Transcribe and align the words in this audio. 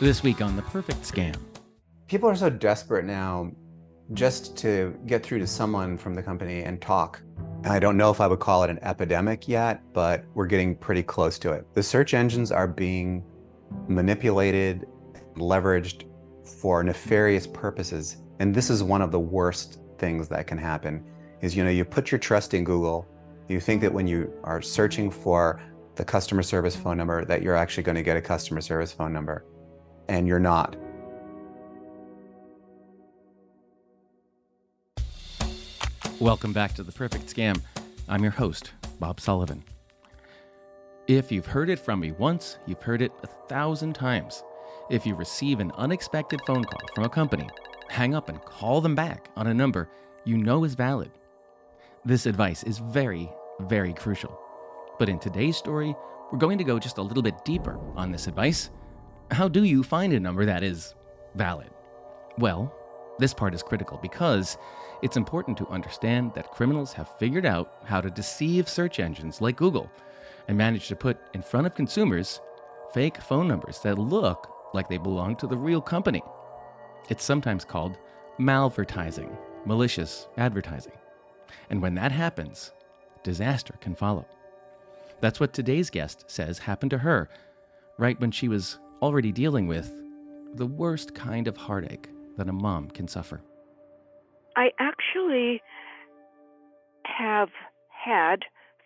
This 0.00 0.22
week 0.22 0.40
on 0.40 0.56
The 0.56 0.62
Perfect 0.62 1.02
Scam. 1.02 1.36
People 2.08 2.28
are 2.28 2.34
so 2.34 2.50
desperate 2.50 3.04
now 3.04 3.52
just 4.12 4.56
to 4.58 4.98
get 5.06 5.24
through 5.24 5.38
to 5.38 5.46
someone 5.46 5.96
from 5.96 6.14
the 6.14 6.22
company 6.22 6.62
and 6.62 6.80
talk. 6.80 7.22
I 7.64 7.78
don't 7.78 7.96
know 7.96 8.10
if 8.10 8.20
I 8.20 8.26
would 8.26 8.40
call 8.40 8.64
it 8.64 8.70
an 8.70 8.78
epidemic 8.82 9.48
yet, 9.48 9.80
but 9.92 10.24
we're 10.34 10.46
getting 10.46 10.74
pretty 10.74 11.02
close 11.02 11.38
to 11.40 11.52
it. 11.52 11.66
The 11.74 11.82
search 11.82 12.14
engines 12.14 12.50
are 12.50 12.66
being 12.66 13.24
manipulated, 13.86 14.86
leveraged 15.36 16.04
for 16.60 16.82
nefarious 16.82 17.46
purposes. 17.46 18.16
And 18.40 18.54
this 18.54 18.70
is 18.70 18.82
one 18.82 19.02
of 19.02 19.12
the 19.12 19.20
worst 19.20 19.78
things 19.98 20.28
that 20.28 20.46
can 20.46 20.58
happen 20.58 21.04
is 21.40 21.56
you 21.56 21.62
know 21.62 21.70
you 21.70 21.84
put 21.84 22.10
your 22.10 22.18
trust 22.18 22.54
in 22.54 22.64
Google. 22.64 23.06
You 23.48 23.60
think 23.60 23.80
that 23.82 23.92
when 23.92 24.06
you 24.06 24.32
are 24.44 24.60
searching 24.60 25.10
for 25.10 25.60
the 25.94 26.04
customer 26.04 26.42
service 26.42 26.74
phone 26.74 26.96
number 26.96 27.24
that 27.24 27.42
you're 27.42 27.56
actually 27.56 27.82
going 27.82 27.96
to 27.96 28.02
get 28.02 28.16
a 28.16 28.20
customer 28.20 28.60
service 28.60 28.92
phone 28.92 29.12
number 29.12 29.44
and 30.08 30.26
you're 30.26 30.38
not. 30.38 30.76
Welcome 36.20 36.52
back 36.52 36.74
to 36.74 36.82
The 36.82 36.92
Perfect 36.92 37.26
Scam. 37.34 37.60
I'm 38.08 38.22
your 38.22 38.30
host, 38.30 38.72
Bob 39.00 39.20
Sullivan. 39.20 39.64
If 41.08 41.32
you've 41.32 41.46
heard 41.46 41.68
it 41.68 41.80
from 41.80 42.00
me 42.00 42.12
once, 42.12 42.58
you've 42.66 42.82
heard 42.82 43.02
it 43.02 43.10
a 43.22 43.26
thousand 43.26 43.94
times. 43.94 44.44
If 44.88 45.04
you 45.04 45.14
receive 45.14 45.58
an 45.58 45.72
unexpected 45.76 46.40
phone 46.46 46.64
call 46.64 46.88
from 46.94 47.04
a 47.04 47.08
company, 47.08 47.48
hang 47.88 48.14
up 48.14 48.28
and 48.28 48.40
call 48.44 48.80
them 48.80 48.94
back 48.94 49.30
on 49.36 49.48
a 49.48 49.54
number 49.54 49.88
you 50.24 50.38
know 50.38 50.64
is 50.64 50.74
valid. 50.74 51.10
This 52.04 52.26
advice 52.26 52.62
is 52.62 52.78
very, 52.78 53.28
very 53.60 53.92
crucial. 53.92 54.38
But 54.98 55.08
in 55.08 55.18
today's 55.18 55.56
story, 55.56 55.94
we're 56.30 56.38
going 56.38 56.58
to 56.58 56.64
go 56.64 56.78
just 56.78 56.98
a 56.98 57.02
little 57.02 57.22
bit 57.22 57.44
deeper 57.44 57.78
on 57.96 58.12
this 58.12 58.26
advice. 58.26 58.70
How 59.32 59.48
do 59.48 59.64
you 59.64 59.82
find 59.82 60.12
a 60.12 60.20
number 60.20 60.44
that 60.44 60.62
is 60.62 60.94
valid? 61.36 61.70
Well, 62.36 62.70
this 63.18 63.32
part 63.32 63.54
is 63.54 63.62
critical 63.62 63.98
because 64.02 64.58
it's 65.02 65.16
important 65.16 65.56
to 65.56 65.68
understand 65.68 66.34
that 66.34 66.50
criminals 66.50 66.92
have 66.92 67.18
figured 67.18 67.46
out 67.46 67.76
how 67.84 68.02
to 68.02 68.10
deceive 68.10 68.68
search 68.68 69.00
engines 69.00 69.40
like 69.40 69.56
Google 69.56 69.90
and 70.48 70.58
manage 70.58 70.88
to 70.88 70.96
put 70.96 71.18
in 71.32 71.40
front 71.40 71.66
of 71.66 71.74
consumers 71.74 72.42
fake 72.92 73.22
phone 73.22 73.48
numbers 73.48 73.78
that 73.78 73.98
look 73.98 74.52
like 74.74 74.90
they 74.90 74.98
belong 74.98 75.34
to 75.36 75.46
the 75.46 75.56
real 75.56 75.80
company. 75.80 76.22
It's 77.08 77.24
sometimes 77.24 77.64
called 77.64 77.96
malvertising, 78.38 79.34
malicious 79.64 80.28
advertising. 80.36 80.92
And 81.70 81.80
when 81.80 81.94
that 81.94 82.12
happens, 82.12 82.72
disaster 83.22 83.78
can 83.80 83.94
follow. 83.94 84.26
That's 85.22 85.40
what 85.40 85.54
today's 85.54 85.88
guest 85.88 86.24
says 86.26 86.58
happened 86.58 86.90
to 86.90 86.98
her, 86.98 87.30
right 87.96 88.20
when 88.20 88.30
she 88.30 88.48
was 88.48 88.78
already 89.02 89.32
dealing 89.32 89.66
with 89.66 89.92
the 90.54 90.66
worst 90.66 91.14
kind 91.14 91.48
of 91.48 91.56
heartache 91.56 92.08
that 92.36 92.48
a 92.48 92.52
mom 92.52 92.88
can 92.90 93.08
suffer. 93.08 93.42
I 94.56 94.70
actually 94.78 95.60
have 97.04 97.48
had 97.88 98.44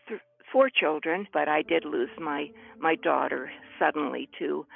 th- 0.08 0.20
four 0.50 0.70
children, 0.70 1.26
but 1.32 1.48
I 1.48 1.62
did 1.62 1.84
lose 1.84 2.08
my 2.18 2.50
my 2.78 2.94
daughter 2.94 3.50
suddenly 3.78 4.28
to 4.38 4.66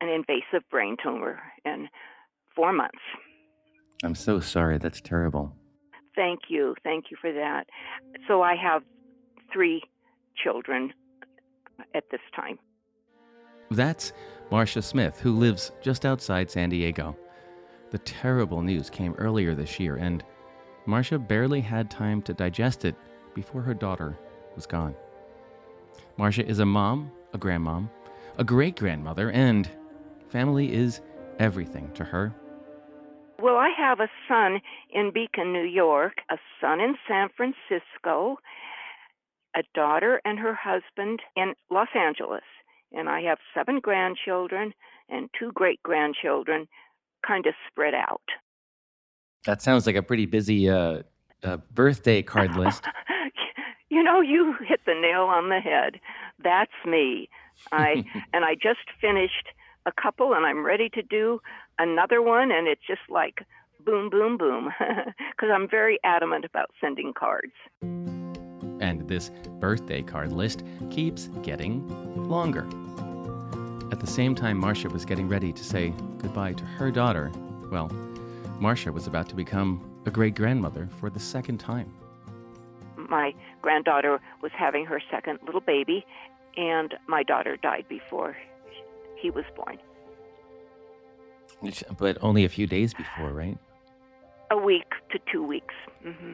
an 0.00 0.08
invasive 0.08 0.68
brain 0.70 0.96
tumor 1.02 1.40
in 1.64 1.88
four 2.54 2.72
months. 2.72 2.98
I'm 4.02 4.14
so 4.14 4.40
sorry. 4.40 4.78
That's 4.78 5.00
terrible. 5.00 5.54
Thank 6.14 6.40
you. 6.48 6.74
Thank 6.82 7.06
you 7.10 7.16
for 7.20 7.32
that. 7.32 7.64
So 8.28 8.42
I 8.42 8.54
have 8.56 8.82
three 9.52 9.82
children 10.42 10.92
at 11.94 12.04
this 12.10 12.20
time. 12.34 12.58
That's 13.70 14.12
Marcia 14.50 14.82
Smith, 14.82 15.20
who 15.20 15.30
lives 15.30 15.70
just 15.80 16.04
outside 16.04 16.50
San 16.50 16.70
Diego. 16.70 17.16
The 17.92 17.98
terrible 17.98 18.62
news 18.62 18.90
came 18.90 19.14
earlier 19.14 19.54
this 19.54 19.78
year, 19.78 19.94
and 19.94 20.24
Marcia 20.86 21.20
barely 21.20 21.60
had 21.60 21.88
time 21.88 22.20
to 22.22 22.34
digest 22.34 22.84
it 22.84 22.96
before 23.32 23.62
her 23.62 23.74
daughter 23.74 24.18
was 24.56 24.66
gone. 24.66 24.96
Marcia 26.16 26.44
is 26.44 26.58
a 26.58 26.66
mom, 26.66 27.12
a 27.32 27.38
grandmom, 27.38 27.88
a 28.38 28.44
great 28.44 28.74
grandmother, 28.74 29.30
and 29.30 29.70
family 30.28 30.72
is 30.72 31.00
everything 31.38 31.92
to 31.92 32.02
her. 32.02 32.34
Well, 33.40 33.56
I 33.56 33.70
have 33.78 34.00
a 34.00 34.10
son 34.26 34.60
in 34.92 35.12
Beacon, 35.14 35.52
New 35.52 35.62
York, 35.64 36.14
a 36.28 36.38
son 36.60 36.80
in 36.80 36.96
San 37.06 37.28
Francisco, 37.36 38.38
a 39.56 39.62
daughter 39.74 40.20
and 40.24 40.40
her 40.40 40.54
husband 40.60 41.20
in 41.36 41.54
Los 41.70 41.88
Angeles, 41.94 42.42
and 42.92 43.08
I 43.08 43.22
have 43.22 43.38
seven 43.54 43.80
grandchildren 43.80 44.72
and 45.08 45.28
two 45.38 45.52
great 45.52 45.82
grandchildren 45.82 46.68
kind 47.26 47.46
of 47.46 47.54
spread 47.68 47.94
out. 47.94 48.22
That 49.46 49.62
sounds 49.62 49.86
like 49.86 49.96
a 49.96 50.02
pretty 50.02 50.26
busy 50.26 50.68
uh, 50.68 51.02
uh, 51.42 51.58
birthday 51.72 52.22
card 52.22 52.56
list. 52.56 52.84
you 53.90 54.02
know, 54.02 54.20
you 54.20 54.54
hit 54.66 54.80
the 54.86 54.94
nail 54.94 55.22
on 55.22 55.48
the 55.48 55.60
head. 55.60 56.00
That's 56.42 56.72
me. 56.86 57.28
I 57.72 58.04
and 58.32 58.44
I 58.44 58.54
just 58.54 58.90
finished 59.00 59.48
a 59.86 59.92
couple, 59.92 60.34
and 60.34 60.44
I'm 60.44 60.64
ready 60.64 60.88
to 60.90 61.02
do 61.02 61.40
another 61.78 62.22
one, 62.22 62.52
and 62.52 62.68
it's 62.68 62.86
just 62.86 63.02
like 63.08 63.40
boom, 63.84 64.10
boom, 64.10 64.36
boom, 64.36 64.70
because 64.78 65.48
I'm 65.52 65.68
very 65.68 65.98
adamant 66.04 66.44
about 66.44 66.70
sending 66.80 67.12
cards. 67.14 67.52
And 68.80 69.06
this 69.06 69.30
birthday 69.60 70.02
card 70.02 70.32
list 70.32 70.64
keeps 70.90 71.28
getting 71.42 71.86
longer. 72.28 72.66
At 73.92 74.00
the 74.00 74.06
same 74.06 74.34
time, 74.34 74.56
Marcia 74.58 74.88
was 74.88 75.04
getting 75.04 75.28
ready 75.28 75.52
to 75.52 75.64
say 75.64 75.92
goodbye 76.18 76.54
to 76.54 76.64
her 76.64 76.90
daughter, 76.90 77.30
well, 77.70 77.88
Marcia 78.58 78.92
was 78.92 79.06
about 79.06 79.28
to 79.28 79.34
become 79.34 79.82
a 80.06 80.10
great 80.10 80.34
grandmother 80.34 80.88
for 80.98 81.10
the 81.10 81.20
second 81.20 81.58
time. 81.58 81.92
My 82.96 83.34
granddaughter 83.62 84.20
was 84.42 84.52
having 84.52 84.86
her 84.86 85.00
second 85.10 85.38
little 85.44 85.60
baby, 85.60 86.04
and 86.56 86.94
my 87.06 87.22
daughter 87.22 87.56
died 87.56 87.86
before 87.88 88.36
he 89.16 89.30
was 89.30 89.44
born. 89.56 89.78
But 91.98 92.18
only 92.22 92.44
a 92.44 92.48
few 92.48 92.66
days 92.66 92.94
before, 92.94 93.30
right? 93.32 93.58
A 94.50 94.56
week 94.56 94.90
to 95.10 95.18
two 95.30 95.42
weeks. 95.42 95.74
Mm-hmm. 96.04 96.32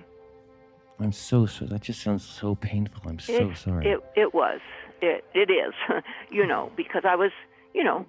I'm 1.01 1.13
so 1.13 1.47
sorry. 1.47 1.71
That 1.71 1.83
just 1.83 2.01
sounds 2.01 2.25
so 2.25 2.55
painful. 2.55 3.03
I'm 3.07 3.19
so 3.19 3.51
it, 3.51 3.57
sorry. 3.57 3.87
It, 3.87 4.01
it 4.15 4.35
was. 4.35 4.61
It, 5.03 5.25
it 5.35 5.51
is, 5.51 5.75
you 6.31 6.47
know, 6.47 6.71
because 6.77 7.03
I 7.07 7.17
was, 7.17 7.31
you 7.75 7.85
know, 7.85 8.07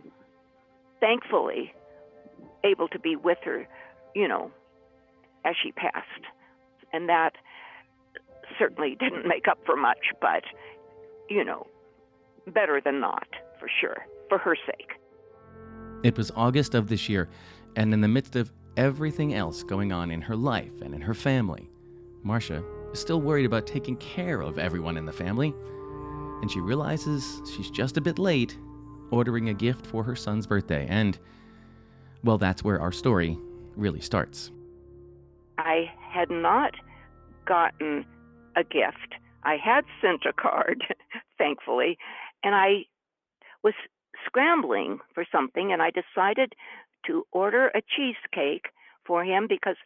thankfully 0.99 1.73
able 2.63 2.87
to 2.89 2.99
be 2.99 3.15
with 3.15 3.39
her, 3.43 3.67
you 4.15 4.27
know, 4.27 4.51
as 5.45 5.55
she 5.61 5.71
passed. 5.71 6.25
And 6.93 7.09
that 7.09 7.33
certainly 8.57 8.95
didn't 8.99 9.27
make 9.27 9.47
up 9.49 9.59
for 9.65 9.75
much, 9.75 10.13
but, 10.21 10.43
you 11.29 11.43
know, 11.43 11.67
better 12.47 12.81
than 12.83 13.01
not, 13.01 13.27
for 13.59 13.69
sure, 13.81 14.05
for 14.29 14.37
her 14.37 14.55
sake. 14.65 14.91
It 16.03 16.17
was 16.17 16.31
August 16.35 16.73
of 16.73 16.87
this 16.87 17.09
year, 17.09 17.27
and 17.75 17.93
in 17.93 17.99
the 18.01 18.07
midst 18.07 18.35
of 18.37 18.53
everything 18.77 19.33
else 19.33 19.63
going 19.63 19.91
on 19.91 20.11
in 20.11 20.21
her 20.21 20.35
life 20.35 20.81
and 20.81 20.93
in 20.93 21.01
her 21.01 21.13
family, 21.13 21.69
Marcia 22.23 22.63
is 22.91 22.99
still 22.99 23.21
worried 23.21 23.45
about 23.45 23.67
taking 23.67 23.95
care 23.97 24.41
of 24.41 24.59
everyone 24.59 24.97
in 24.97 25.05
the 25.05 25.13
family 25.13 25.53
and 26.41 26.51
she 26.51 26.59
realizes 26.59 27.41
she's 27.55 27.69
just 27.69 27.97
a 27.97 28.01
bit 28.01 28.19
late 28.19 28.57
ordering 29.11 29.49
a 29.49 29.53
gift 29.53 29.85
for 29.85 30.03
her 30.03 30.15
son's 30.15 30.45
birthday. 30.45 30.85
And, 30.89 31.17
well, 32.23 32.37
that's 32.37 32.63
where 32.63 32.79
our 32.79 32.91
story 32.91 33.37
really 33.75 34.01
starts. 34.01 34.51
I 35.57 35.91
had 35.99 36.29
not 36.29 36.73
gotten 37.45 38.05
a 38.55 38.63
gift. 38.63 39.15
I 39.43 39.55
had 39.55 39.85
sent 40.01 40.25
a 40.25 40.33
card, 40.33 40.83
thankfully, 41.37 41.97
and 42.43 42.53
I 42.53 42.85
was 43.63 43.73
scrambling 44.25 44.99
for 45.13 45.25
something, 45.31 45.71
and 45.71 45.81
I 45.81 45.89
decided 45.89 46.53
to 47.07 47.25
order 47.31 47.67
a 47.67 47.81
cheesecake 47.81 48.67
for 49.05 49.23
him 49.23 49.47
because 49.47 49.77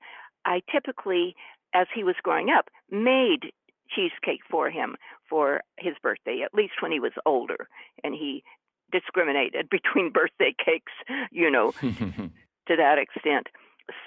I 0.46 0.62
typically, 0.72 1.36
as 1.74 1.88
he 1.94 2.04
was 2.04 2.16
growing 2.24 2.50
up, 2.50 2.70
made 2.90 3.52
cheesecake 3.96 4.42
for 4.50 4.70
him 4.70 4.96
for 5.30 5.62
his 5.78 5.94
birthday, 6.02 6.42
at 6.44 6.54
least 6.54 6.74
when 6.82 6.92
he 6.92 7.00
was 7.00 7.12
older. 7.26 7.68
And 8.04 8.14
he 8.14 8.44
discriminated 8.92 9.70
between 9.72 10.12
birthday 10.12 10.54
cakes, 10.64 10.92
you 11.32 11.50
know, 11.50 11.72
to 11.82 12.76
that 12.76 12.98
extent. 12.98 13.48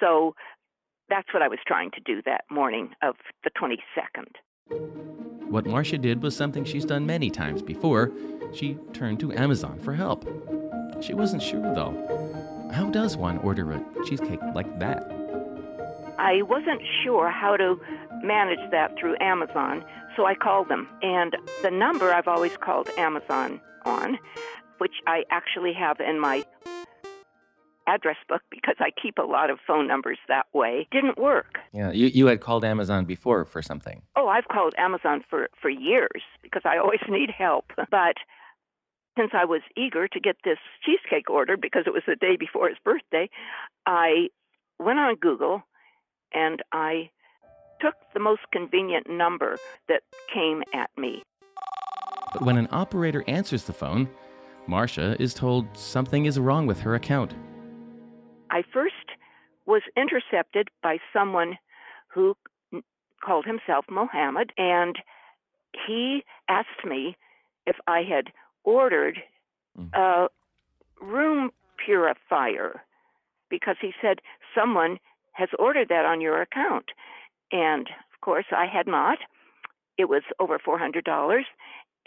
So 0.01 0.35
that's 1.09 1.33
what 1.33 1.43
I 1.43 1.49
was 1.49 1.59
trying 1.67 1.91
to 1.93 2.01
do 2.05 2.23
that 2.23 2.45
morning 2.51 2.91
of 3.03 3.17
the 3.45 3.51
22nd. 3.51 4.35
What 5.51 5.67
Marcia 5.67 5.99
did 5.99 6.23
was 6.23 6.35
something 6.35 6.65
she's 6.65 6.85
done 6.85 7.07
many 7.07 7.31
times 7.31 7.63
before. 7.63 8.11
She 8.53 8.79
turned 8.93 9.21
to 9.21 9.33
Amazon 9.33 9.79
for 9.81 9.93
help. 9.93 10.27
She 11.01 11.13
wasn't 11.13 11.43
sure, 11.43 11.75
though. 11.75 12.71
How 12.73 12.89
does 12.91 13.17
one 13.17 13.39
order 13.39 13.73
a 13.73 13.85
cheesecake 14.07 14.41
like 14.55 14.79
that? 14.79 15.24
I 16.19 16.43
wasn't 16.43 16.83
sure 17.03 17.31
how 17.31 17.57
to 17.57 17.81
manage 18.23 18.71
that 18.71 18.99
through 18.99 19.17
Amazon, 19.21 19.85
so 20.17 20.27
I 20.27 20.35
called 20.35 20.69
them. 20.69 20.89
And 21.03 21.37
the 21.63 21.71
number 21.71 22.13
I've 22.13 22.29
always 22.29 22.57
called 22.57 22.89
Amazon 22.97 23.61
on, 23.85 24.19
which 24.79 24.95
I 25.07 25.25
actually 25.31 25.73
have 25.73 26.01
in 26.01 26.21
my 26.21 26.45
address 27.87 28.17
book 28.29 28.43
because 28.51 28.77
I 28.79 28.91
keep 29.01 29.19
a 29.19 29.23
lot 29.23 29.51
of 29.51 29.59
phone 29.67 29.87
numbers 29.87 30.19
that 30.29 30.47
way. 30.55 30.89
Didn't 30.91 31.19
work. 31.19 31.59
Yeah, 31.73 31.93
you, 31.93 32.07
you 32.07 32.27
had 32.27 32.41
called 32.41 32.65
Amazon 32.65 33.05
before 33.05 33.45
for 33.45 33.61
something. 33.61 34.03
Oh, 34.17 34.29
I've 34.29 34.49
called 34.49 34.75
Amazon 34.79 35.23
for, 35.29 35.49
for 35.61 35.69
years 35.69 36.23
because 36.43 36.63
I 36.65 36.79
always 36.79 37.01
need 37.09 37.31
help. 37.31 37.67
But 37.77 38.17
since 39.19 39.33
I 39.35 39.45
was 39.45 39.61
eager 39.77 40.09
to 40.09 40.21
get 40.21 40.37
this 40.45 40.59
cheesecake 40.85 41.29
order 41.29 41.57
because 41.57 41.85
it 41.87 41.93
was 41.93 42.03
the 42.07 42.17
day 42.17 42.37
before 42.39 42.69
his 42.69 42.79
birthday, 42.85 43.29
I 43.87 44.29
went 44.79 44.99
on 44.99 45.17
Google 45.17 45.63
and 46.35 46.63
I 46.73 47.11
took 47.81 47.95
the 48.13 48.21
most 48.21 48.43
convenient 48.53 49.09
number 49.09 49.59
that 49.89 50.03
came 50.33 50.63
at 50.73 50.91
me. 50.97 51.23
But 52.33 52.43
when 52.43 52.57
an 52.57 52.69
operator 52.73 53.25
answers 53.27 53.65
the 53.65 53.73
phone, 53.73 54.09
Marcia 54.67 55.21
is 55.21 55.35
told 55.35 55.67
something 55.77 56.25
is 56.27 56.39
wrong 56.39 56.67
with 56.67 56.81
her 56.81 56.95
account. 56.95 57.35
I 58.51 58.63
first 58.73 58.95
was 59.67 59.83
intercepted 59.97 60.69
by 60.83 60.99
someone 61.13 61.59
who 62.09 62.37
called 63.25 63.45
himself 63.47 63.85
Mohammed, 63.91 64.53
and 64.57 64.97
he 65.87 66.23
asked 66.49 66.85
me 66.85 67.17
if 67.67 67.77
I 67.87 68.03
had 68.03 68.33
ordered 68.65 69.23
Mm. 69.79 69.91
a 69.93 70.29
room 71.05 71.51
purifier 71.77 72.83
because 73.49 73.77
he 73.81 73.93
said 74.01 74.21
someone 74.55 74.99
has 75.35 75.49
ordered 75.59 75.89
that 75.91 76.05
on 76.05 76.21
your 76.21 76.41
account. 76.41 76.87
And 77.53 77.87
of 77.89 78.21
course, 78.21 78.47
I 78.51 78.67
had 78.67 78.87
not. 78.87 79.19
It 79.99 80.09
was 80.09 80.23
over 80.41 80.59
$400. 80.59 81.43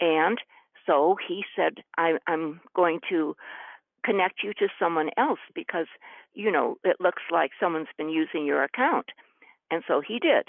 And 0.00 0.38
so 0.86 1.16
he 1.26 1.44
said, 1.56 1.84
I, 1.96 2.18
I'm 2.26 2.60
going 2.74 3.00
to 3.10 3.36
connect 4.04 4.42
you 4.42 4.52
to 4.54 4.68
someone 4.78 5.10
else 5.16 5.38
because, 5.54 5.86
you 6.34 6.50
know, 6.50 6.76
it 6.84 6.96
looks 7.00 7.22
like 7.30 7.50
someone's 7.60 7.88
been 7.96 8.08
using 8.08 8.44
your 8.44 8.62
account. 8.62 9.06
And 9.70 9.82
so 9.86 10.00
he 10.06 10.18
did. 10.18 10.48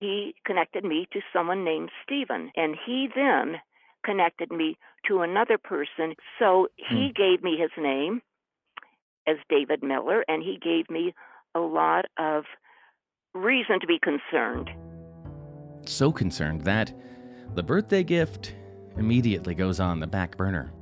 He 0.00 0.34
connected 0.46 0.84
me 0.84 1.08
to 1.12 1.20
someone 1.32 1.64
named 1.64 1.90
Stephen, 2.04 2.52
and 2.54 2.76
he 2.86 3.08
then 3.14 3.56
connected 4.04 4.52
me 4.52 4.76
to 5.08 5.22
another 5.22 5.58
person. 5.58 6.14
So 6.38 6.68
he 6.76 7.08
hmm. 7.08 7.20
gave 7.20 7.42
me 7.42 7.56
his 7.58 7.72
name 7.76 8.22
as 9.28 9.36
David 9.48 9.82
Miller, 9.82 10.24
and 10.28 10.42
he 10.42 10.58
gave 10.62 10.88
me 10.90 11.14
a 11.54 11.60
lot 11.60 12.06
of 12.18 12.44
reason 13.34 13.80
to 13.80 13.86
be 13.86 13.98
concerned. 13.98 14.70
So 15.86 16.10
concerned 16.10 16.62
that 16.62 16.92
the 17.54 17.62
birthday 17.62 18.02
gift 18.02 18.54
immediately 18.96 19.54
goes 19.54 19.80
on 19.80 20.00
the 20.00 20.06
back 20.06 20.36
burner. 20.36 20.72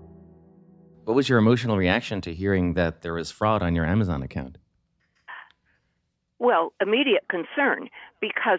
What 1.04 1.14
was 1.14 1.28
your 1.28 1.38
emotional 1.38 1.76
reaction 1.76 2.20
to 2.22 2.34
hearing 2.34 2.74
that 2.74 3.02
there 3.02 3.14
was 3.14 3.30
fraud 3.30 3.62
on 3.62 3.74
your 3.74 3.84
Amazon 3.84 4.22
account? 4.22 4.58
Well, 6.38 6.72
immediate 6.80 7.24
concern 7.30 7.88
because 8.20 8.58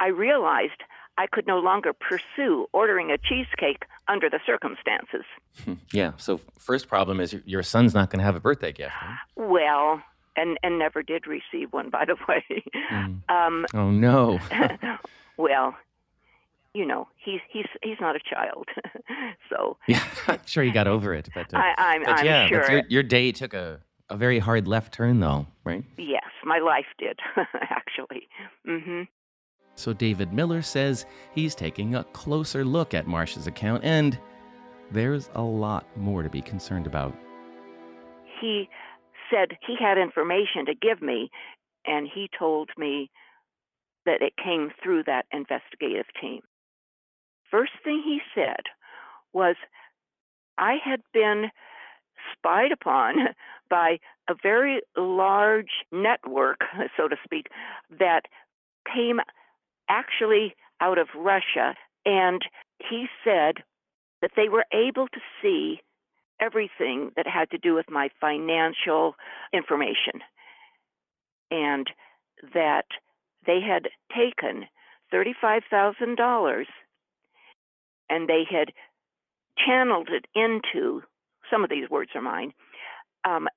I 0.00 0.08
realized 0.08 0.82
I 1.16 1.26
could 1.26 1.46
no 1.46 1.58
longer 1.58 1.92
pursue 1.92 2.66
ordering 2.72 3.10
a 3.10 3.18
cheesecake 3.18 3.84
under 4.08 4.28
the 4.28 4.40
circumstances. 4.44 5.24
yeah, 5.92 6.12
so 6.16 6.40
first 6.58 6.88
problem 6.88 7.20
is 7.20 7.34
your- 7.44 7.62
son's 7.62 7.94
not 7.94 8.10
going 8.10 8.18
to 8.18 8.24
have 8.24 8.36
a 8.36 8.40
birthday 8.40 8.72
gift. 8.72 8.94
Well, 9.36 10.02
and 10.36 10.58
and 10.62 10.78
never 10.78 11.02
did 11.02 11.26
receive 11.26 11.72
one, 11.72 11.90
by 11.90 12.04
the 12.04 12.16
way. 12.28 12.44
Mm. 12.92 13.20
Um, 13.30 13.66
Oh 13.74 13.90
no. 13.90 14.40
well, 15.36 15.76
you 16.74 16.84
know, 16.84 17.06
he's 17.24 17.40
he's 17.48 17.66
he's 17.82 17.98
not 18.00 18.16
a 18.16 18.20
child, 18.20 18.66
so 19.48 19.76
yeah, 19.86 20.02
I'm 20.26 20.40
sure 20.44 20.64
you 20.64 20.72
got 20.72 20.88
over 20.88 21.14
it, 21.14 21.28
but, 21.34 21.54
uh, 21.54 21.58
I, 21.58 21.74
I'm 21.78 22.02
but 22.02 22.18
I'm 22.18 22.26
yeah, 22.26 22.48
sure. 22.48 22.60
but 22.62 22.70
your, 22.72 22.82
your 22.88 23.02
day 23.04 23.30
took 23.30 23.54
a, 23.54 23.80
a 24.10 24.16
very 24.16 24.40
hard 24.40 24.66
left 24.66 24.92
turn 24.92 25.20
though, 25.20 25.46
right? 25.62 25.84
Yes, 25.96 26.24
my 26.44 26.58
life 26.58 26.86
did 26.98 27.20
actually. 27.70 28.28
hmm 28.66 29.02
So 29.76 29.92
David 29.92 30.32
Miller 30.32 30.62
says 30.62 31.06
he's 31.34 31.54
taking 31.54 31.94
a 31.94 32.04
closer 32.04 32.64
look 32.64 32.94
at 32.94 33.06
Marcia's 33.06 33.46
account 33.46 33.84
and 33.84 34.18
there's 34.90 35.30
a 35.34 35.42
lot 35.42 35.84
more 35.96 36.22
to 36.22 36.30
be 36.30 36.40
concerned 36.40 36.86
about. 36.86 37.14
He 38.40 38.68
said 39.30 39.56
he 39.66 39.76
had 39.78 39.98
information 39.98 40.66
to 40.66 40.74
give 40.74 41.02
me, 41.02 41.30
and 41.86 42.08
he 42.12 42.28
told 42.38 42.70
me 42.76 43.10
that 44.06 44.22
it 44.22 44.34
came 44.42 44.70
through 44.82 45.04
that 45.04 45.26
investigative 45.32 46.06
team. 46.20 46.40
First 47.50 47.72
thing 47.82 48.02
he 48.04 48.20
said 48.34 48.64
was, 49.32 49.56
I 50.58 50.76
had 50.84 51.00
been 51.12 51.46
spied 52.32 52.72
upon 52.72 53.14
by 53.70 53.98
a 54.28 54.34
very 54.40 54.80
large 54.96 55.84
network, 55.90 56.60
so 56.96 57.08
to 57.08 57.16
speak, 57.24 57.46
that 57.98 58.22
came 58.92 59.20
actually 59.88 60.54
out 60.80 60.98
of 60.98 61.08
Russia. 61.16 61.74
And 62.04 62.42
he 62.78 63.06
said 63.24 63.56
that 64.20 64.32
they 64.36 64.48
were 64.48 64.64
able 64.72 65.08
to 65.08 65.20
see 65.42 65.80
everything 66.40 67.10
that 67.16 67.26
had 67.26 67.50
to 67.50 67.58
do 67.58 67.74
with 67.74 67.90
my 67.90 68.08
financial 68.20 69.14
information. 69.52 70.20
And 71.50 71.86
that 72.54 72.86
they 73.46 73.60
had 73.60 73.88
taken 74.14 74.66
$35,000 75.12 76.64
and 78.10 78.28
they 78.28 78.44
had 78.50 78.72
channeled 79.56 80.08
it 80.10 80.26
into 80.34 81.02
some 81.50 81.62
of 81.62 81.70
these 81.70 81.88
words 81.88 82.10
are 82.14 82.20
mine 82.20 82.52
um, 83.24 83.48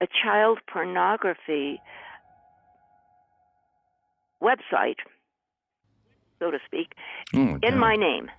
a 0.00 0.06
child 0.22 0.58
pornography 0.70 1.80
website, 4.42 4.96
so 6.38 6.50
to 6.50 6.58
speak, 6.66 6.92
Oh 7.34 7.58
in 7.62 7.74
God. 7.74 7.76
my 7.76 7.96
name. 7.96 8.30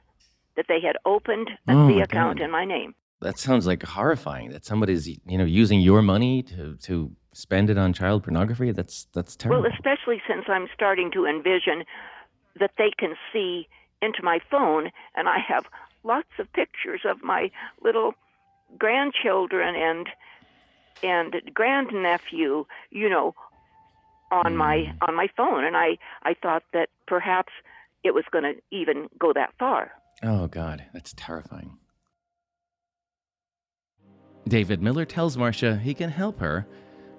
That 0.56 0.66
they 0.68 0.82
had 0.82 0.98
opened 1.06 1.50
Oh 1.70 1.88
the 1.88 2.00
account 2.02 2.40
God. 2.40 2.46
in 2.46 2.52
my 2.52 2.66
name. 2.66 2.94
that 3.22 3.38
sounds 3.40 3.66
like 3.68 3.84
horrifying 3.84 4.50
that 4.52 4.66
somebody's 4.66 5.08
you 5.08 5.38
know 5.38 5.46
using 5.46 5.80
your 5.80 6.02
money 6.02 6.42
to 6.44 6.76
to 6.88 7.12
spend 7.34 7.70
it 7.70 7.78
on 7.78 7.94
child 7.94 8.24
pornography. 8.24 8.72
That's 8.72 9.08
that's 9.14 9.36
terrible. 9.38 9.62
Well, 9.64 9.72
especially 9.74 10.22
since 10.28 10.46
I'm 10.48 10.68
starting 10.74 11.12
to 11.12 11.26
envision 11.26 11.84
that 12.60 12.72
they 12.78 12.92
can 12.98 13.16
see 13.32 13.68
into 14.02 14.22
my 14.24 14.40
phone, 14.52 14.90
and 15.16 15.30
I 15.30 15.38
have 15.48 15.66
lots 16.04 16.30
of 16.40 16.52
pictures 16.54 17.02
of 17.06 17.22
my 17.24 17.52
little 17.82 18.14
grandchildren 18.78 19.76
and 19.76 20.08
and 21.02 21.36
grandnephew, 21.54 22.66
you 22.90 23.10
know, 23.10 23.34
on 24.32 24.56
my 24.56 24.78
mm. 24.78 25.08
on 25.08 25.16
my 25.16 25.28
phone, 25.36 25.64
and 25.64 25.76
I 25.76 25.98
I 26.24 26.36
thought 26.42 26.64
that 26.74 26.90
perhaps 27.08 27.52
it 28.04 28.14
was 28.14 28.24
going 28.32 28.44
to 28.44 28.54
even 28.72 29.08
go 29.20 29.34
that 29.34 29.54
far. 29.60 29.92
Oh, 30.24 30.48
God, 30.48 30.86
that's 30.94 31.14
terrifying. 31.16 31.78
David 34.48 34.82
Miller 34.82 35.06
tells 35.06 35.38
Marcia 35.38 35.78
he 35.78 35.94
can 35.94 36.10
help 36.10 36.40
her, 36.40 36.68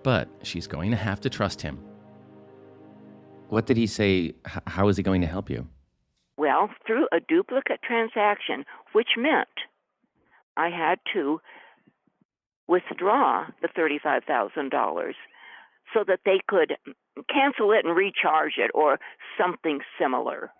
but 0.02 0.28
she's 0.42 0.66
going 0.66 0.90
to 0.90 0.96
have 0.96 1.20
to 1.20 1.30
trust 1.30 1.62
him. 1.62 1.78
What 3.48 3.66
did 3.66 3.76
he 3.76 3.86
say? 3.86 4.34
H- 4.46 4.62
how 4.66 4.88
is 4.88 4.96
he 4.96 5.02
going 5.02 5.20
to 5.20 5.26
help 5.26 5.50
you? 5.50 5.66
Well, 6.36 6.70
through 6.86 7.06
a 7.12 7.20
duplicate 7.20 7.80
transaction, 7.82 8.64
which 8.92 9.10
meant 9.16 9.48
I 10.56 10.70
had 10.70 10.98
to 11.14 11.40
withdraw 12.66 13.46
the 13.60 13.68
$35,000 13.68 15.12
so 15.94 16.04
that 16.06 16.20
they 16.24 16.40
could 16.48 16.76
cancel 17.32 17.72
it 17.72 17.84
and 17.84 17.96
recharge 17.96 18.54
it 18.58 18.70
or 18.74 18.98
something 19.38 19.80
similar. 19.98 20.50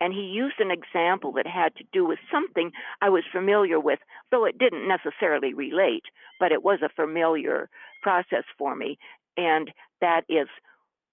And 0.00 0.12
he 0.12 0.22
used 0.22 0.56
an 0.58 0.72
example 0.72 1.32
that 1.34 1.46
had 1.46 1.76
to 1.76 1.84
do 1.92 2.04
with 2.04 2.18
something 2.30 2.72
I 3.00 3.08
was 3.08 3.22
familiar 3.32 3.78
with, 3.78 4.00
though 4.30 4.44
it 4.44 4.58
didn't 4.58 4.88
necessarily 4.88 5.54
relate, 5.54 6.02
but 6.40 6.50
it 6.50 6.64
was 6.64 6.80
a 6.82 6.88
familiar 6.88 7.68
process 8.02 8.42
for 8.58 8.74
me. 8.74 8.98
And 9.36 9.70
that 10.00 10.22
is 10.28 10.48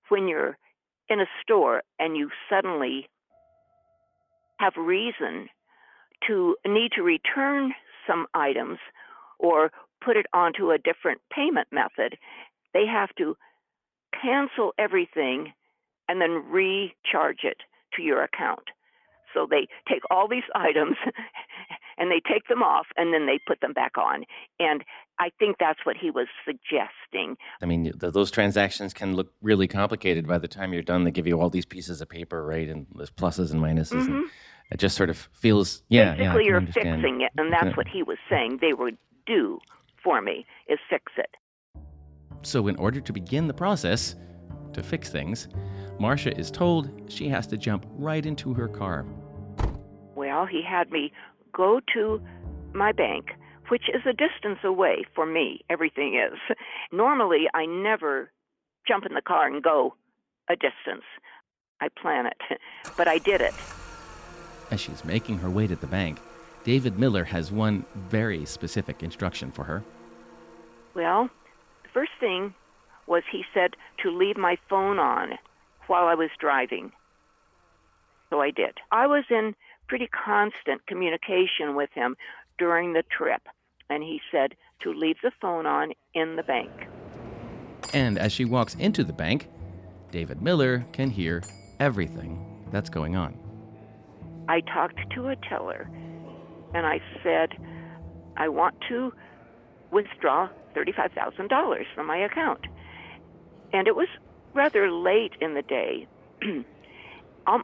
when 0.09 0.27
you're 0.27 0.57
in 1.07 1.19
a 1.19 1.29
store 1.43 1.83
and 1.99 2.17
you 2.17 2.29
suddenly 2.49 3.07
have 4.59 4.73
reason 4.75 5.49
to 6.27 6.55
need 6.65 6.91
to 6.95 7.03
return 7.03 7.73
some 8.07 8.25
items 8.33 8.79
or 9.37 9.71
put 10.03 10.17
it 10.17 10.25
onto 10.33 10.71
a 10.71 10.77
different 10.77 11.21
payment 11.31 11.67
method, 11.71 12.17
they 12.73 12.85
have 12.85 13.09
to 13.17 13.35
cancel 14.21 14.73
everything 14.77 15.53
and 16.07 16.21
then 16.21 16.43
recharge 16.49 17.43
it 17.43 17.57
to 17.95 18.01
your 18.01 18.23
account. 18.23 18.69
So 19.33 19.47
they 19.49 19.67
take 19.87 20.01
all 20.09 20.27
these 20.27 20.43
items 20.55 20.97
and 21.97 22.11
they 22.11 22.21
take 22.27 22.47
them 22.47 22.63
off 22.63 22.87
and 22.97 23.13
then 23.13 23.27
they 23.27 23.39
put 23.45 23.61
them 23.61 23.73
back 23.73 23.97
on. 23.97 24.23
And 24.59 24.83
I 25.19 25.29
think 25.37 25.57
that's 25.59 25.79
what 25.85 25.97
he 25.97 26.09
was 26.09 26.27
suggesting. 26.45 27.37
I 27.61 27.65
mean, 27.65 27.83
th- 27.83 28.13
those 28.13 28.31
transactions 28.31 28.93
can 28.93 29.15
look 29.15 29.33
really 29.41 29.67
complicated 29.67 30.27
by 30.27 30.37
the 30.37 30.47
time 30.47 30.73
you're 30.73 30.81
done. 30.81 31.03
They 31.03 31.11
give 31.11 31.27
you 31.27 31.39
all 31.39 31.49
these 31.49 31.65
pieces 31.65 32.01
of 32.01 32.09
paper, 32.09 32.43
right? 32.43 32.69
And 32.69 32.87
there's 32.95 33.11
pluses 33.11 33.51
and 33.51 33.61
minuses. 33.61 33.91
And 34.01 34.09
mm-hmm. 34.09 34.27
it 34.71 34.77
just 34.77 34.95
sort 34.95 35.09
of 35.09 35.29
feels, 35.33 35.83
yeah, 35.89 36.15
yeah. 36.15 36.15
Basically, 36.15 36.43
can 36.43 36.45
you're 36.45 36.57
understand. 36.57 37.01
fixing 37.01 37.21
it, 37.21 37.31
and 37.37 37.53
that's 37.53 37.77
what 37.77 37.87
he 37.87 38.01
was 38.01 38.17
saying. 38.29 38.59
They 38.61 38.73
would 38.73 38.97
do 39.25 39.59
for 40.03 40.21
me 40.21 40.45
is 40.67 40.79
fix 40.89 41.11
it. 41.17 41.35
So, 42.41 42.67
in 42.67 42.75
order 42.77 43.01
to 43.01 43.13
begin 43.13 43.47
the 43.47 43.53
process 43.53 44.15
to 44.73 44.83
fix 44.83 45.09
things, 45.09 45.47
Marcia 45.99 46.37
is 46.37 46.49
told 46.49 46.89
she 47.09 47.27
has 47.27 47.45
to 47.47 47.57
jump 47.57 47.85
right 47.91 48.25
into 48.25 48.53
her 48.53 48.67
car. 48.67 49.05
Well, 50.15 50.45
he 50.45 50.61
had 50.61 50.91
me 50.91 51.11
go 51.53 51.81
to 51.93 52.21
my 52.73 52.91
bank, 52.91 53.31
which 53.67 53.89
is 53.89 54.01
a 54.05 54.13
distance 54.13 54.59
away 54.63 55.03
for 55.13 55.25
me. 55.25 55.61
Everything 55.69 56.15
is. 56.15 56.39
Normally, 56.91 57.47
I 57.53 57.65
never 57.65 58.31
jump 58.87 59.05
in 59.05 59.13
the 59.13 59.21
car 59.21 59.47
and 59.47 59.61
go 59.61 59.95
a 60.49 60.55
distance. 60.55 61.03
I 61.81 61.89
plan 61.89 62.25
it, 62.25 62.59
but 62.97 63.07
I 63.07 63.17
did 63.17 63.41
it. 63.41 63.53
As 64.71 64.79
she's 64.79 65.03
making 65.03 65.39
her 65.39 65.49
way 65.49 65.67
to 65.67 65.75
the 65.75 65.87
bank, 65.87 66.19
David 66.63 66.99
Miller 66.99 67.23
has 67.23 67.51
one 67.51 67.85
very 67.95 68.45
specific 68.45 69.01
instruction 69.03 69.51
for 69.51 69.63
her. 69.63 69.83
Well, 70.93 71.29
first 71.93 72.11
thing 72.19 72.53
was 73.07 73.23
he 73.31 73.43
said 73.53 73.75
to 74.03 74.11
leave 74.11 74.37
my 74.37 74.57
phone 74.69 74.99
on 74.99 75.33
while 75.87 76.07
I 76.07 76.15
was 76.15 76.29
driving. 76.39 76.91
So 78.29 78.41
I 78.41 78.51
did. 78.51 78.77
I 78.91 79.07
was 79.07 79.23
in 79.29 79.55
pretty 79.87 80.07
constant 80.07 80.85
communication 80.85 81.75
with 81.75 81.89
him 81.93 82.15
during 82.57 82.93
the 82.93 83.03
trip, 83.09 83.41
and 83.89 84.03
he 84.03 84.21
said 84.31 84.55
to 84.81 84.93
leave 84.93 85.17
the 85.23 85.31
phone 85.41 85.65
on 85.65 85.93
in 86.13 86.35
the 86.35 86.43
bank. 86.43 86.71
And 87.93 88.19
as 88.19 88.31
she 88.31 88.45
walks 88.45 88.75
into 88.75 89.03
the 89.03 89.13
bank, 89.13 89.47
David 90.11 90.41
Miller 90.41 90.85
can 90.93 91.09
hear 91.09 91.43
everything 91.79 92.67
that's 92.71 92.89
going 92.89 93.15
on. 93.15 93.37
I 94.47 94.61
talked 94.61 94.99
to 95.15 95.27
a 95.27 95.35
teller 95.35 95.89
and 96.73 96.85
I 96.85 97.01
said, 97.23 97.49
I 98.37 98.47
want 98.49 98.75
to 98.89 99.11
withdraw 99.91 100.49
$35,000 100.75 101.83
from 101.95 102.07
my 102.07 102.17
account. 102.17 102.65
And 103.73 103.87
it 103.87 103.95
was 103.95 104.07
rather 104.53 104.91
late 104.91 105.33
in 105.41 105.53
the 105.53 105.61
day, 105.61 106.07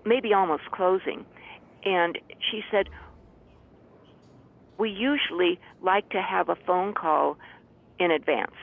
maybe 0.05 0.33
almost 0.33 0.63
closing. 0.71 1.25
And 1.83 2.17
she 2.51 2.61
said, 2.71 2.89
We 4.77 4.89
usually 4.89 5.59
like 5.81 6.09
to 6.09 6.21
have 6.21 6.49
a 6.49 6.55
phone 6.55 6.93
call 6.93 7.37
in 7.99 8.11
advance. 8.11 8.55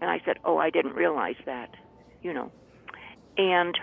And 0.00 0.10
I 0.10 0.20
said, 0.24 0.38
Oh, 0.44 0.58
I 0.58 0.70
didn't 0.70 0.94
realize 0.94 1.36
that, 1.46 1.74
you 2.22 2.32
know. 2.32 2.50
And 3.36 3.76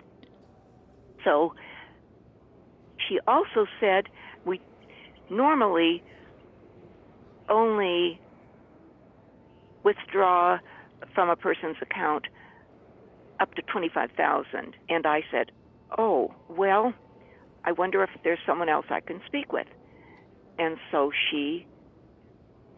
so 1.23 1.53
she 3.07 3.19
also 3.27 3.65
said, 3.79 4.05
We 4.45 4.61
normally 5.29 6.03
only 7.49 8.19
withdraw 9.83 10.59
from 11.13 11.29
a 11.29 11.35
person's 11.35 11.77
account 11.81 12.25
up 13.39 13.53
to 13.55 13.61
25,000 13.63 14.75
and 14.89 15.05
I 15.05 15.23
said, 15.31 15.51
"Oh, 15.97 16.33
well, 16.47 16.93
I 17.65 17.71
wonder 17.71 18.03
if 18.03 18.09
there's 18.23 18.39
someone 18.45 18.69
else 18.69 18.85
I 18.89 18.99
can 18.99 19.21
speak 19.25 19.51
with." 19.51 19.67
And 20.59 20.77
so 20.91 21.11
she 21.11 21.65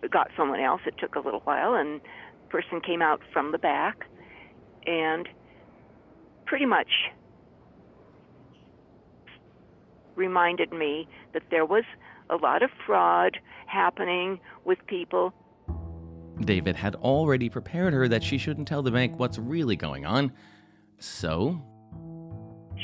got 0.10 0.30
someone 0.38 0.60
else. 0.60 0.82
It 0.86 0.98
took 0.98 1.16
a 1.16 1.20
little 1.20 1.42
while 1.42 1.76
and 1.76 2.00
the 2.00 2.50
person 2.50 2.82
came 2.82 3.02
out 3.02 3.22
from 3.32 3.52
the 3.52 3.58
back 3.58 4.06
and 4.86 5.28
pretty 6.46 6.66
much 6.66 7.12
reminded 10.16 10.72
me 10.72 11.08
that 11.34 11.44
there 11.50 11.66
was 11.66 11.84
a 12.30 12.36
lot 12.36 12.64
of 12.64 12.70
fraud 12.86 13.38
happening 13.66 14.40
with 14.66 14.78
people. 14.88 15.34
David 16.42 16.75
had 16.75 16.96
already 16.96 17.50
prepared 17.50 17.94
her 17.94 18.08
that 18.08 18.24
she 18.24 18.38
shouldn't 18.38 18.68
tell 18.68 18.82
the 18.82 18.92
bank 18.92 19.18
what's 19.18 19.38
really 19.38 19.75
going 19.75 20.06
on. 20.06 20.32
So? 21.00 21.62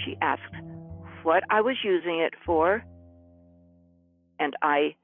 She 0.05 0.15
asked 0.21 0.41
what 1.23 1.43
I 1.49 1.61
was 1.61 1.75
using 1.83 2.19
it 2.19 2.33
for, 2.45 2.83
and 4.39 4.53
I 4.61 4.95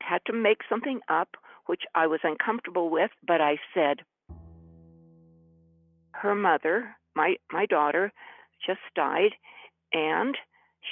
had 0.00 0.20
to 0.26 0.32
make 0.32 0.58
something 0.68 1.00
up 1.08 1.36
which 1.66 1.82
I 1.94 2.06
was 2.06 2.20
uncomfortable 2.22 2.90
with, 2.90 3.10
but 3.26 3.40
I 3.40 3.58
said, 3.72 4.00
her 6.12 6.34
mother, 6.34 6.96
my, 7.16 7.36
my 7.50 7.66
daughter, 7.66 8.12
just 8.66 8.80
died, 8.94 9.32
and 9.92 10.36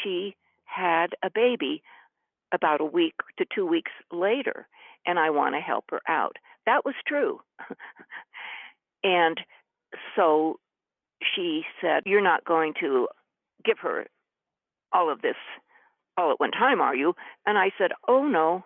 she 0.03 0.35
had 0.65 1.09
a 1.23 1.31
baby 1.31 1.83
about 2.53 2.81
a 2.81 2.87
week 2.87 3.15
to 3.39 3.45
two 3.55 3.67
weeks 3.67 3.93
later, 4.11 4.67
and 5.07 5.19
I 5.19 5.31
want 5.31 5.55
to 5.55 5.61
help 5.61 5.85
her 5.91 6.01
out. 6.09 6.37
That 6.67 6.85
was 6.85 6.95
true. 7.07 7.41
and 9.05 9.39
so 10.17 10.59
she 11.35 11.63
said, 11.81 12.03
You're 12.07 12.23
not 12.23 12.45
going 12.45 12.75
to 12.81 13.09
give 13.65 13.79
her 13.81 14.07
all 14.93 15.11
of 15.11 15.23
this 15.23 15.37
all 16.17 16.31
at 16.33 16.41
one 16.41 16.51
time, 16.51 16.81
are 16.81 16.95
you? 16.95 17.15
And 17.47 17.59
I 17.59 17.71
said, 17.79 17.91
Oh, 18.07 18.27
no. 18.27 18.65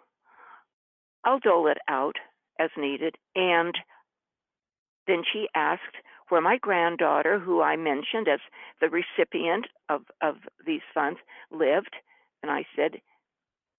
I'll 1.24 1.40
dole 1.40 1.66
it 1.66 1.78
out 1.88 2.16
as 2.58 2.70
needed. 2.76 3.16
And 3.34 3.74
then 5.06 5.22
she 5.30 5.48
asked 5.54 5.82
where 6.28 6.40
my 6.40 6.58
granddaughter, 6.60 7.38
who 7.38 7.62
I 7.62 7.76
mentioned 7.76 8.28
as 8.28 8.40
the 8.80 8.88
recipient 8.88 9.66
of, 9.88 10.02
of 10.22 10.36
these 10.64 10.80
funds, 10.92 11.18
lived. 11.50 11.94
And 12.42 12.50
I 12.50 12.64
said, 12.74 13.00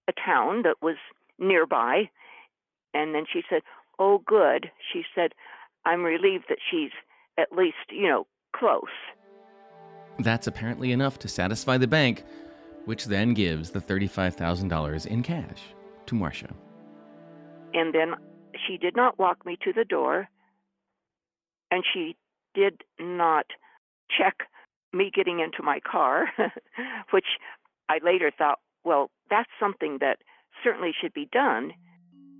a 0.07 0.13
town 0.13 0.63
that 0.63 0.77
was 0.81 0.95
nearby. 1.37 2.09
And 2.93 3.13
then 3.13 3.25
she 3.31 3.41
said, 3.49 3.61
Oh, 3.99 4.21
good. 4.25 4.71
She 4.93 5.03
said, 5.15 5.31
I'm 5.85 6.03
relieved 6.03 6.45
that 6.49 6.59
she's 6.69 6.91
at 7.37 7.51
least, 7.51 7.77
you 7.89 8.07
know, 8.07 8.27
close. 8.55 8.83
That's 10.19 10.47
apparently 10.47 10.91
enough 10.91 11.19
to 11.19 11.27
satisfy 11.27 11.77
the 11.77 11.87
bank, 11.87 12.23
which 12.85 13.05
then 13.05 13.33
gives 13.33 13.71
the 13.71 13.79
$35,000 13.79 15.05
in 15.05 15.23
cash 15.23 15.61
to 16.07 16.15
Marcia. 16.15 16.53
And 17.73 17.93
then 17.93 18.15
she 18.67 18.77
did 18.77 18.95
not 18.95 19.19
walk 19.19 19.45
me 19.45 19.57
to 19.63 19.73
the 19.73 19.85
door, 19.85 20.27
and 21.69 21.83
she 21.93 22.15
did 22.55 22.83
not 22.99 23.45
check 24.09 24.47
me 24.93 25.11
getting 25.13 25.39
into 25.39 25.61
my 25.61 25.79
car, 25.79 26.27
which 27.11 27.25
I 27.89 27.99
later 28.03 28.31
thought, 28.35 28.59
well, 28.83 29.11
that's 29.29 29.49
something 29.59 29.97
that 30.01 30.19
certainly 30.63 30.91
should 30.99 31.13
be 31.13 31.27
done. 31.31 31.73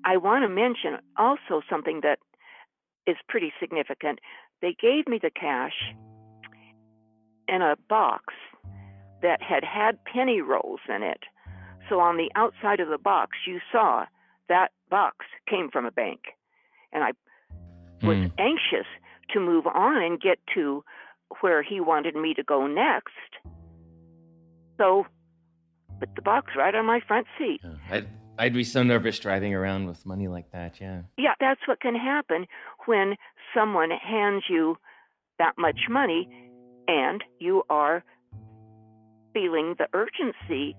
I 0.04 0.18
want 0.18 0.44
to 0.44 0.50
mention 0.50 1.00
also 1.18 1.62
something 1.70 2.02
that 2.04 2.20
is 3.06 3.18
pretty 3.28 3.52
significant. 3.60 4.20
They 4.62 4.76
gave 4.80 5.08
me 5.08 5.20
the 5.22 5.30
cash 5.30 5.94
in 7.48 7.62
a 7.62 7.76
box 7.90 8.34
that 9.22 9.42
had 9.42 9.64
had 9.64 10.04
penny 10.06 10.42
rolls 10.42 10.82
in 10.88 11.04
it. 11.04 11.24
So 11.90 12.00
on 12.00 12.18
the 12.18 12.30
outside 12.36 12.80
of 12.80 12.90
the 12.90 12.98
box, 12.98 13.38
you 13.48 13.60
saw 13.72 14.06
that 14.50 14.72
box 14.90 15.26
came 15.50 15.70
from 15.72 15.86
a 15.86 15.92
bank. 15.92 16.20
And 16.92 17.04
I 17.04 17.12
was 18.06 18.18
mm. 18.18 18.32
anxious 18.38 18.88
to 19.34 19.40
move 19.40 19.66
on 19.68 20.02
and 20.02 20.20
get 20.20 20.40
to 20.56 20.84
where 21.42 21.64
he 21.64 21.80
wanted 21.80 22.16
me 22.16 22.34
to 22.34 22.44
go 22.44 22.68
next. 22.68 23.14
So 24.78 25.06
put 26.00 26.10
the 26.16 26.22
box 26.22 26.54
right 26.56 26.74
on 26.74 26.86
my 26.86 27.00
front 27.08 27.28
seat. 27.38 27.62
I'd, 27.90 28.08
I'd 28.40 28.54
be 28.54 28.64
so 28.64 28.84
nervous 28.84 29.20
driving 29.20 29.54
around 29.54 29.88
with 29.88 30.06
money 30.06 30.28
like 30.28 30.52
that, 30.52 30.80
yeah. 30.80 31.02
Yeah, 31.18 31.34
that's 31.40 31.62
what 31.68 31.80
can 31.80 31.96
happen 31.96 32.46
when 32.86 33.16
someone 33.56 33.90
hands 33.92 34.44
you 34.50 34.78
that 35.40 35.54
much 35.58 35.80
money 35.90 36.30
and 36.88 37.24
you 37.40 37.64
are 37.70 38.04
feeling 39.34 39.76
the 39.78 39.88
urgency 39.94 40.76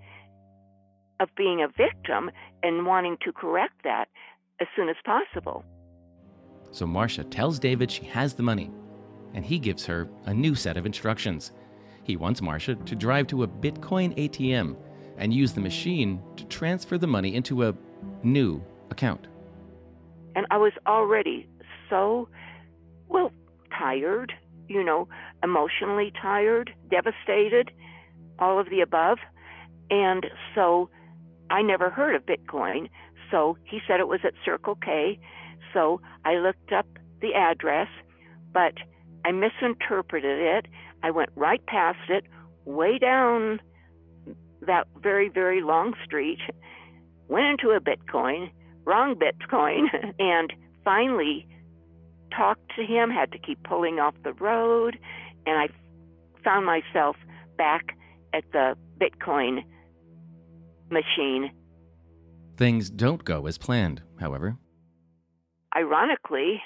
of 1.20 1.28
being 1.36 1.62
a 1.62 1.68
victim 1.68 2.30
and 2.62 2.86
wanting 2.86 3.16
to 3.24 3.32
correct 3.32 3.82
that 3.84 4.08
as 4.60 4.68
soon 4.76 4.88
as 4.88 4.96
possible. 5.04 5.64
So 6.70 6.86
Marcia 6.86 7.24
tells 7.24 7.58
David 7.58 7.90
she 7.90 8.04
has 8.04 8.34
the 8.34 8.42
money, 8.42 8.70
and 9.34 9.44
he 9.44 9.58
gives 9.58 9.84
her 9.86 10.08
a 10.26 10.34
new 10.34 10.54
set 10.54 10.76
of 10.76 10.86
instructions. 10.86 11.52
He 12.04 12.16
wants 12.16 12.40
Marcia 12.40 12.74
to 12.74 12.94
drive 12.94 13.26
to 13.28 13.42
a 13.42 13.48
Bitcoin 13.48 14.16
ATM 14.16 14.76
and 15.18 15.34
use 15.34 15.52
the 15.52 15.60
machine 15.60 16.22
to 16.36 16.44
transfer 16.44 16.96
the 16.96 17.06
money 17.06 17.34
into 17.34 17.64
a 17.64 17.74
new 18.22 18.62
account. 18.90 19.26
And 20.34 20.46
I 20.50 20.56
was 20.56 20.72
already 20.86 21.48
so, 21.90 22.28
well, 23.08 23.32
tired, 23.76 24.32
you 24.68 24.82
know, 24.82 25.08
emotionally 25.42 26.12
tired, 26.20 26.72
devastated, 26.90 27.70
all 28.38 28.58
of 28.58 28.70
the 28.70 28.80
above. 28.80 29.18
And 29.90 30.26
so 30.54 30.90
I 31.50 31.62
never 31.62 31.90
heard 31.90 32.14
of 32.14 32.24
Bitcoin. 32.24 32.88
So 33.30 33.56
he 33.64 33.80
said 33.86 34.00
it 34.00 34.08
was 34.08 34.20
at 34.24 34.34
Circle 34.44 34.76
K. 34.76 35.18
So 35.74 36.00
I 36.24 36.36
looked 36.36 36.72
up 36.72 36.86
the 37.20 37.34
address, 37.34 37.88
but 38.52 38.74
I 39.24 39.32
misinterpreted 39.32 40.40
it. 40.40 40.66
I 41.02 41.10
went 41.10 41.30
right 41.34 41.64
past 41.66 41.98
it, 42.08 42.24
way 42.64 42.98
down 42.98 43.60
that 44.66 44.86
very, 45.02 45.28
very 45.28 45.62
long 45.62 45.94
street, 46.04 46.38
went 47.28 47.46
into 47.46 47.70
a 47.70 47.80
Bitcoin, 47.80 48.50
wrong 48.84 49.14
Bitcoin, 49.14 49.86
and 50.18 50.52
finally 50.84 51.46
talked 52.36 52.74
to 52.76 52.84
him, 52.84 53.10
had 53.10 53.32
to 53.32 53.38
keep 53.38 53.62
pulling 53.62 53.98
off 53.98 54.14
the 54.24 54.32
road, 54.34 54.98
and 55.46 55.58
I 55.58 55.68
found 56.44 56.66
myself 56.66 57.16
back 57.56 57.96
at 58.32 58.44
the 58.52 58.76
Bitcoin 59.00 59.62
machine. 60.90 61.50
Things 62.56 62.90
don't 62.90 63.24
go 63.24 63.46
as 63.46 63.58
planned, 63.58 64.02
however. 64.20 64.56
Ironically, 65.76 66.62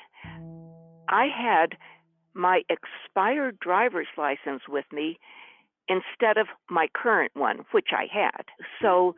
I 1.09 1.27
had 1.27 1.77
my 2.35 2.63
expired 2.71 3.59
driver's 3.61 4.07
license 4.17 4.63
with 4.69 4.87
me 4.93 5.19
instead 5.93 6.39
of 6.39 6.47
my 6.71 6.89
current 6.95 7.33
one, 7.35 7.65
which 7.73 7.89
I 7.93 8.07
had. 8.13 8.45
So 8.81 9.15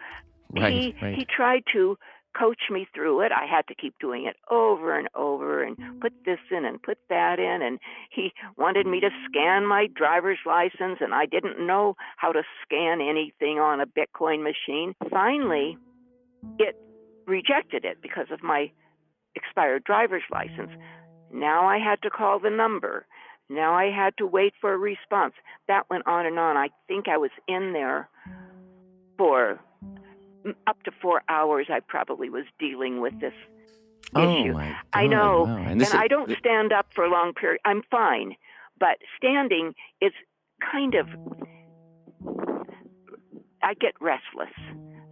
hmm. 0.52 0.60
Right, 0.60 0.72
he 0.72 0.94
right. 1.02 1.14
he 1.16 1.24
tried 1.24 1.64
to 1.72 1.96
coach 2.38 2.62
me 2.70 2.86
through 2.92 3.20
it. 3.20 3.32
I 3.32 3.46
had 3.46 3.66
to 3.68 3.74
keep 3.74 3.94
doing 4.00 4.26
it 4.26 4.36
over 4.50 4.98
and 4.98 5.08
over 5.14 5.62
and 5.62 5.76
put 6.00 6.12
this 6.24 6.40
in 6.50 6.64
and 6.64 6.82
put 6.82 6.98
that 7.08 7.38
in 7.38 7.62
and 7.62 7.78
he 8.10 8.32
wanted 8.56 8.86
me 8.86 8.98
to 9.00 9.10
scan 9.28 9.66
my 9.66 9.86
driver's 9.94 10.40
license 10.44 10.98
and 11.00 11.14
I 11.14 11.26
didn't 11.26 11.64
know 11.64 11.94
how 12.16 12.32
to 12.32 12.42
scan 12.64 13.00
anything 13.00 13.60
on 13.60 13.80
a 13.80 13.86
Bitcoin 13.86 14.42
machine. 14.42 14.94
Finally, 15.10 15.78
hmm. 16.42 16.54
it 16.58 16.76
rejected 17.26 17.84
it 17.84 17.98
because 18.02 18.26
of 18.30 18.42
my 18.42 18.70
expired 19.34 19.84
driver's 19.84 20.22
license. 20.30 20.70
Now 21.32 21.66
I 21.66 21.78
had 21.78 22.02
to 22.02 22.10
call 22.10 22.38
the 22.38 22.50
number. 22.50 23.06
Now 23.48 23.74
I 23.74 23.90
had 23.90 24.16
to 24.18 24.26
wait 24.26 24.54
for 24.60 24.72
a 24.72 24.78
response. 24.78 25.34
That 25.68 25.88
went 25.90 26.06
on 26.06 26.26
and 26.26 26.38
on. 26.38 26.56
I 26.56 26.68
think 26.88 27.08
I 27.08 27.16
was 27.18 27.30
in 27.46 27.72
there 27.72 28.08
for 29.18 29.60
up 30.66 30.82
to 30.84 30.90
four 31.02 31.22
hours. 31.28 31.66
I 31.70 31.80
probably 31.80 32.30
was 32.30 32.44
dealing 32.58 33.00
with 33.00 33.18
this 33.20 33.34
oh 34.14 34.40
issue. 34.40 34.52
my 34.54 34.68
God, 34.68 34.76
I 34.92 35.06
know, 35.06 35.42
wow. 35.44 35.56
and, 35.56 35.66
And, 35.72 35.80
this 35.80 35.94
I 35.94 36.04
is- 36.04 36.08
don't 36.10 36.36
stand 36.38 36.72
up 36.72 36.86
for 36.94 37.04
a 37.04 37.10
long 37.10 37.32
period. 37.34 37.60
I'm 37.64 37.82
fine, 37.90 38.34
but 38.78 38.98
standing 39.18 39.74
is 40.00 40.12
kind 40.72 40.94
of. 40.94 41.06
I 43.62 43.72
get 43.74 43.92
restless, 44.00 44.52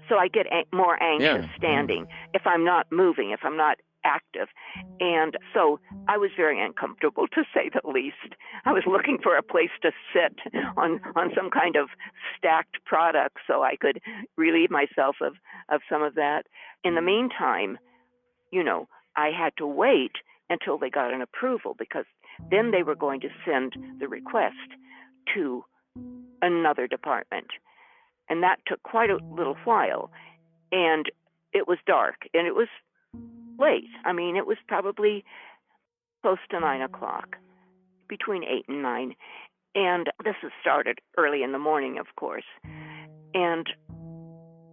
so 0.09 0.17
I 0.19 0.29
get 0.29 0.47
an- 0.53 0.65
more 0.73 1.03
anxious 1.03 1.47
Yeah, 1.47 1.57
standing 1.57 2.07
if 2.35 2.43
I'm 2.47 2.65
not 2.65 2.91
moving, 2.93 3.31
if 3.31 3.41
I'm 3.45 3.57
not 3.57 3.79
active, 4.05 4.49
and 5.01 5.37
so 5.55 5.81
I 6.09 6.17
was 6.17 6.31
very 6.37 6.63
uncomfortable 6.63 7.27
to 7.29 7.45
say 7.55 7.71
the 7.73 7.89
least. 7.89 8.37
I 8.65 8.73
was 8.73 8.85
looking 8.87 9.19
for 9.23 9.37
a 9.37 9.43
place 9.43 9.71
to 9.83 9.93
sit 10.13 10.39
on 10.77 11.01
on 11.17 11.33
some 11.37 11.51
kind 11.51 11.77
of 11.77 11.89
stacked 12.37 12.85
product 12.85 13.39
so 13.47 13.63
I 13.63 13.77
could 13.77 14.01
relieve 14.37 14.71
myself 14.71 15.17
of 15.21 15.35
of 15.69 15.81
some 15.89 16.03
of 16.03 16.15
that. 16.15 16.45
In 16.85 16.95
the 16.95 17.03
meantime, 17.03 17.79
you 18.51 18.63
know, 18.63 18.89
I 19.17 19.31
had 19.37 19.53
to 19.59 19.67
wait 19.67 20.13
until 20.51 20.79
they 20.79 20.91
got 20.91 21.15
an 21.15 21.23
approval 21.23 21.75
because 21.79 22.05
then 22.51 22.71
they 22.71 22.83
were 22.83 22.95
going 22.95 23.21
to 23.21 23.29
send 23.45 23.77
the 23.99 24.09
request 24.09 24.57
to 25.35 25.65
another 26.41 26.87
department. 26.87 27.47
And 28.29 28.43
that 28.43 28.59
took 28.67 28.83
quite 28.83 29.11
a 29.11 29.19
little 29.31 29.57
while. 29.65 30.11
And 30.71 31.07
it 31.53 31.69
was 31.69 31.79
dark 31.87 32.17
and 32.35 32.47
it 32.47 32.55
was 32.55 32.69
late. 33.59 33.91
I 34.05 34.13
mean, 34.13 34.37
it 34.37 34.47
was 34.47 34.59
probably 34.67 35.25
close 36.23 36.39
to 36.51 36.61
nine 36.61 36.83
o'clock, 36.83 37.37
between 38.09 38.45
eight 38.45 38.65
and 38.69 38.83
nine. 38.83 39.15
And 39.75 40.09
this 40.25 40.35
has 40.43 40.53
started 40.61 40.99
early 41.17 41.43
in 41.43 41.53
the 41.53 41.59
morning, 41.59 41.99
of 41.99 42.07
course. 42.17 42.45
And 43.35 43.67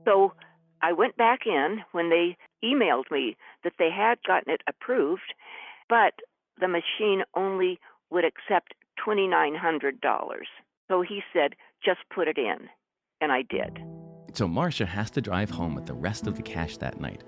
so 0.05 0.33
I 0.81 0.93
went 0.93 1.15
back 1.17 1.41
in 1.45 1.79
when 1.91 2.09
they 2.09 2.37
emailed 2.63 3.09
me 3.09 3.37
that 3.63 3.73
they 3.79 3.89
had 3.89 4.17
gotten 4.27 4.53
it 4.53 4.61
approved, 4.67 5.33
but 5.87 6.13
the 6.59 6.67
machine 6.67 7.23
only 7.35 7.79
would 8.11 8.25
accept 8.25 8.73
$2,900. 9.05 9.93
So 10.89 11.01
he 11.01 11.21
said, 11.33 11.55
just 11.83 11.99
put 12.13 12.27
it 12.27 12.37
in. 12.37 12.69
And 13.21 13.31
I 13.31 13.43
did. 13.43 13.79
So 14.33 14.47
Marcia 14.47 14.85
has 14.85 15.09
to 15.11 15.21
drive 15.21 15.49
home 15.49 15.75
with 15.75 15.85
the 15.85 15.93
rest 15.93 16.27
of 16.27 16.35
the 16.35 16.41
cash 16.41 16.77
that 16.77 16.99
night. 16.99 17.23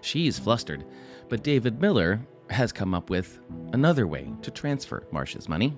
She's 0.00 0.38
flustered, 0.38 0.84
but 1.28 1.42
David 1.42 1.80
Miller 1.80 2.20
has 2.50 2.72
come 2.72 2.94
up 2.94 3.10
with 3.10 3.40
another 3.72 4.06
way 4.06 4.32
to 4.42 4.50
transfer 4.50 5.06
Marcia's 5.10 5.48
money. 5.48 5.76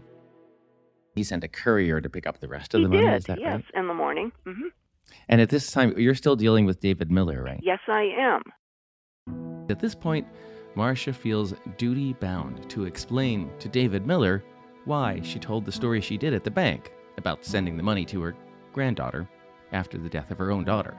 He 1.15 1.25
sent 1.25 1.45
a 1.45 1.49
courier 1.49 2.01
to 2.01 2.09
pick 2.11 2.27
up 2.27 2.41
the 2.41 2.49
rest 2.49 2.75
of 2.75 2.79
he 2.79 2.85
the 2.85 2.91
money, 2.91 3.07
did, 3.07 3.17
is 3.17 3.25
that 3.25 3.41
yes, 3.41 3.55
right? 3.55 3.65
in 3.75 3.89
the 3.89 3.95
morning. 3.95 4.33
hmm 4.47 4.69
And 5.29 5.41
at 5.41 5.49
this 5.49 5.71
time, 5.71 5.95
you're 5.99 6.15
still 6.15 6.37
dealing 6.37 6.67
with 6.67 6.81
David 6.81 7.11
Miller, 7.11 7.43
right? 7.43 7.61
Yes, 7.63 7.81
I 7.89 8.11
am. 8.19 8.43
At 9.71 9.81
this 9.81 9.95
point, 9.95 10.27
Marcia 10.75 11.13
feels 11.13 11.55
duty 11.77 12.13
bound 12.15 12.69
to 12.71 12.85
explain 12.85 13.51
to 13.59 13.69
David 13.69 14.07
Miller 14.07 14.45
why 14.85 15.21
she 15.23 15.39
told 15.39 15.65
the 15.65 15.73
story 15.73 16.01
she 16.01 16.17
did 16.17 16.35
at 16.35 16.45
the 16.45 16.51
bank 16.51 16.93
about 17.17 17.45
sending 17.45 17.77
the 17.77 17.83
money 17.83 18.05
to 18.07 18.21
her 18.23 18.37
granddaughter 18.73 19.29
after 19.73 19.99
the 19.99 20.09
death 20.09 20.31
of 20.31 20.39
her 20.39 20.51
own 20.51 20.65
daughter. 20.65 20.97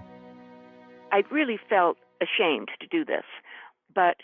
I 1.12 1.24
really 1.32 1.60
felt 1.70 1.98
ashamed 2.22 2.70
to 2.80 2.88
do 2.88 3.06
this, 3.06 3.26
but 3.94 4.18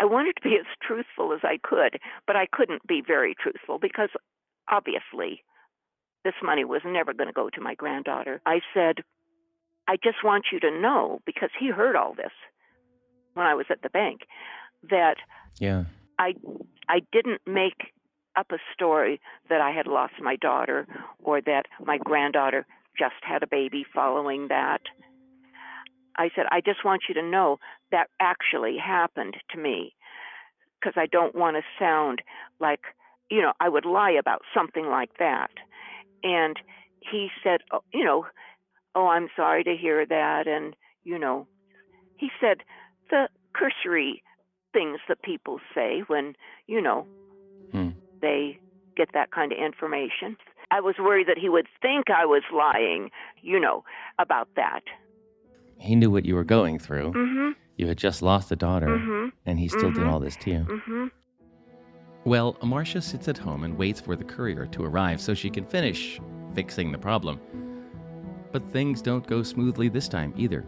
I 0.00 0.04
wanted 0.04 0.36
to 0.36 0.42
be 0.42 0.56
as 0.60 0.66
truthful 0.82 1.32
as 1.32 1.40
I 1.42 1.58
could, 1.62 1.98
but 2.26 2.36
I 2.36 2.46
couldn't 2.50 2.86
be 2.86 3.02
very 3.06 3.34
truthful 3.40 3.78
because 3.78 4.10
obviously 4.70 5.44
this 6.24 6.34
money 6.42 6.64
was 6.64 6.82
never 6.84 7.12
going 7.12 7.28
to 7.28 7.32
go 7.34 7.50
to 7.50 7.60
my 7.60 7.74
granddaughter. 7.74 8.40
I 8.46 8.60
said, 8.72 8.96
I 9.86 9.96
just 9.96 10.24
want 10.24 10.46
you 10.50 10.60
to 10.60 10.70
know, 10.70 11.20
because 11.26 11.50
he 11.58 11.68
heard 11.70 11.96
all 11.96 12.14
this 12.14 12.32
when 13.34 13.46
I 13.46 13.54
was 13.54 13.66
at 13.70 13.82
the 13.82 13.90
bank, 13.90 14.22
that 14.90 15.16
Yeah. 15.58 15.84
I 16.18 16.34
I 16.88 17.00
didn't 17.12 17.40
make 17.46 17.92
up 18.36 18.50
a 18.50 18.58
story 18.72 19.20
that 19.48 19.60
I 19.60 19.70
had 19.70 19.86
lost 19.86 20.14
my 20.20 20.36
daughter 20.36 20.86
or 21.22 21.40
that 21.42 21.66
my 21.84 21.98
granddaughter 21.98 22.66
just 22.98 23.14
had 23.22 23.42
a 23.42 23.46
baby 23.46 23.84
following 23.94 24.48
that. 24.48 24.82
I 26.16 26.30
said, 26.34 26.46
I 26.50 26.60
just 26.60 26.84
want 26.84 27.02
you 27.08 27.14
to 27.14 27.22
know 27.22 27.58
that 27.90 28.08
actually 28.20 28.76
happened 28.78 29.36
to 29.50 29.58
me 29.58 29.94
because 30.80 30.94
I 30.96 31.06
don't 31.06 31.34
want 31.34 31.56
to 31.56 31.62
sound 31.78 32.22
like, 32.60 32.80
you 33.30 33.40
know, 33.40 33.52
I 33.60 33.68
would 33.68 33.84
lie 33.84 34.12
about 34.12 34.42
something 34.54 34.86
like 34.86 35.10
that. 35.18 35.50
And 36.22 36.56
he 37.00 37.28
said, 37.42 37.60
oh, 37.72 37.82
you 37.92 38.04
know, 38.04 38.26
oh, 38.94 39.08
I'm 39.08 39.28
sorry 39.34 39.64
to 39.64 39.76
hear 39.76 40.06
that. 40.06 40.46
And, 40.46 40.74
you 41.04 41.18
know, 41.18 41.46
he 42.16 42.30
said 42.40 42.58
the 43.10 43.28
cursory 43.54 44.22
things 44.72 44.98
that 45.08 45.22
people 45.22 45.60
say 45.74 46.02
when, 46.06 46.34
you 46.66 46.80
know, 46.80 47.06
Hmm. 47.72 47.90
they 48.20 48.58
get 48.96 49.08
that 49.14 49.30
kind 49.32 49.52
of 49.52 49.58
information. 49.58 50.36
I 50.70 50.80
was 50.80 50.94
worried 50.98 51.26
that 51.26 51.38
he 51.38 51.48
would 51.48 51.66
think 51.82 52.08
I 52.08 52.24
was 52.24 52.42
lying, 52.52 53.10
you 53.42 53.58
know, 53.58 53.84
about 54.18 54.48
that. 54.56 54.82
He 55.78 55.94
knew 55.96 56.10
what 56.10 56.24
you 56.24 56.34
were 56.34 56.44
going 56.44 56.78
through. 56.78 57.12
Mhm. 57.12 57.54
You 57.76 57.86
had 57.88 57.98
just 57.98 58.22
lost 58.22 58.50
a 58.52 58.56
daughter, 58.56 58.86
Mhm. 58.86 59.32
and 59.46 59.58
he 59.58 59.68
still 59.68 59.90
did 59.90 60.02
Mhm. 60.04 60.08
all 60.12 60.20
this 60.20 60.36
to 60.36 60.50
you. 60.50 60.60
Mhm. 60.64 61.10
Well, 62.24 62.56
Marcia 62.62 63.02
sits 63.02 63.28
at 63.28 63.36
home 63.38 63.64
and 63.64 63.76
waits 63.76 64.00
for 64.00 64.16
the 64.16 64.24
courier 64.24 64.66
to 64.66 64.84
arrive 64.84 65.20
so 65.20 65.34
she 65.34 65.50
can 65.50 65.64
finish 65.66 66.20
fixing 66.54 66.92
the 66.92 66.98
problem. 66.98 67.40
But 68.52 68.62
things 68.70 69.02
don't 69.02 69.26
go 69.26 69.42
smoothly 69.42 69.88
this 69.88 70.08
time 70.08 70.32
either. 70.36 70.64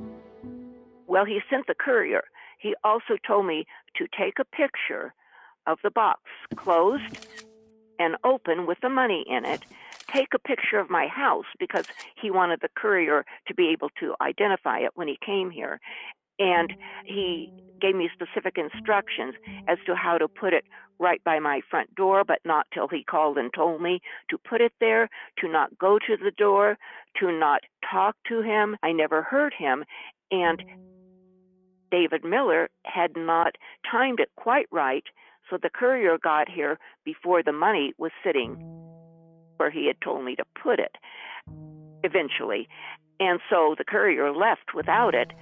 Well, 1.06 1.24
he 1.24 1.40
sent 1.48 1.66
the 1.66 1.74
courier. 1.74 2.24
He 2.58 2.74
also 2.84 3.16
told 3.26 3.46
me 3.46 3.64
to 3.96 4.06
take 4.18 4.38
a 4.38 4.44
picture 4.44 5.14
of 5.66 5.78
the 5.82 5.90
box 5.90 6.20
closed 6.56 7.26
and 7.98 8.16
open 8.24 8.66
with 8.66 8.78
the 8.82 8.88
money 8.90 9.24
in 9.28 9.44
it. 9.44 9.64
Take 10.12 10.34
a 10.34 10.38
picture 10.38 10.78
of 10.78 10.88
my 10.88 11.08
house 11.08 11.46
because 11.58 11.86
he 12.20 12.30
wanted 12.30 12.60
the 12.60 12.68
courier 12.76 13.24
to 13.48 13.54
be 13.54 13.68
able 13.68 13.90
to 14.00 14.14
identify 14.20 14.78
it 14.78 14.92
when 14.94 15.08
he 15.08 15.18
came 15.24 15.50
here. 15.50 15.80
And 16.38 16.74
he 17.04 17.52
gave 17.80 17.94
me 17.94 18.10
specific 18.12 18.56
instructions 18.58 19.34
as 19.68 19.78
to 19.86 19.94
how 19.94 20.18
to 20.18 20.28
put 20.28 20.52
it 20.52 20.64
right 20.98 21.22
by 21.24 21.38
my 21.38 21.60
front 21.70 21.94
door, 21.94 22.24
but 22.24 22.40
not 22.44 22.66
till 22.72 22.88
he 22.88 23.04
called 23.04 23.36
and 23.36 23.52
told 23.54 23.82
me 23.82 24.00
to 24.30 24.38
put 24.38 24.60
it 24.60 24.72
there, 24.80 25.08
to 25.38 25.48
not 25.48 25.76
go 25.78 25.98
to 25.98 26.16
the 26.16 26.30
door, 26.30 26.78
to 27.20 27.32
not 27.32 27.62
talk 27.90 28.16
to 28.28 28.42
him. 28.42 28.76
I 28.82 28.92
never 28.92 29.22
heard 29.22 29.54
him. 29.58 29.84
And 30.30 30.62
David 31.90 32.24
Miller 32.24 32.68
had 32.84 33.16
not 33.16 33.56
timed 33.90 34.20
it 34.20 34.30
quite 34.36 34.66
right, 34.70 35.04
so 35.48 35.58
the 35.60 35.70
courier 35.70 36.18
got 36.22 36.48
here 36.48 36.78
before 37.04 37.42
the 37.42 37.52
money 37.52 37.92
was 37.98 38.12
sitting 38.24 38.56
where 39.56 39.70
he 39.70 39.86
had 39.86 40.00
told 40.00 40.24
me 40.24 40.36
to 40.36 40.44
put 40.60 40.78
it 40.78 40.96
eventually. 42.02 42.68
And 43.18 43.40
so 43.48 43.74
the 43.76 43.84
courier 43.84 44.32
left 44.32 44.74
without 44.74 45.14
it, 45.14 45.32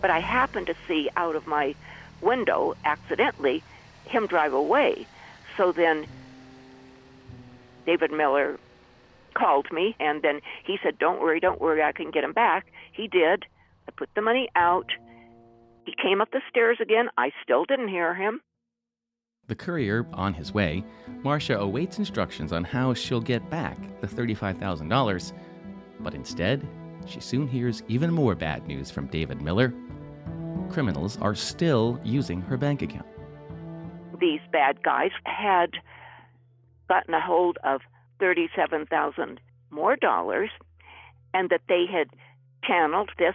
but 0.00 0.10
I 0.10 0.18
happened 0.20 0.66
to 0.66 0.74
see 0.86 1.08
out 1.16 1.36
of 1.36 1.46
my 1.46 1.74
window 2.20 2.74
accidentally 2.84 3.62
him 4.06 4.26
drive 4.26 4.52
away. 4.52 5.06
So 5.56 5.72
then 5.72 6.06
David 7.86 8.12
Miller 8.12 8.58
called 9.34 9.70
me 9.70 9.94
and 10.00 10.22
then 10.22 10.40
he 10.64 10.78
said, 10.82 10.98
Don't 10.98 11.20
worry, 11.20 11.40
don't 11.40 11.60
worry, 11.60 11.82
I 11.82 11.92
can 11.92 12.10
get 12.10 12.24
him 12.24 12.32
back. 12.32 12.66
He 12.92 13.08
did. 13.08 13.44
I 13.88 13.92
put 13.92 14.08
the 14.14 14.22
money 14.22 14.48
out. 14.56 14.90
He 15.84 15.94
came 15.94 16.20
up 16.20 16.30
the 16.32 16.42
stairs 16.50 16.78
again. 16.80 17.08
I 17.16 17.30
still 17.42 17.64
didn't 17.64 17.88
hear 17.88 18.14
him. 18.14 18.40
The 19.48 19.54
courier, 19.54 20.04
on 20.12 20.34
his 20.34 20.52
way, 20.52 20.84
Marcia 21.22 21.58
awaits 21.58 21.98
instructions 21.98 22.52
on 22.52 22.64
how 22.64 22.94
she'll 22.94 23.20
get 23.20 23.48
back 23.48 23.78
the 24.00 24.06
$35,000, 24.08 25.32
but 26.00 26.14
instead, 26.14 26.66
she 27.06 27.20
soon 27.20 27.46
hears 27.46 27.84
even 27.86 28.12
more 28.12 28.34
bad 28.34 28.66
news 28.66 28.90
from 28.90 29.06
David 29.06 29.40
Miller. 29.40 29.72
Criminals 30.68 31.16
are 31.20 31.34
still 31.34 32.00
using 32.02 32.40
her 32.40 32.56
bank 32.56 32.82
account. 32.82 33.06
These 34.18 34.40
bad 34.50 34.82
guys 34.82 35.12
had 35.24 35.70
gotten 36.88 37.14
a 37.14 37.20
hold 37.20 37.58
of 37.62 37.82
37,000 38.18 39.40
more 39.70 39.94
dollars 39.96 40.50
and 41.34 41.50
that 41.50 41.62
they 41.68 41.84
had 41.90 42.08
channeled 42.64 43.10
this 43.18 43.34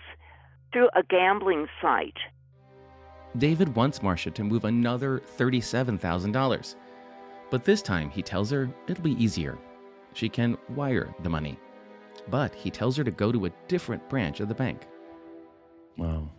through 0.73 0.89
a 0.95 1.03
gambling 1.03 1.67
site. 1.81 2.17
David 3.37 3.75
wants 3.75 4.01
Marcia 4.03 4.31
to 4.31 4.43
move 4.43 4.65
another 4.65 5.21
$37,000. 5.37 6.75
But 7.49 7.63
this 7.63 7.81
time, 7.81 8.09
he 8.09 8.21
tells 8.21 8.51
her 8.51 8.69
it'll 8.87 9.03
be 9.03 9.21
easier. 9.23 9.57
She 10.13 10.29
can 10.29 10.57
wire 10.69 11.13
the 11.23 11.29
money. 11.29 11.57
But 12.29 12.53
he 12.53 12.69
tells 12.69 12.97
her 12.97 13.03
to 13.03 13.11
go 13.11 13.31
to 13.31 13.45
a 13.45 13.51
different 13.67 14.07
branch 14.09 14.39
of 14.39 14.47
the 14.47 14.55
bank. 14.55 14.81
Wow. 15.97 16.29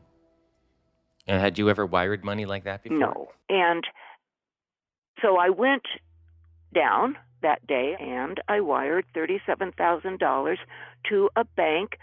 And 1.26 1.40
had 1.40 1.59
you 1.59 1.70
ever 1.70 1.87
wired 1.87 2.24
money 2.24 2.44
like 2.44 2.64
that 2.64 2.83
before? 2.83 2.98
No. 2.98 3.28
And 3.48 3.85
so 5.20 5.37
I 5.37 5.50
went 5.50 5.87
down 6.74 7.16
that 7.42 7.66
day 7.66 7.96
and 7.98 8.40
I 8.48 8.61
wired 8.61 9.05
$37,000 9.14 10.57
to 11.11 11.31
a 11.37 11.44
bank 11.44 11.98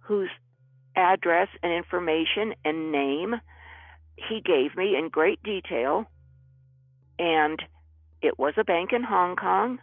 whose 0.00 0.30
address 0.96 1.48
and 1.62 1.72
information 1.72 2.54
and 2.64 2.92
name 2.92 3.34
he 4.28 4.40
gave 4.40 4.76
me 4.76 4.96
in 4.96 5.08
great 5.08 5.42
detail. 5.42 6.06
And 7.18 7.62
it 8.20 8.38
was 8.38 8.54
a 8.56 8.64
bank 8.64 8.92
in 8.92 9.02
Hong 9.02 9.36
Kong. 9.36 9.78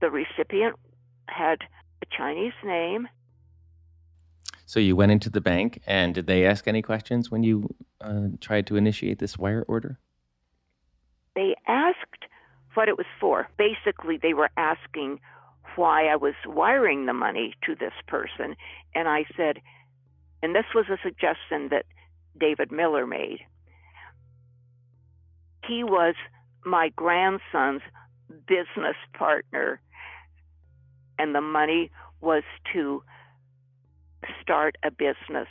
The 0.00 0.10
recipient 0.10 0.76
had 1.28 1.58
a 2.02 2.06
Chinese 2.16 2.52
name. 2.64 3.08
So 4.66 4.80
you 4.80 4.96
went 4.96 5.12
into 5.12 5.30
the 5.30 5.40
bank, 5.40 5.80
and 5.86 6.14
did 6.14 6.26
they 6.26 6.46
ask 6.46 6.66
any 6.66 6.82
questions 6.82 7.30
when 7.30 7.42
you 7.42 7.74
uh, 8.00 8.28
tried 8.40 8.66
to 8.68 8.76
initiate 8.76 9.18
this 9.18 9.36
wire 9.36 9.64
order? 9.68 9.98
They 11.34 11.54
asked 11.66 12.24
what 12.74 12.88
it 12.88 12.96
was 12.96 13.06
for. 13.20 13.48
Basically, 13.58 14.16
they 14.16 14.34
were 14.34 14.50
asking 14.56 15.20
why 15.76 16.06
I 16.06 16.16
was 16.16 16.34
wiring 16.46 17.06
the 17.06 17.12
money 17.12 17.54
to 17.66 17.74
this 17.74 17.92
person. 18.06 18.56
And 18.94 19.08
I 19.08 19.24
said, 19.36 19.60
and 20.42 20.54
this 20.54 20.66
was 20.74 20.86
a 20.88 20.98
suggestion 21.02 21.68
that 21.70 21.86
David 22.38 22.70
Miller 22.70 23.06
made. 23.06 23.40
He 25.68 25.84
was 25.84 26.14
my 26.64 26.90
grandson's 26.96 27.82
business 28.46 28.96
partner, 29.16 29.80
and 31.18 31.34
the 31.34 31.40
money 31.40 31.90
was 32.20 32.42
to 32.72 33.02
start 34.40 34.76
a 34.82 34.90
business. 34.90 35.48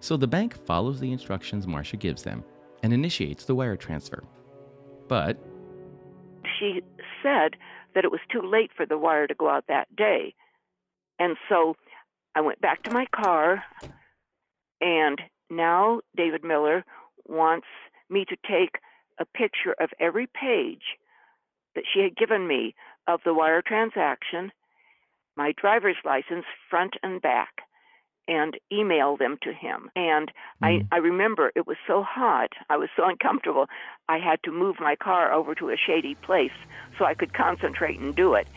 So 0.00 0.16
the 0.16 0.26
bank 0.26 0.56
follows 0.66 1.00
the 1.00 1.12
instructions 1.12 1.66
Marcia 1.66 1.96
gives 1.96 2.22
them 2.22 2.44
and 2.82 2.92
initiates 2.92 3.44
the 3.44 3.54
wire 3.54 3.76
transfer. 3.76 4.22
But 5.08 5.38
she 6.58 6.82
said 7.22 7.56
that 7.94 8.04
it 8.04 8.10
was 8.10 8.20
too 8.30 8.42
late 8.42 8.70
for 8.76 8.86
the 8.86 8.98
wire 8.98 9.26
to 9.26 9.34
go 9.34 9.48
out 9.48 9.64
that 9.68 9.94
day. 9.96 10.34
And 11.18 11.36
so 11.48 11.76
I 12.34 12.40
went 12.42 12.60
back 12.60 12.82
to 12.82 12.90
my 12.90 13.06
car, 13.06 13.64
and 14.80 15.20
now 15.48 16.00
David 16.16 16.44
Miller 16.44 16.84
wants 17.24 17.66
me 18.10 18.24
to 18.26 18.36
take 18.48 18.78
a 19.18 19.24
picture 19.24 19.74
of 19.80 19.90
every 19.98 20.26
page 20.26 20.98
that 21.74 21.84
she 21.92 22.00
had 22.00 22.16
given 22.16 22.46
me 22.46 22.74
of 23.06 23.20
the 23.24 23.34
wire 23.34 23.62
transaction, 23.62 24.52
my 25.36 25.52
driver's 25.52 25.96
license, 26.04 26.44
front 26.70 26.94
and 27.02 27.20
back, 27.20 27.62
and 28.28 28.56
email 28.72 29.16
them 29.16 29.38
to 29.42 29.52
him. 29.52 29.90
And 29.94 30.28
mm. 30.28 30.32
I, 30.62 30.86
I 30.90 30.98
remember 30.98 31.52
it 31.54 31.66
was 31.66 31.76
so 31.86 32.02
hot, 32.02 32.52
I 32.68 32.76
was 32.76 32.88
so 32.96 33.04
uncomfortable, 33.04 33.66
I 34.08 34.18
had 34.18 34.42
to 34.44 34.50
move 34.50 34.80
my 34.80 34.96
car 34.96 35.32
over 35.32 35.54
to 35.56 35.70
a 35.70 35.76
shady 35.76 36.14
place 36.16 36.56
so 36.98 37.04
I 37.04 37.14
could 37.14 37.32
concentrate 37.32 38.00
and 38.00 38.14
do 38.14 38.34
it. 38.34 38.48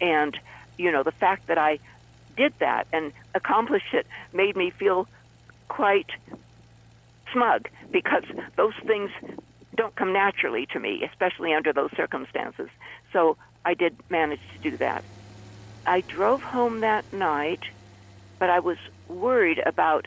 And, 0.00 0.38
you 0.78 0.90
know, 0.90 1.02
the 1.02 1.12
fact 1.12 1.48
that 1.48 1.58
I 1.58 1.78
did 2.36 2.54
that 2.60 2.86
and 2.92 3.12
accomplished 3.34 3.92
it 3.92 4.06
made 4.32 4.56
me 4.56 4.70
feel 4.70 5.06
quite 5.68 6.10
smug 7.32 7.68
because 7.90 8.24
those 8.56 8.74
things 8.86 9.10
don't 9.76 9.94
come 9.96 10.12
naturally 10.12 10.66
to 10.66 10.80
me, 10.80 11.02
especially 11.10 11.54
under 11.54 11.72
those 11.72 11.90
circumstances. 11.96 12.68
So 13.12 13.36
I 13.64 13.74
did 13.74 13.96
manage 14.10 14.40
to 14.54 14.70
do 14.70 14.76
that. 14.78 15.04
I 15.86 16.02
drove 16.02 16.42
home 16.42 16.80
that 16.80 17.10
night, 17.12 17.62
but 18.38 18.50
I 18.50 18.60
was 18.60 18.76
worried 19.08 19.60
about 19.64 20.06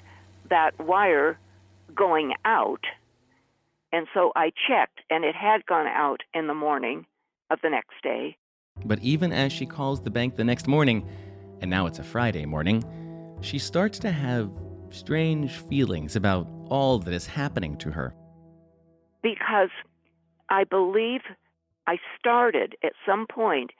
that 0.49 0.77
wire 0.79 1.37
going 1.95 2.33
out. 2.45 2.83
And 3.91 4.07
so 4.13 4.31
I 4.35 4.51
checked, 4.67 5.01
and 5.09 5.23
it 5.23 5.35
had 5.35 5.65
gone 5.65 5.87
out 5.87 6.21
in 6.33 6.47
the 6.47 6.53
morning 6.53 7.05
of 7.49 7.59
the 7.61 7.69
next 7.69 7.93
day. 8.01 8.37
But 8.85 8.99
even 8.99 9.31
as 9.31 9.53
she 9.53 9.65
calls 9.65 10.01
the 10.01 10.09
bank 10.09 10.35
the 10.35 10.43
next 10.43 10.67
morning, 10.67 11.07
and 11.61 11.69
now 11.69 11.85
it's 11.85 11.99
a 11.99 12.03
Friday 12.03 12.45
morning, 12.45 12.83
she 13.41 13.59
starts 13.59 13.99
to 13.99 14.11
have 14.11 14.49
strange 14.93 15.57
feelings 15.57 16.15
about 16.15 16.47
all 16.69 16.99
that 16.99 17.13
is 17.13 17.25
happening 17.25 17.77
to 17.77 17.91
her. 17.91 18.13
Because 19.21 19.69
I 20.49 20.63
believe 20.63 21.21
I 21.87 21.97
started 22.19 22.75
at 22.83 22.93
some 23.05 23.25
point 23.27 23.71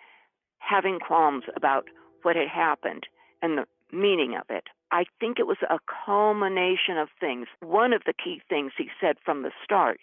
having 0.58 1.00
qualms 1.00 1.44
about 1.56 1.88
what 2.24 2.36
had 2.36 2.48
happened 2.48 3.08
and 3.42 3.58
the 3.58 3.66
meaning 3.92 4.36
of 4.36 4.46
it. 4.50 4.66
I 4.92 5.06
think 5.20 5.40
it 5.40 5.48
was 5.48 5.58
a 5.70 5.80
culmination 6.06 6.98
of 6.98 7.10
things. 7.20 7.48
One 7.62 7.94
of 7.94 8.04
the 8.06 8.14
key 8.14 8.42
things 8.48 8.72
he 8.78 8.90
said 9.02 9.18
from 9.24 9.44
the 9.44 9.52
start 9.64 10.00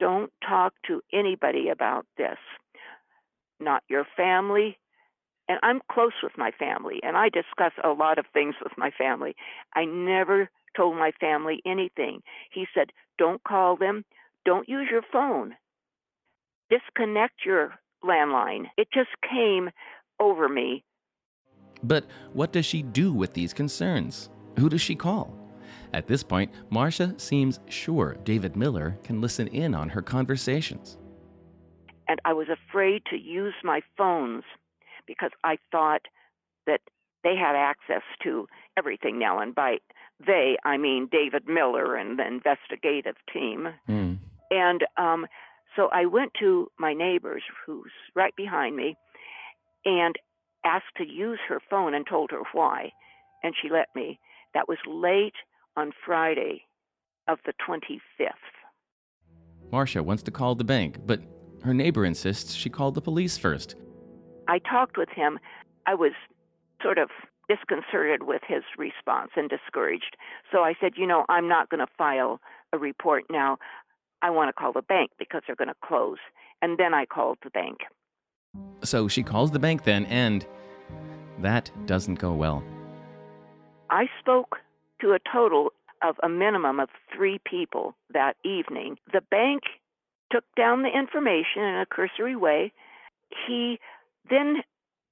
don't 0.00 0.32
talk 0.46 0.74
to 0.86 1.02
anybody 1.12 1.68
about 1.68 2.06
this, 2.16 2.38
not 3.58 3.82
your 3.88 4.06
family. 4.16 4.78
And 5.48 5.58
I'm 5.62 5.80
close 5.90 6.12
with 6.22 6.36
my 6.36 6.50
family, 6.50 7.00
and 7.02 7.16
I 7.16 7.30
discuss 7.30 7.72
a 7.82 7.88
lot 7.90 8.18
of 8.18 8.26
things 8.32 8.54
with 8.62 8.72
my 8.76 8.90
family. 8.90 9.34
I 9.74 9.84
never 9.86 10.50
told 10.76 10.96
my 10.96 11.12
family 11.20 11.60
anything. 11.64 12.20
He 12.52 12.66
said, 12.74 12.90
Don't 13.18 13.42
call 13.44 13.76
them, 13.76 14.04
don't 14.44 14.68
use 14.68 14.88
your 14.90 15.02
phone, 15.10 15.54
disconnect 16.70 17.44
your 17.46 17.74
landline. 18.04 18.66
It 18.76 18.88
just 18.92 19.10
came 19.28 19.70
over 20.20 20.48
me. 20.48 20.84
But 21.82 22.06
what 22.32 22.52
does 22.52 22.66
she 22.66 22.82
do 22.82 23.12
with 23.12 23.32
these 23.32 23.54
concerns? 23.54 24.30
Who 24.58 24.68
does 24.68 24.80
she 24.80 24.94
call? 24.94 25.36
At 25.92 26.06
this 26.06 26.22
point, 26.22 26.52
Marcia 26.70 27.14
seems 27.18 27.60
sure 27.68 28.16
David 28.24 28.56
Miller 28.56 28.98
can 29.02 29.20
listen 29.20 29.48
in 29.48 29.74
on 29.74 29.88
her 29.88 30.02
conversations. 30.02 30.98
And 32.08 32.20
I 32.24 32.32
was 32.32 32.48
afraid 32.48 33.02
to 33.10 33.16
use 33.16 33.54
my 33.62 33.80
phones 33.96 34.44
because 35.08 35.30
I 35.42 35.58
thought 35.72 36.02
that 36.66 36.82
they 37.24 37.34
had 37.34 37.56
access 37.56 38.02
to 38.22 38.46
everything 38.76 39.18
now. 39.18 39.40
And 39.40 39.54
by 39.54 39.78
they, 40.24 40.56
I 40.64 40.76
mean 40.76 41.08
David 41.10 41.48
Miller 41.48 41.96
and 41.96 42.18
the 42.18 42.26
investigative 42.26 43.16
team. 43.32 43.68
Mm. 43.88 44.18
And 44.50 44.84
um, 44.96 45.26
so 45.74 45.88
I 45.92 46.06
went 46.06 46.32
to 46.40 46.70
my 46.78 46.92
neighbor's, 46.92 47.42
who's 47.66 47.92
right 48.14 48.34
behind 48.36 48.76
me, 48.76 48.96
and 49.84 50.14
asked 50.64 50.96
to 50.98 51.04
use 51.04 51.40
her 51.48 51.60
phone 51.70 51.94
and 51.94 52.06
told 52.06 52.30
her 52.30 52.42
why. 52.52 52.92
And 53.42 53.54
she 53.60 53.68
let 53.68 53.88
me. 53.94 54.18
That 54.54 54.68
was 54.68 54.78
late 54.86 55.34
on 55.76 55.92
Friday 56.04 56.62
of 57.28 57.38
the 57.46 57.52
25th. 57.68 58.32
Marcia 59.70 60.02
wants 60.02 60.22
to 60.24 60.30
call 60.30 60.54
the 60.54 60.64
bank, 60.64 60.96
but 61.06 61.20
her 61.62 61.74
neighbor 61.74 62.04
insists 62.04 62.54
she 62.54 62.70
called 62.70 62.94
the 62.94 63.00
police 63.00 63.36
first. 63.36 63.76
I 64.48 64.58
talked 64.58 64.96
with 64.96 65.10
him. 65.10 65.38
I 65.86 65.94
was 65.94 66.12
sort 66.82 66.98
of 66.98 67.10
disconcerted 67.48 68.24
with 68.24 68.42
his 68.46 68.62
response 68.76 69.30
and 69.36 69.48
discouraged. 69.48 70.16
So 70.52 70.60
I 70.60 70.74
said, 70.80 70.92
you 70.96 71.06
know, 71.06 71.24
I'm 71.28 71.48
not 71.48 71.70
going 71.70 71.80
to 71.80 71.92
file 71.96 72.40
a 72.72 72.78
report 72.78 73.24
now. 73.30 73.58
I 74.20 74.30
want 74.30 74.48
to 74.48 74.52
call 74.52 74.72
the 74.72 74.82
bank 74.82 75.10
because 75.18 75.42
they're 75.46 75.56
going 75.56 75.68
to 75.68 75.86
close. 75.86 76.18
And 76.60 76.78
then 76.78 76.92
I 76.92 77.06
called 77.06 77.38
the 77.42 77.50
bank. 77.50 77.78
So 78.82 79.08
she 79.08 79.22
calls 79.22 79.50
the 79.52 79.58
bank 79.58 79.84
then, 79.84 80.06
and 80.06 80.44
that 81.38 81.70
doesn't 81.86 82.16
go 82.16 82.32
well. 82.32 82.62
I 83.90 84.06
spoke 84.18 84.56
to 85.00 85.12
a 85.12 85.18
total 85.32 85.72
of 86.02 86.16
a 86.22 86.28
minimum 86.28 86.80
of 86.80 86.88
three 87.14 87.40
people 87.44 87.94
that 88.12 88.36
evening. 88.44 88.96
The 89.12 89.20
bank 89.30 89.62
took 90.32 90.44
down 90.56 90.82
the 90.82 90.96
information 90.96 91.62
in 91.62 91.76
a 91.76 91.86
cursory 91.86 92.36
way. 92.36 92.72
He 93.46 93.78
then 94.30 94.62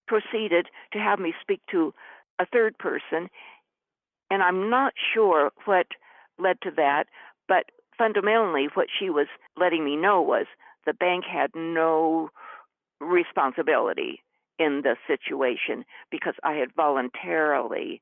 proceeded 0.07 0.67
to 0.93 0.99
have 0.99 1.19
me 1.19 1.35
speak 1.41 1.61
to 1.71 1.93
a 2.39 2.47
third 2.47 2.79
person, 2.79 3.29
and 4.31 4.43
I'm 4.43 4.71
not 4.71 4.93
sure 5.15 5.51
what 5.65 5.87
led 6.39 6.61
to 6.63 6.71
that, 6.77 7.05
but 7.49 7.65
fundamentally, 7.97 8.69
what 8.75 8.89
she 8.99 9.11
was 9.11 9.27
letting 9.57 9.85
me 9.85 9.97
know 9.97 10.21
was 10.21 10.47
the 10.85 10.93
bank 10.93 11.25
had 11.25 11.51
no 11.55 12.31
responsibility 13.01 14.23
in 14.59 14.83
the 14.83 14.97
situation 15.07 15.85
because 16.11 16.35
I 16.43 16.55
had 16.55 16.75
voluntarily 16.75 18.01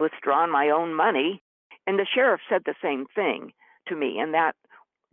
withdrawn 0.00 0.50
my 0.50 0.70
own 0.70 0.94
money. 0.94 1.42
And 1.86 1.98
the 1.98 2.06
sheriff 2.12 2.40
said 2.48 2.62
the 2.64 2.74
same 2.82 3.06
thing 3.14 3.52
to 3.88 3.94
me, 3.94 4.18
and 4.18 4.34
that 4.34 4.56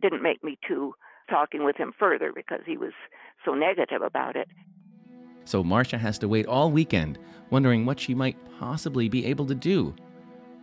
didn't 0.02 0.22
make 0.22 0.42
me 0.42 0.58
too 0.66 0.94
talking 1.30 1.64
with 1.64 1.76
him 1.76 1.92
further 1.98 2.32
because 2.34 2.60
he 2.66 2.76
was 2.76 2.92
so 3.44 3.54
negative 3.54 4.02
about 4.02 4.36
it. 4.36 4.48
So 5.44 5.62
Marcia 5.62 5.98
has 5.98 6.18
to 6.18 6.28
wait 6.28 6.46
all 6.46 6.70
weekend, 6.70 7.18
wondering 7.50 7.84
what 7.86 8.00
she 8.00 8.14
might 8.14 8.36
possibly 8.58 9.08
be 9.08 9.26
able 9.26 9.46
to 9.46 9.54
do. 9.54 9.94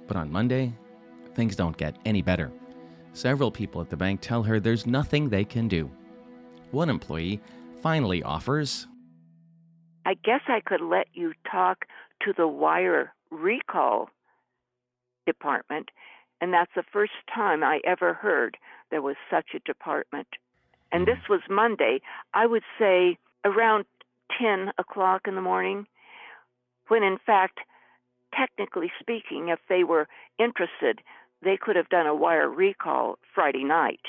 But 0.07 0.17
on 0.17 0.31
Monday, 0.31 0.73
things 1.35 1.55
don't 1.55 1.77
get 1.77 1.97
any 2.05 2.21
better. 2.21 2.51
Several 3.13 3.51
people 3.51 3.81
at 3.81 3.89
the 3.89 3.97
bank 3.97 4.21
tell 4.21 4.43
her 4.43 4.59
there's 4.59 4.85
nothing 4.85 5.29
they 5.29 5.45
can 5.45 5.67
do. 5.67 5.89
One 6.71 6.89
employee 6.89 7.41
finally 7.81 8.23
offers 8.23 8.87
I 10.05 10.15
guess 10.15 10.41
I 10.47 10.61
could 10.61 10.81
let 10.81 11.07
you 11.13 11.33
talk 11.49 11.85
to 12.23 12.33
the 12.35 12.47
wire 12.47 13.13
recall 13.29 14.09
department, 15.25 15.89
and 16.39 16.53
that's 16.53 16.71
the 16.75 16.83
first 16.91 17.13
time 17.33 17.63
I 17.63 17.79
ever 17.85 18.13
heard 18.13 18.57
there 18.89 19.01
was 19.01 19.15
such 19.29 19.49
a 19.53 19.59
department. 19.59 20.27
And 20.91 21.01
hmm. 21.01 21.11
this 21.11 21.29
was 21.29 21.41
Monday, 21.49 22.01
I 22.33 22.45
would 22.45 22.63
say 22.79 23.17
around 23.45 23.85
10 24.41 24.71
o'clock 24.77 25.21
in 25.27 25.35
the 25.35 25.41
morning, 25.41 25.85
when 26.87 27.03
in 27.03 27.17
fact, 27.25 27.59
technically 28.37 28.91
speaking, 28.99 29.49
if 29.49 29.59
they 29.69 29.83
were 29.83 30.07
interested, 30.39 30.99
they 31.43 31.57
could 31.59 31.75
have 31.75 31.89
done 31.89 32.07
a 32.07 32.15
wire 32.15 32.49
recall 32.49 33.17
Friday 33.33 33.63
night. 33.63 34.01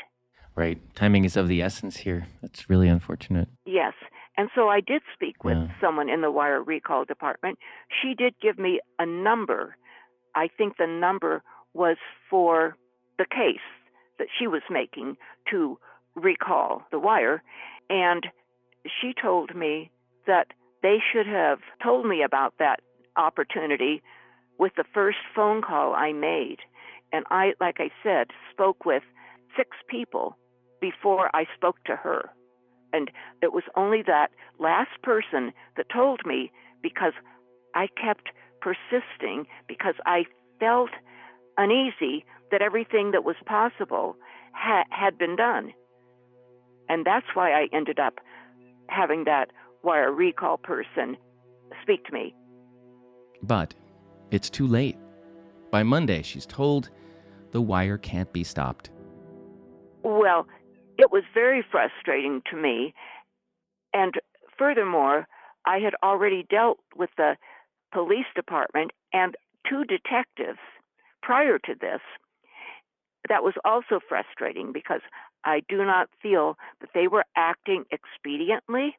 Right. 0.55 0.79
Timing 0.95 1.25
is 1.25 1.37
of 1.37 1.49
the 1.49 1.63
essence 1.63 1.99
here. 1.99 2.27
That's 2.43 2.69
really 2.69 2.89
unfortunate. 2.89 3.49
Yes. 3.65 3.95
And 4.37 4.49
so 4.55 4.69
I 4.69 4.81
did 4.81 5.03
speak 5.15 5.45
with 5.45 5.57
Yeah. 5.57 5.69
someone 5.81 6.09
in 6.09 6.21
the 6.21 6.31
wire 6.31 6.63
recall 6.63 7.05
department. 7.05 7.59
She 8.01 8.15
did 8.15 8.35
give 8.41 8.59
me 8.59 8.81
a 8.99 9.07
number. 9.07 9.77
I 10.35 10.49
think 10.49 10.77
the 10.77 10.87
number 10.87 11.43
was 11.75 11.97
for 12.29 12.77
the 13.19 13.27
case 13.27 13.61
that 14.19 14.29
she 14.39 14.47
was 14.47 14.63
making 14.71 15.17
to 15.51 15.79
recall 16.15 16.83
the 16.91 16.99
wire. 16.99 17.43
And 17.89 18.27
she 19.01 19.15
told 19.15 19.55
me 19.55 19.91
that 20.27 20.49
they 20.83 20.99
should 21.13 21.27
have 21.27 21.59
told 21.83 22.07
me 22.07 22.23
about 22.23 22.55
that 22.59 22.81
opportunity 23.17 24.03
with 24.59 24.73
the 24.77 24.85
first 24.93 25.19
phone 25.35 25.63
call 25.63 25.95
I 25.95 26.13
made. 26.13 26.59
And 27.13 27.25
I, 27.31 27.53
like 27.61 27.77
I 27.79 27.91
said, 28.03 28.29
spoke 28.51 28.85
with 28.85 29.03
six 29.57 29.71
people 29.89 30.37
before 30.81 31.31
I 31.35 31.47
spoke 31.55 31.83
to 31.85 31.97
her. 31.97 32.31
And 32.93 33.11
it 33.43 33.53
was 33.53 33.65
only 33.77 34.03
that 34.07 34.29
last 34.59 35.01
person 35.03 35.53
that 35.77 35.87
told 35.93 36.21
me 36.27 36.51
because 36.83 37.13
I 37.75 37.89
kept 38.01 38.29
persisting 38.61 39.47
because 39.67 39.95
I 40.05 40.25
felt 40.61 40.91
uneasy 41.57 42.25
that 42.51 42.63
everything 42.63 43.13
that 43.13 43.25
was 43.25 43.37
possible 43.47 44.17
ha- 44.53 44.85
had 44.91 45.19
been 45.19 45.37
done. 45.37 45.73
And 46.89 47.05
that's 47.05 47.27
why 47.35 47.53
I 47.53 47.69
ended 47.73 47.99
up 47.99 48.19
having 48.89 49.25
that 49.25 49.51
wire 49.83 50.13
recall 50.13 50.57
person 50.57 51.17
speak 51.83 52.05
to 52.07 52.13
me. 52.13 52.35
But 53.43 53.75
it's 54.31 54.51
too 54.51 54.67
late. 54.67 54.97
By 55.71 55.83
Monday, 55.83 56.23
she's 56.23 56.47
told 56.47 56.91
the 57.51 57.61
wire 57.61 57.99
can't 57.99 58.33
be 58.33 58.45
stopped. 58.45 58.91
Well, 60.03 60.47
it 60.99 61.11
was 61.11 61.23
very 61.35 61.65
frustrating 61.71 62.43
to 62.51 62.57
me. 62.57 62.95
And 63.93 64.15
furthermore, 64.59 65.27
I 65.67 65.79
had 65.79 65.95
already 66.03 66.45
dealt 66.49 66.79
with 66.97 67.11
the 67.17 67.37
police 67.93 68.27
department 68.35 68.91
and 69.13 69.37
two 69.69 69.85
detectives 69.85 70.59
prior 71.23 71.59
to 71.59 71.75
this. 71.81 72.01
That 73.29 73.43
was 73.43 73.55
also 73.65 74.01
frustrating 74.09 74.73
because 74.73 75.01
I 75.45 75.63
do 75.69 75.85
not 75.85 76.09
feel 76.21 76.57
that 76.81 76.91
they 76.95 77.07
were 77.07 77.25
acting 77.37 77.85
expediently. 77.93 78.97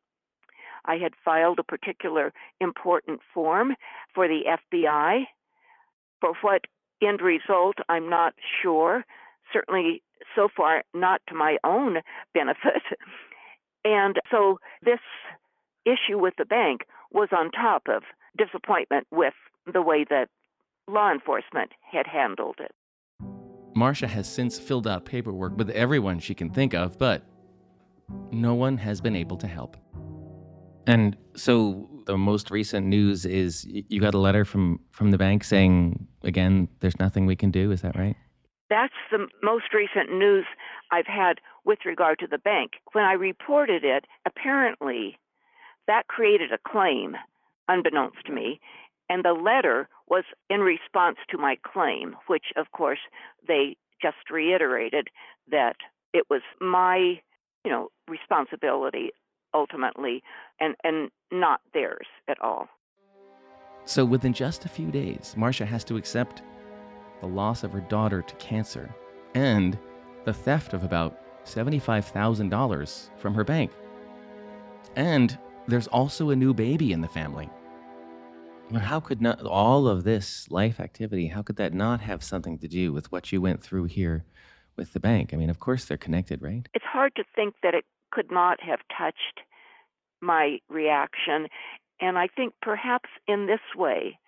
I 0.85 0.95
had 0.95 1.13
filed 1.23 1.59
a 1.59 1.63
particular 1.63 2.33
important 2.59 3.21
form 3.33 3.75
for 4.13 4.27
the 4.27 4.41
FBI. 4.47 5.23
For 6.21 6.33
what 6.41 6.61
end 7.05 7.21
result, 7.21 7.75
I'm 7.89 8.09
not 8.09 8.33
sure. 8.61 9.05
Certainly, 9.51 10.01
so 10.35 10.47
far, 10.55 10.83
not 10.93 11.21
to 11.29 11.35
my 11.35 11.57
own 11.63 11.97
benefit. 12.33 12.83
And 13.85 14.15
so, 14.31 14.59
this 14.81 15.01
issue 15.85 16.17
with 16.17 16.35
the 16.37 16.45
bank 16.45 16.83
was 17.11 17.27
on 17.37 17.51
top 17.51 17.83
of 17.89 18.03
disappointment 18.37 19.07
with 19.11 19.33
the 19.71 19.81
way 19.81 20.05
that 20.09 20.29
law 20.87 21.11
enforcement 21.11 21.71
had 21.81 22.07
handled 22.07 22.55
it. 22.59 22.71
Marcia 23.75 24.07
has 24.07 24.31
since 24.31 24.59
filled 24.59 24.87
out 24.87 25.05
paperwork 25.05 25.57
with 25.57 25.69
everyone 25.71 26.19
she 26.19 26.33
can 26.33 26.49
think 26.49 26.73
of, 26.73 26.97
but 26.97 27.23
no 28.31 28.53
one 28.53 28.77
has 28.77 29.01
been 29.01 29.15
able 29.15 29.37
to 29.37 29.47
help. 29.47 29.77
And 30.85 31.15
so 31.35 31.89
the 32.05 32.17
most 32.17 32.51
recent 32.51 32.87
news 32.87 33.25
is 33.25 33.65
you 33.65 34.01
got 34.01 34.13
a 34.13 34.19
letter 34.19 34.45
from 34.45 34.79
from 34.91 35.11
the 35.11 35.17
bank 35.17 35.43
saying 35.43 36.07
again 36.23 36.67
there's 36.81 36.99
nothing 36.99 37.25
we 37.25 37.35
can 37.35 37.51
do, 37.51 37.71
is 37.71 37.81
that 37.81 37.95
right? 37.97 38.15
That's 38.69 38.93
the 39.11 39.27
most 39.41 39.73
recent 39.73 40.11
news 40.11 40.45
I've 40.91 41.07
had 41.07 41.39
with 41.63 41.79
regard 41.85 42.19
to 42.19 42.27
the 42.27 42.37
bank. 42.37 42.71
When 42.93 43.03
I 43.03 43.13
reported 43.13 43.83
it, 43.83 44.05
apparently 44.25 45.17
that 45.87 46.07
created 46.07 46.51
a 46.51 46.69
claim, 46.69 47.15
unbeknownst 47.67 48.25
to 48.25 48.33
me, 48.33 48.59
and 49.09 49.23
the 49.23 49.33
letter 49.33 49.87
was 50.07 50.23
in 50.49 50.61
response 50.61 51.17
to 51.29 51.37
my 51.37 51.57
claim, 51.65 52.15
which 52.27 52.45
of 52.55 52.71
course 52.71 52.99
they 53.47 53.77
just 54.01 54.29
reiterated 54.31 55.07
that 55.49 55.75
it 56.13 56.25
was 56.29 56.41
my, 56.59 57.19
you 57.63 57.71
know, 57.71 57.89
responsibility 58.07 59.11
ultimately 59.53 60.23
and, 60.59 60.75
and 60.83 61.09
not 61.31 61.61
theirs 61.73 62.07
at 62.27 62.41
all. 62.41 62.67
So 63.85 64.05
within 64.05 64.33
just 64.33 64.65
a 64.65 64.69
few 64.69 64.91
days, 64.91 65.33
Marcia 65.37 65.65
has 65.65 65.83
to 65.85 65.97
accept 65.97 66.41
the 67.19 67.27
loss 67.27 67.63
of 67.63 67.71
her 67.71 67.81
daughter 67.81 68.21
to 68.21 68.35
cancer 68.35 68.93
and 69.35 69.77
the 70.25 70.33
theft 70.33 70.73
of 70.73 70.83
about 70.83 71.19
$75,000 71.45 73.09
from 73.17 73.33
her 73.33 73.43
bank. 73.43 73.71
And 74.95 75.37
there's 75.67 75.87
also 75.87 76.29
a 76.29 76.35
new 76.35 76.53
baby 76.53 76.91
in 76.91 77.01
the 77.01 77.07
family. 77.07 77.49
But 78.71 78.81
how 78.81 78.99
could 78.99 79.21
not 79.21 79.41
all 79.41 79.87
of 79.87 80.03
this 80.03 80.49
life 80.49 80.79
activity, 80.79 81.27
how 81.27 81.41
could 81.41 81.57
that 81.57 81.73
not 81.73 82.01
have 82.01 82.23
something 82.23 82.57
to 82.59 82.67
do 82.67 82.93
with 82.93 83.11
what 83.11 83.31
you 83.31 83.41
went 83.41 83.61
through 83.61 83.85
here 83.85 84.25
with 84.75 84.93
the 84.93 84.99
bank? 84.99 85.33
I 85.33 85.37
mean, 85.37 85.49
of 85.49 85.59
course 85.59 85.85
they're 85.85 85.97
connected, 85.97 86.41
right? 86.41 86.67
It's 86.73 86.85
hard 86.85 87.15
to 87.15 87.23
think 87.35 87.55
that 87.63 87.73
it 87.73 87.85
could 88.11 88.31
not 88.31 88.61
have 88.61 88.79
touched 88.95 89.41
my 90.21 90.59
reaction. 90.69 91.47
And 91.99 92.17
I 92.17 92.27
think 92.27 92.53
perhaps 92.61 93.09
in 93.27 93.47
this 93.47 93.59
way, 93.75 94.19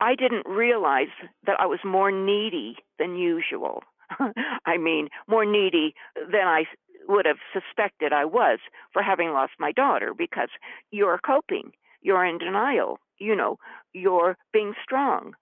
I 0.00 0.14
didn't 0.14 0.46
realize 0.46 1.14
that 1.46 1.56
I 1.60 1.66
was 1.66 1.78
more 1.84 2.10
needy 2.10 2.76
than 2.98 3.16
usual. 3.16 3.82
I 4.66 4.76
mean, 4.76 5.08
more 5.28 5.44
needy 5.44 5.94
than 6.14 6.46
I 6.46 6.64
would 7.08 7.26
have 7.26 7.38
suspected 7.52 8.12
I 8.12 8.24
was 8.24 8.58
for 8.92 9.02
having 9.02 9.30
lost 9.30 9.52
my 9.58 9.72
daughter 9.72 10.12
because 10.16 10.48
you're 10.90 11.20
coping, 11.24 11.72
you're 12.02 12.24
in 12.24 12.38
denial, 12.38 12.98
you 13.18 13.36
know, 13.36 13.58
you're 13.92 14.36
being 14.52 14.74
strong. 14.82 15.34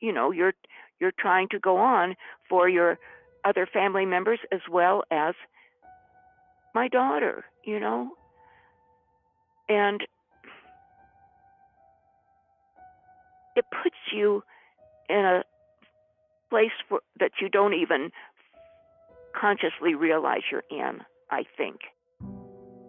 You 0.00 0.12
know, 0.12 0.32
you're 0.32 0.52
you're 1.00 1.12
trying 1.18 1.48
to 1.50 1.58
go 1.58 1.76
on 1.76 2.14
for 2.48 2.68
your 2.68 2.98
other 3.44 3.66
family 3.70 4.06
members 4.06 4.38
as 4.52 4.60
well 4.70 5.04
as 5.10 5.34
my 6.74 6.88
daughter, 6.88 7.44
you 7.64 7.78
know? 7.78 8.10
And 9.68 10.00
it 13.56 13.64
puts 13.82 13.96
you 14.12 14.42
in 15.08 15.24
a 15.24 15.44
place 16.50 16.70
for, 16.88 17.00
that 17.20 17.32
you 17.40 17.48
don't 17.48 17.74
even 17.74 18.10
consciously 19.38 19.94
realize 19.94 20.40
you're 20.50 20.62
in, 20.70 21.00
I 21.30 21.44
think. 21.56 21.80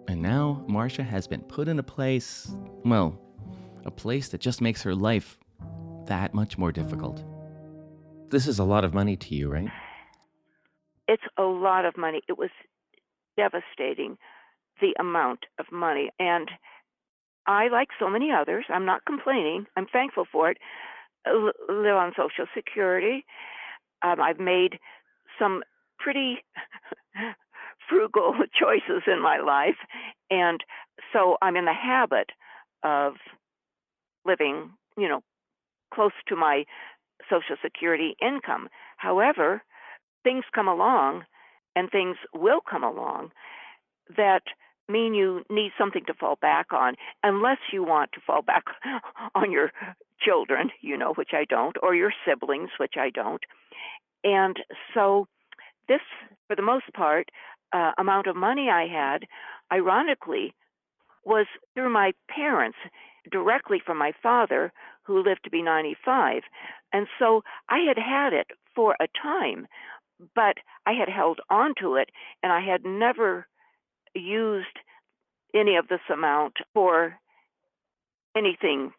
And 0.08 0.22
now 0.22 0.64
Marcia 0.68 1.04
has 1.04 1.28
been 1.28 1.42
put 1.42 1.68
in 1.68 1.80
a 1.80 1.84
place, 1.84 2.52
well, 2.84 3.20
a 3.86 3.92
place 3.92 4.30
that 4.30 4.42
just 4.42 4.62
makes 4.62 4.82
her 4.84 4.96
life 4.96 5.38
that 6.06 6.34
much 6.34 6.58
more 6.58 6.72
difficult. 6.72 7.24
This 8.30 8.48
is 8.48 8.60
a 8.60 8.64
lot 8.64 8.84
of 8.84 8.94
money 8.94 9.16
to 9.18 9.36
you, 9.36 9.50
right? 9.50 9.70
It's 11.08 11.24
a 11.38 11.44
lot 11.44 11.86
of 11.86 11.98
money. 11.98 12.22
It 12.28 12.38
was 12.38 12.50
devastating, 13.38 14.18
the 14.82 14.96
amount 15.00 15.46
of 15.60 15.66
money. 15.72 16.10
And 16.20 16.50
I, 17.48 17.68
like 17.68 17.90
so 18.00 18.10
many 18.10 18.32
others, 18.32 18.66
I'm 18.70 18.86
not 18.86 19.06
complaining, 19.06 19.68
I'm 19.78 19.86
thankful 19.86 20.26
for 20.32 20.50
it, 20.50 20.58
l- 21.28 21.52
live 21.70 21.96
on 21.96 22.14
Social 22.18 22.46
Security. 22.56 23.26
Um, 24.02 24.22
I've 24.22 24.40
made 24.40 24.80
some 25.40 25.64
pretty 26.00 26.44
frugal 27.90 28.34
choices 28.60 29.04
in 29.08 29.22
my 29.22 29.40
life. 29.40 29.78
And 30.30 30.64
so 31.14 31.38
I'm 31.42 31.56
in 31.56 31.66
the 31.66 31.74
habit 31.74 32.32
of 32.84 33.14
living, 34.26 34.72
you 34.98 35.08
know, 35.08 35.22
close 35.94 36.12
to 36.28 36.36
my 36.36 36.66
Social 37.30 37.56
Security 37.64 38.16
income. 38.22 38.70
However, 38.98 39.62
things 40.26 40.44
come 40.54 40.68
along 40.68 41.24
and 41.76 41.90
things 41.90 42.18
will 42.34 42.60
come 42.70 42.84
along 42.84 43.32
that 44.18 44.42
mean 44.90 45.14
you 45.14 45.44
need 45.50 45.72
something 45.78 46.04
to 46.06 46.14
fall 46.14 46.38
back 46.42 46.74
on 46.74 46.96
unless 47.24 47.58
you 47.72 47.84
want 47.84 48.12
to 48.14 48.22
fall 48.26 48.42
back 48.42 48.64
on 49.36 49.52
your 49.52 49.72
children, 50.20 50.70
you 50.82 50.98
know, 50.98 51.14
which 51.14 51.32
I 51.34 51.46
don't, 51.46 51.78
or 51.82 51.96
your 51.96 52.12
siblings, 52.28 52.72
which 52.80 52.96
I 52.98 53.10
don't. 53.10 53.42
And 54.24 54.58
so, 54.94 55.28
this, 55.88 56.02
for 56.48 56.56
the 56.56 56.62
most 56.62 56.92
part, 56.94 57.30
uh, 57.74 57.92
amount 57.98 58.28
of 58.28 58.36
money 58.36 58.70
I 58.70 58.88
had, 58.88 59.26
ironically, 59.72 60.54
was 61.24 61.46
through 61.74 61.92
my 61.92 62.14
parents, 62.30 62.78
directly 63.32 63.82
from 63.84 63.98
my 63.98 64.14
father, 64.22 64.72
who 65.04 65.24
lived 65.24 65.44
to 65.44 65.50
be 65.50 65.62
95. 65.62 66.44
And 66.94 67.08
so 67.20 67.44
I 67.70 67.80
had 67.80 67.98
had 67.98 68.34
it 68.34 68.48
for 68.76 68.96
a 69.00 69.08
time, 69.22 69.68
but 70.36 70.58
I 70.86 70.94
had 70.94 71.10
held 71.10 71.40
on 71.50 71.74
to 71.82 71.96
it 71.96 72.10
and 72.44 72.52
I 72.52 72.62
had 72.62 72.86
never 72.86 73.48
used 74.14 74.80
any 75.54 75.76
of 75.76 75.88
this 75.88 76.02
amount 76.12 76.54
for 76.74 77.16
anything 78.36 78.92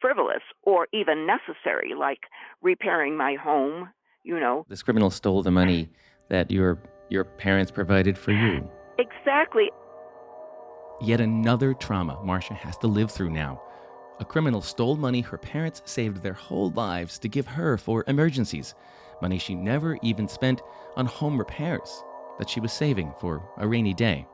frivolous 0.00 0.42
or 0.62 0.86
even 0.92 1.26
necessary, 1.26 1.94
like 1.98 2.20
repairing 2.62 3.16
my 3.16 3.34
home, 3.34 3.90
you 4.22 4.38
know. 4.38 4.64
This 4.68 4.82
criminal 4.82 5.10
stole 5.10 5.42
the 5.42 5.50
money 5.50 5.88
that 6.28 6.50
your 6.50 6.78
your 7.08 7.24
parents 7.24 7.70
provided 7.70 8.18
for 8.18 8.32
you. 8.32 8.68
Exactly. 8.98 9.70
Yet 11.00 11.20
another 11.20 11.74
trauma 11.74 12.20
Marcia 12.24 12.54
has 12.54 12.76
to 12.78 12.86
live 12.86 13.10
through 13.10 13.30
now. 13.30 13.62
A 14.18 14.24
criminal 14.24 14.62
stole 14.62 14.96
money 14.96 15.20
her 15.20 15.36
parents 15.36 15.82
saved 15.84 16.22
their 16.22 16.32
whole 16.32 16.70
lives 16.70 17.18
to 17.18 17.28
give 17.28 17.46
her 17.46 17.76
for 17.76 18.02
emergencies, 18.06 18.74
money 19.22 19.38
she 19.38 19.54
never 19.54 19.98
even 20.02 20.28
spent 20.28 20.62
on 20.96 21.06
home 21.06 21.38
repairs 21.38 22.02
that 22.38 22.48
she 22.48 22.60
was 22.60 22.72
saving 22.72 23.12
for 23.18 23.42
a 23.58 23.66
rainy 23.66 23.94
day. 23.94 24.26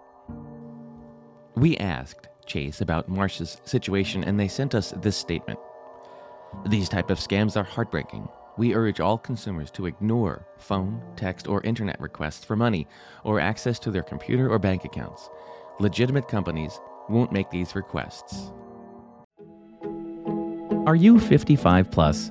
We 1.57 1.77
asked 1.77 2.29
Chase 2.47 2.81
about 2.81 3.09
Marcia's 3.09 3.61
situation 3.65 4.25
and 4.25 4.39
they 4.39 4.49
sent 4.49 4.75
us 4.75 4.93
this 5.03 5.17
statement. 5.17 5.59
These 6.67 6.89
type 6.89 7.11
of 7.11 7.19
scams 7.19 7.57
are 7.57 7.65
heartbreaking. 7.65 8.29
We 8.59 8.75
urge 8.75 9.01
all 9.01 9.17
consumers 9.17 9.71
to 9.73 9.87
ignore 9.87 10.47
phone, 10.59 11.03
text, 11.17 11.49
or 11.49 11.63
internet 11.63 11.99
requests 12.01 12.45
for 12.45 12.57
money 12.57 12.87
or 13.25 13.41
access 13.41 13.79
to 13.81 13.91
their 13.91 14.03
computer 14.03 14.51
or 14.51 14.59
bank 14.59 14.85
accounts. 14.85 15.31
Legitimate 15.81 16.29
companies 16.29 16.79
won't 17.09 17.33
make 17.33 17.51
these 17.51 17.75
requests. 17.75 18.53
Are 20.87 20.97
you 20.97 21.19
55 21.19 21.91
plus? 21.91 22.31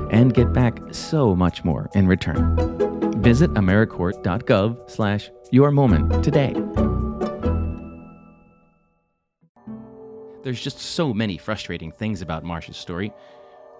and 0.11 0.33
get 0.33 0.53
back 0.53 0.79
so 0.91 1.35
much 1.35 1.63
more 1.63 1.89
in 1.95 2.07
return. 2.07 2.55
Visit 3.21 3.51
AmeriCorps.gov 3.55 4.89
slash 4.89 5.31
your 5.51 5.71
moment 5.71 6.23
today. 6.23 6.53
There's 10.43 10.61
just 10.61 10.79
so 10.79 11.13
many 11.13 11.37
frustrating 11.37 11.91
things 11.91 12.21
about 12.21 12.43
Marcia's 12.43 12.77
story. 12.77 13.13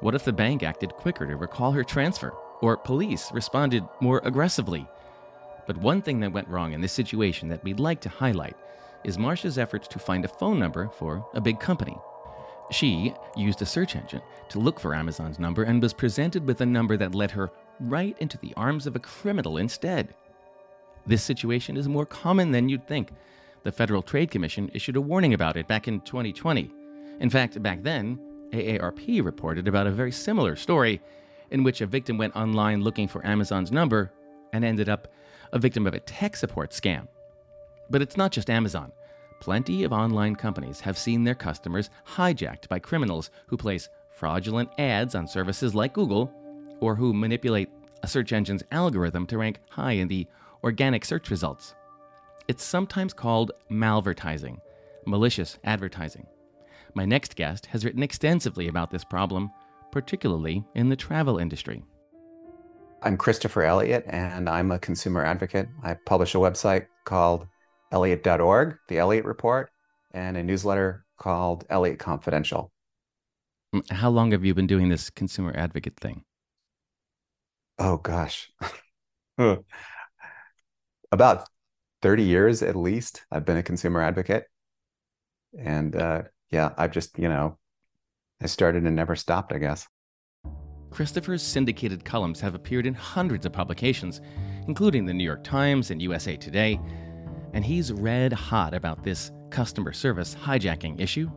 What 0.02 0.16
if 0.16 0.24
the 0.24 0.34
bank 0.34 0.64
acted 0.64 0.94
quicker 0.94 1.26
to 1.26 1.36
recall 1.36 1.72
her 1.72 1.84
transfer? 1.84 2.34
Or 2.62 2.78
police 2.78 3.32
responded 3.32 3.84
more 4.00 4.22
aggressively? 4.24 4.88
But 5.66 5.78
one 5.78 6.02
thing 6.02 6.20
that 6.20 6.34
went 6.34 6.48
wrong 6.48 6.74
in 6.74 6.82
this 6.82 6.92
situation 6.92 7.50
that 7.50 7.64
we'd 7.64 7.80
like 7.80 8.02
to 8.02 8.10
highlight 8.10 8.56
is 9.04 9.18
Marcia's 9.18 9.58
efforts 9.58 9.88
to 9.88 10.00
find 10.00 10.24
a 10.24 10.28
phone 10.28 10.60
number 10.60 10.90
for 10.90 11.26
a 11.34 11.42
big 11.42 11.60
company. 11.60 11.98
She 12.72 13.14
used 13.36 13.62
a 13.62 13.66
search 13.66 13.96
engine 13.96 14.22
to 14.50 14.60
look 14.60 14.80
for 14.80 14.96
Amazon's 14.96 15.40
number 15.40 15.64
and 15.64 15.82
was 15.82 15.94
presented 15.94 16.48
with 16.48 16.62
a 16.62 16.66
number 16.66 16.96
that 16.98 17.14
led 17.14 17.32
her 17.32 17.52
right 17.80 18.16
into 18.20 18.38
the 18.38 18.54
arms 18.56 18.88
of 18.88 18.96
a 18.96 19.00
criminal 19.00 19.58
instead. 19.58 20.14
This 21.06 21.24
situation 21.24 21.76
is 21.76 21.90
more 21.90 22.06
common 22.06 22.52
than 22.52 22.70
you'd 22.70 22.88
think. 22.88 23.12
The 23.64 23.72
Federal 23.72 24.02
Trade 24.02 24.32
Commission 24.32 24.72
issued 24.74 24.96
a 24.96 25.02
warning 25.02 25.34
about 25.34 25.58
it 25.58 25.68
back 25.68 25.88
in 25.88 26.00
2020. 26.02 26.72
In 27.20 27.30
fact, 27.30 27.62
back 27.62 27.84
then, 27.84 28.20
AARP 28.52 29.24
reported 29.24 29.68
about 29.68 29.88
a 29.88 29.92
very 29.92 30.12
similar 30.12 30.56
story 30.56 31.02
in 31.52 31.64
which 31.64 31.82
a 31.82 31.86
victim 31.86 32.18
went 32.18 32.36
online 32.36 32.82
looking 32.82 33.08
for 33.08 33.26
Amazon's 33.26 33.72
number 33.72 34.12
and 34.54 34.64
ended 34.64 34.90
up 34.90 35.10
a 35.52 35.60
victim 35.60 35.86
of 35.86 35.94
a 35.94 36.00
tech 36.00 36.36
support 36.36 36.72
scam. 36.72 37.08
But 37.90 38.02
it's 38.02 38.18
not 38.18 38.32
just 38.32 38.50
Amazon. 38.50 38.92
Plenty 39.42 39.84
of 39.84 39.92
online 39.92 40.36
companies 40.36 40.80
have 40.82 41.00
seen 41.00 41.24
their 41.24 41.34
customers 41.34 41.90
hijacked 42.08 42.70
by 42.70 42.78
criminals 42.78 43.32
who 43.48 43.58
place 43.58 43.90
fraudulent 44.14 44.70
ads 44.78 45.16
on 45.16 45.28
services 45.28 45.74
like 45.74 45.94
Google 45.94 46.32
or 46.80 46.96
who 46.96 47.12
manipulate 47.12 47.70
a 48.04 48.08
search 48.08 48.34
engine's 48.34 48.62
algorithm 48.72 49.26
to 49.26 49.40
rank 49.40 49.60
high 49.72 49.94
in 49.94 50.08
the 50.08 50.28
organic 50.64 51.04
search 51.04 51.32
results. 51.32 51.74
It's 52.48 52.64
sometimes 52.64 53.14
called 53.14 53.52
malvertising, 53.72 54.60
malicious 55.08 55.58
advertising. 55.64 56.28
My 56.94 57.06
next 57.06 57.36
guest 57.36 57.66
has 57.66 57.84
written 57.84 58.04
extensively 58.04 58.68
about 58.68 58.92
this 58.92 59.04
problem, 59.04 59.50
particularly 59.92 60.64
in 60.76 60.88
the 60.88 60.96
travel 60.96 61.40
industry. 61.40 61.84
I'm 63.02 63.18
Christopher 63.18 63.64
Elliott, 63.64 64.06
and 64.08 64.48
I'm 64.48 64.70
a 64.70 64.78
consumer 64.78 65.26
advocate. 65.26 65.68
I 65.82 65.96
publish 66.06 66.36
a 66.36 66.38
website 66.38 66.86
called 67.06 67.48
Elliott.org, 67.92 68.78
the 68.88 68.98
Elliott 68.98 69.26
Report, 69.26 69.70
and 70.14 70.38
a 70.38 70.44
newsletter 70.44 71.06
called 71.18 71.66
Elliott 71.70 72.00
Confidential. 72.00 72.72
Mm, 73.76 73.90
how 73.92 74.10
long 74.10 74.32
have 74.32 74.44
you 74.44 74.54
been 74.54 74.68
doing 74.68 74.90
this 74.90 75.10
consumer 75.10 75.54
advocate 75.56 75.98
thing? 75.98 76.24
Oh, 77.80 77.98
gosh. 77.98 78.52
About 81.12 81.48
30 82.02 82.24
years 82.24 82.62
at 82.62 82.76
least, 82.76 83.24
I've 83.32 83.46
been 83.46 83.58
a 83.58 83.64
consumer 83.64 84.02
advocate. 84.02 84.46
And 85.58 85.96
uh, 85.96 86.24
yeah, 86.50 86.72
I've 86.78 86.92
just, 86.92 87.18
you 87.18 87.28
know, 87.28 87.58
I 88.42 88.48
started 88.48 88.84
and 88.84 88.96
never 88.96 89.16
stopped, 89.16 89.54
I 89.54 89.58
guess. 89.58 89.88
Christopher's 90.90 91.42
syndicated 91.42 92.04
columns 92.04 92.42
have 92.42 92.54
appeared 92.54 92.86
in 92.86 92.94
hundreds 92.94 93.46
of 93.46 93.54
publications, 93.54 94.20
including 94.68 95.06
the 95.06 95.14
New 95.14 95.24
York 95.24 95.44
Times 95.44 95.90
and 95.90 96.02
USA 96.02 96.36
Today, 96.36 96.80
and 97.54 97.66
he's 97.66 97.92
red 97.92 98.34
hot 98.34 98.74
about 98.74 99.04
this 99.04 99.32
customer 99.50 99.94
service 99.94 100.36
hijacking 100.36 101.00
issue. 101.00 101.30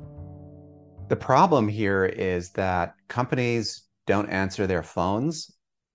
The 1.09 1.16
problem 1.16 1.68
here 1.68 2.07
is 2.07 2.50
that 2.53 2.94
companies 3.09 3.83
don't 4.06 4.29
answer 4.29 4.67
their 4.67 4.83
phones 4.83 5.50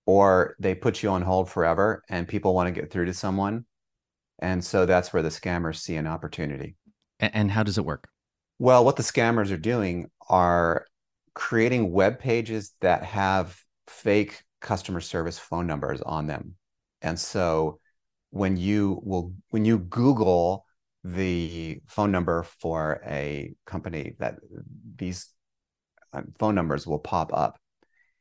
or 0.06 0.56
they 0.58 0.74
put 0.74 1.02
you 1.02 1.08
on 1.10 1.22
hold 1.22 1.48
forever 1.48 2.02
and 2.08 2.28
people 2.28 2.54
want 2.54 2.72
to 2.72 2.80
get 2.80 2.90
through 2.90 3.06
to 3.06 3.14
someone. 3.14 3.64
And 4.40 4.64
so 4.64 4.86
that's 4.86 5.12
where 5.12 5.22
the 5.22 5.28
scammers 5.28 5.76
see 5.76 5.96
an 5.96 6.06
opportunity. 6.06 6.76
And 7.18 7.50
how 7.50 7.62
does 7.62 7.76
it 7.76 7.84
work? 7.84 8.08
Well, 8.58 8.84
what 8.84 8.96
the 8.96 9.02
scammers 9.02 9.50
are 9.50 9.58
doing 9.58 10.10
are 10.28 10.86
creating 11.34 11.92
web 11.92 12.18
pages 12.18 12.72
that 12.80 13.04
have 13.04 13.58
fake 13.86 14.42
customer 14.60 15.00
service 15.00 15.38
phone 15.38 15.66
numbers 15.66 16.00
on 16.02 16.26
them. 16.26 16.54
And 17.02 17.18
so 17.18 17.80
when 18.30 18.56
you 18.56 19.00
will 19.04 19.34
when 19.50 19.64
you 19.64 19.78
google 19.78 20.64
the 21.04 21.80
phone 21.86 22.12
number 22.12 22.44
for 22.60 23.00
a 23.06 23.54
company 23.66 24.14
that 24.18 24.36
these 24.96 25.28
uh, 26.12 26.22
phone 26.38 26.54
numbers 26.54 26.86
will 26.86 26.98
pop 26.98 27.32
up. 27.32 27.58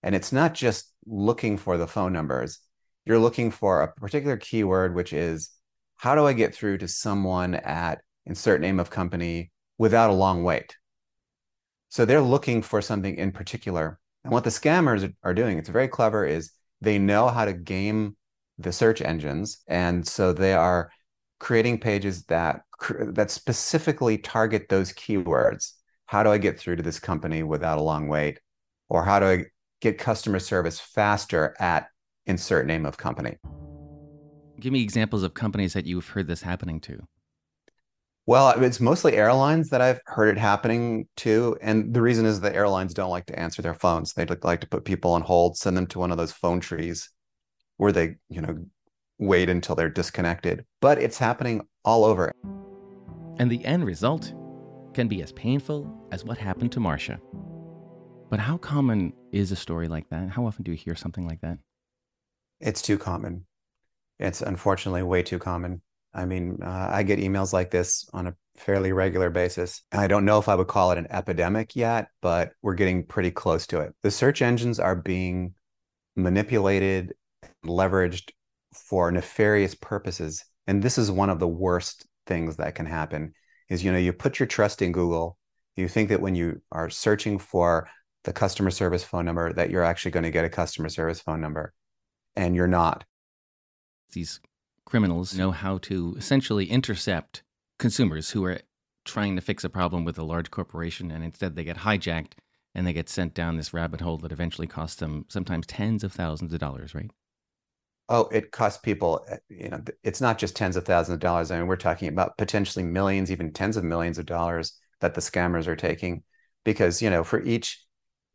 And 0.04 0.16
it's 0.16 0.32
not 0.32 0.54
just 0.54 0.94
looking 1.06 1.58
for 1.58 1.78
the 1.78 1.88
phone 1.88 2.14
numbers. 2.14 2.60
You're 3.06 3.20
looking 3.20 3.52
for 3.52 3.82
a 3.82 3.92
particular 3.94 4.38
keyword 4.38 4.96
which 4.96 5.14
is 5.14 5.52
how 5.98 6.16
do 6.16 6.26
i 6.26 6.32
get 6.32 6.56
through 6.56 6.78
to 6.78 6.88
someone 6.88 7.56
at 7.56 8.00
insert 8.26 8.62
name 8.62 8.80
of 8.80 8.90
company 8.90 9.52
without 9.78 10.10
a 10.10 10.14
long 10.14 10.44
wait? 10.44 10.76
So 11.90 12.06
they're 12.06 12.22
looking 12.22 12.62
for 12.62 12.82
something 12.82 13.16
in 13.16 13.32
particular. 13.32 14.00
And 14.24 14.32
what 14.32 14.44
the 14.44 14.50
scammers 14.50 15.14
are 15.24 15.34
doing 15.34 15.58
it's 15.58 15.70
very 15.70 15.88
clever 15.88 16.26
is 16.26 16.52
they 16.82 16.98
know 16.98 17.28
how 17.28 17.46
to 17.46 17.54
game 17.54 18.16
the 18.60 18.72
search 18.72 19.02
engines. 19.02 19.64
And 19.68 20.06
so 20.06 20.34
they 20.34 20.54
are 20.54 20.92
creating 21.40 21.80
pages 21.80 22.26
that 22.26 22.62
that 23.02 23.32
specifically 23.32 24.18
target 24.18 24.70
those 24.70 24.94
keywords. 24.94 25.74
How 26.06 26.24
do 26.24 26.30
I 26.32 26.38
get 26.38 26.60
through 26.60 26.78
to 26.78 26.84
this 26.84 27.00
company 27.00 27.44
without 27.44 27.78
a 27.78 27.82
long 27.82 28.08
wait? 28.08 28.40
Or 28.90 29.04
how 29.04 29.20
do 29.20 29.26
I 29.26 29.46
get 29.82 29.98
customer 29.98 30.40
service 30.40 30.80
faster 30.80 31.56
at 31.60 31.88
insert 32.26 32.66
name 32.68 32.86
of 32.86 32.98
company? 32.98 33.38
Give 34.60 34.74
me 34.74 34.82
examples 34.82 35.24
of 35.24 35.34
companies 35.34 35.74
that 35.74 35.86
you've 35.86 36.08
heard 36.08 36.28
this 36.28 36.42
happening 36.42 36.82
to. 36.82 37.00
Well, 38.26 38.62
it's 38.62 38.80
mostly 38.80 39.16
airlines 39.16 39.70
that 39.70 39.82
I've 39.82 40.02
heard 40.06 40.38
it 40.38 40.40
happening 40.40 41.08
to. 41.18 41.58
And 41.62 41.94
the 41.94 42.02
reason 42.02 42.26
is 42.26 42.40
the 42.40 42.56
airlines 42.56 42.94
don't 42.94 43.10
like 43.10 43.26
to 43.28 43.40
answer 43.40 43.62
their 43.62 43.74
phones. 43.74 44.14
They 44.14 44.26
like 44.44 44.62
to 44.62 44.68
put 44.68 44.86
people 44.86 45.14
on 45.14 45.22
hold, 45.22 45.58
send 45.58 45.76
them 45.76 45.88
to 45.88 46.00
one 46.00 46.12
of 46.12 46.18
those 46.18 46.32
phone 46.32 46.60
trees 46.60 47.10
where 47.80 47.94
they, 47.94 48.18
you 48.30 48.42
know, 48.42 48.58
wait 49.20 49.50
until 49.50 49.74
they're 49.74 49.90
disconnected. 49.90 50.66
But 50.82 51.02
it's 51.02 51.18
happening 51.18 51.66
all 51.86 52.04
over. 52.04 52.32
And 53.38 53.50
the 53.50 53.64
end 53.64 53.86
result 53.86 54.34
can 54.94 55.08
be 55.08 55.24
as 55.24 55.32
painful 55.32 55.90
as 56.12 56.26
what 56.26 56.38
happened 56.38 56.74
to 56.74 56.82
Marcia. 56.82 57.22
But 58.30 58.42
how 58.42 58.58
common 58.58 59.14
is 59.32 59.54
a 59.54 59.56
story 59.56 59.88
like 59.88 60.10
that? 60.10 60.30
How 60.30 60.46
often 60.46 60.64
do 60.64 60.72
you 60.72 60.78
hear 60.78 60.94
something 60.94 61.26
like 61.26 61.40
that? 61.40 61.58
It's 62.60 62.82
too 62.82 62.98
common. 62.98 63.46
It's 64.20 64.42
unfortunately 64.42 65.04
way 65.04 65.24
too 65.24 65.40
common. 65.40 65.82
I 66.14 66.26
mean, 66.26 66.60
uh, 66.62 66.90
I 66.92 67.04
get 67.04 67.20
emails 67.20 67.54
like 67.54 67.72
this 67.72 68.10
on 68.12 68.28
a 68.28 68.36
fairly 68.58 68.92
regular 68.92 69.30
basis. 69.30 69.84
I 69.94 70.08
don't 70.08 70.26
know 70.26 70.38
if 70.38 70.50
I 70.50 70.56
would 70.56 70.68
call 70.68 70.92
it 70.92 70.98
an 70.98 71.08
epidemic 71.12 71.78
yet, 71.78 72.10
but 72.22 72.52
we're 72.62 72.74
getting 72.74 73.06
pretty 73.06 73.32
close 73.32 73.66
to 73.68 73.80
it. 73.80 73.94
The 74.04 74.12
search 74.12 74.42
engines 74.42 74.82
are 74.82 74.98
being 74.98 75.54
manipulated, 76.18 77.14
leveraged 77.66 78.32
for 78.74 79.12
nefarious 79.12 79.76
purposes. 79.76 80.44
And 80.68 80.82
this 80.82 80.98
is 80.98 81.12
one 81.12 81.30
of 81.30 81.40
the 81.40 81.48
worst 81.48 82.06
things 82.28 82.58
that 82.58 82.76
can 82.76 82.86
happen 82.86 83.34
is 83.70 83.84
you 83.84 83.92
know, 83.92 83.98
you 83.98 84.14
put 84.14 84.40
your 84.40 84.48
trust 84.48 84.82
in 84.82 84.92
Google, 84.92 85.38
you 85.76 85.88
think 85.88 86.10
that 86.10 86.22
when 86.22 86.36
you 86.36 86.62
are 86.72 86.90
searching 86.90 87.40
for 87.40 87.88
the 88.24 88.34
customer 88.34 88.70
service 88.70 89.04
phone 89.04 89.26
number 89.26 89.54
that 89.54 89.70
you're 89.70 89.84
actually 89.84 90.12
going 90.12 90.24
to 90.24 90.32
get 90.32 90.46
a 90.46 90.50
customer 90.50 90.90
service 90.90 91.22
phone 91.22 91.40
number 91.40 91.74
and 92.36 92.56
you're 92.56 92.68
not. 92.68 93.06
These 94.12 94.40
criminals 94.86 95.38
know 95.38 95.52
how 95.52 95.78
to 95.80 96.16
essentially 96.18 96.66
intercept 96.66 97.44
consumers 97.78 98.32
who 98.32 98.44
are 98.46 98.60
trying 99.06 99.36
to 99.36 99.42
fix 99.42 99.64
a 99.64 99.70
problem 99.70 100.04
with 100.04 100.18
a 100.18 100.24
large 100.24 100.52
corporation, 100.52 101.12
and 101.12 101.24
instead 101.24 101.56
they 101.56 101.64
get 101.64 101.78
hijacked 101.78 102.34
and 102.76 102.86
they 102.86 102.94
get 102.94 103.10
sent 103.10 103.34
down 103.34 103.56
this 103.56 103.74
rabbit 103.74 104.02
hole 104.02 104.18
that 104.18 104.32
eventually 104.32 104.68
costs 104.68 104.98
them 104.98 105.26
sometimes 105.28 105.66
tens 105.66 106.04
of 106.04 106.12
thousands 106.12 106.54
of 106.54 106.60
dollars, 106.60 106.94
right? 106.94 107.12
Oh, 108.12 108.28
it 108.32 108.52
costs 108.52 108.80
people, 108.80 109.24
eh, 109.30 109.38
you 109.50 109.70
know, 109.70 109.84
it's 110.04 110.20
not 110.20 110.40
just 110.40 110.56
tens 110.56 110.76
of 110.76 110.84
thousands 110.84 111.14
of 111.14 111.20
dollars. 111.20 111.52
I 111.52 111.58
mean, 111.58 111.68
we're 111.68 111.76
talking 111.76 112.08
about 112.08 112.38
potentially 112.38 112.84
millions, 112.84 113.32
even 113.32 113.54
tens 113.54 113.78
of 113.78 113.84
millions 113.84 114.18
of 114.18 114.26
dollars 114.26 114.74
that 115.00 115.14
the 115.14 115.22
scammers 115.22 115.68
are 115.68 115.76
taking 115.76 116.24
because, 116.66 117.02
you 117.02 117.10
know, 117.10 117.24
for 117.24 117.42
each 117.44 117.86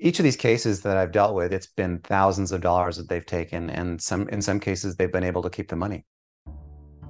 each 0.01 0.19
of 0.19 0.25
these 0.25 0.37
cases 0.37 0.83
that 0.83 0.97
I've 0.97 1.13
dealt 1.13 1.35
with, 1.35 1.53
it's 1.53 1.69
been 1.69 2.01
thousands 2.01 2.51
of 2.53 2.61
dollars 2.61 2.97
that 2.97 3.09
they've 3.09 3.25
taken 3.25 3.71
and 3.71 4.01
some 4.01 4.29
in 4.29 4.41
some 4.43 4.61
cases 4.61 4.97
they've 4.97 5.11
been 5.13 5.25
able 5.25 5.43
to 5.43 5.51
keep 5.51 5.69
the 5.69 5.77
money. 5.77 6.05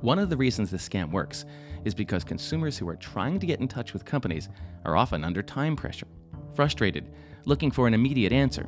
One 0.00 0.18
of 0.18 0.28
the 0.28 0.36
reasons 0.36 0.70
this 0.70 0.86
scam 0.86 1.10
works 1.10 1.44
is 1.84 1.94
because 1.94 2.24
consumers 2.24 2.78
who 2.78 2.88
are 2.88 2.96
trying 2.96 3.38
to 3.40 3.46
get 3.46 3.60
in 3.60 3.68
touch 3.68 3.92
with 3.92 4.04
companies 4.04 4.48
are 4.84 4.96
often 4.96 5.24
under 5.24 5.42
time 5.42 5.76
pressure, 5.76 6.08
frustrated, 6.54 7.10
looking 7.46 7.70
for 7.70 7.86
an 7.86 7.94
immediate 7.94 8.32
answer. 8.32 8.66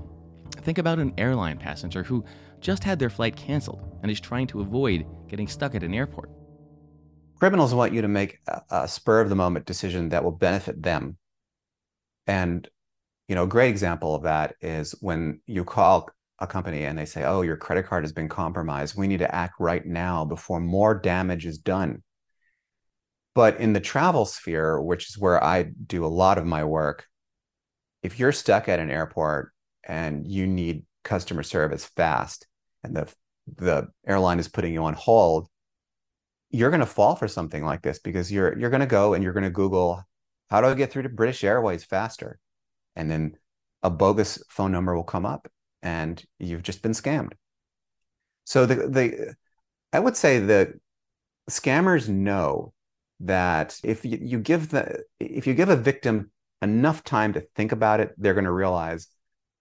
Think 0.63 0.79
about 0.79 0.99
an 0.99 1.15
airline 1.19 1.59
passenger 1.59 2.03
who 2.03 2.25
just 2.61 2.85
had 2.85 2.99
their 2.99 3.11
flight 3.11 3.37
canceled 3.37 3.99
and 4.03 4.11
is 4.11 4.21
trying 4.21 4.47
to 4.49 4.61
avoid 4.61 5.07
getting 5.29 5.49
stuck 5.49 5.75
at 5.75 5.83
an 5.83 5.95
airport. 5.95 6.31
Criminals 7.39 7.75
want 7.75 7.93
you 7.93 8.03
to 8.03 8.09
make 8.09 8.39
a, 8.49 8.63
a 8.71 8.89
spur 8.89 9.21
of 9.21 9.29
the 9.29 9.35
moment 9.35 9.67
decision 9.67 10.09
that 10.11 10.25
will 10.25 10.33
benefit 10.33 10.83
them. 10.83 11.19
And 12.27 12.69
you 13.29 13.35
know, 13.35 13.45
a 13.45 13.49
great 13.49 13.71
example 13.71 14.15
of 14.15 14.23
that 14.23 14.55
is 14.61 14.95
when 15.01 15.41
you 15.47 15.65
call 15.65 16.09
a 16.39 16.47
company 16.47 16.85
and 16.85 16.99
they 16.99 17.07
say, 17.07 17.25
oh, 17.25 17.43
your 17.43 17.57
credit 17.57 17.87
card 17.87 18.05
has 18.05 18.13
been 18.13 18.29
compromised. 18.29 18.97
We 18.97 19.09
need 19.09 19.19
to 19.19 19.35
act 19.35 19.55
right 19.59 19.85
now 19.85 20.25
before 20.25 20.61
more 20.61 20.95
damage 20.95 21.47
is 21.47 21.59
done. 21.59 22.03
But 23.35 23.59
in 23.59 23.73
the 23.73 23.81
travel 23.81 24.25
sphere, 24.25 24.81
which 24.81 25.11
is 25.11 25.19
where 25.19 25.43
I 25.43 25.65
do 25.65 26.05
a 26.05 26.09
lot 26.09 26.39
of 26.39 26.47
my 26.47 26.65
work, 26.65 27.07
if 28.03 28.19
you're 28.19 28.33
stuck 28.33 28.69
at 28.69 28.81
an 28.81 28.91
airport 28.91 29.53
and 29.85 30.27
you 30.27 30.47
need 30.47 30.85
customer 31.07 31.43
service 31.43 31.85
fast 31.85 32.47
and 32.83 32.95
the 32.97 33.13
the 33.57 33.89
airline 34.07 34.41
is 34.41 34.49
putting 34.49 34.75
you 34.75 34.83
on 34.85 34.95
hold, 34.95 35.47
you're 36.51 36.71
going 36.71 36.81
to 36.81 36.87
fall 36.87 37.15
for 37.15 37.29
something 37.29 37.65
like 37.65 37.83
this 37.83 37.99
because 38.01 38.31
you're 38.31 38.59
you're 38.59 38.71
going 38.71 38.81
to 38.81 38.87
go 38.87 39.15
and 39.15 39.23
you're 39.23 39.33
going 39.33 39.45
to 39.45 39.51
Google 39.51 40.05
how 40.49 40.61
do 40.61 40.69
I 40.69 40.75
get 40.75 40.93
through 40.93 41.03
to 41.03 41.09
British 41.09 41.43
Airways 41.43 41.85
faster? 41.85 42.39
And 42.95 43.11
then 43.11 43.37
a 43.83 43.91
bogus 43.91 44.43
phone 44.49 44.73
number 44.73 44.95
will 44.95 45.05
come 45.05 45.27
up 45.27 45.49
and 45.83 46.23
you've 46.39 46.63
just 46.63 46.83
been 46.83 46.93
scammed. 46.93 47.33
So 48.45 48.67
the 48.67 48.75
the 48.89 49.35
I 49.93 50.01
would 50.01 50.17
say 50.17 50.39
that 50.39 50.69
scammers 51.51 52.09
know 52.09 52.73
that 53.21 53.79
if 53.83 54.05
you, 54.05 54.19
you 54.21 54.39
give 54.39 54.71
the 54.71 55.03
if 55.21 55.47
you 55.47 55.55
give 55.55 55.69
a 55.69 55.77
victim 55.77 56.31
enough 56.63 57.05
time 57.05 57.33
to 57.35 57.41
think 57.55 57.73
about 57.73 58.01
it, 58.01 58.15
they're 58.17 58.35
going 58.35 58.45
to 58.45 58.53
realize 58.53 59.09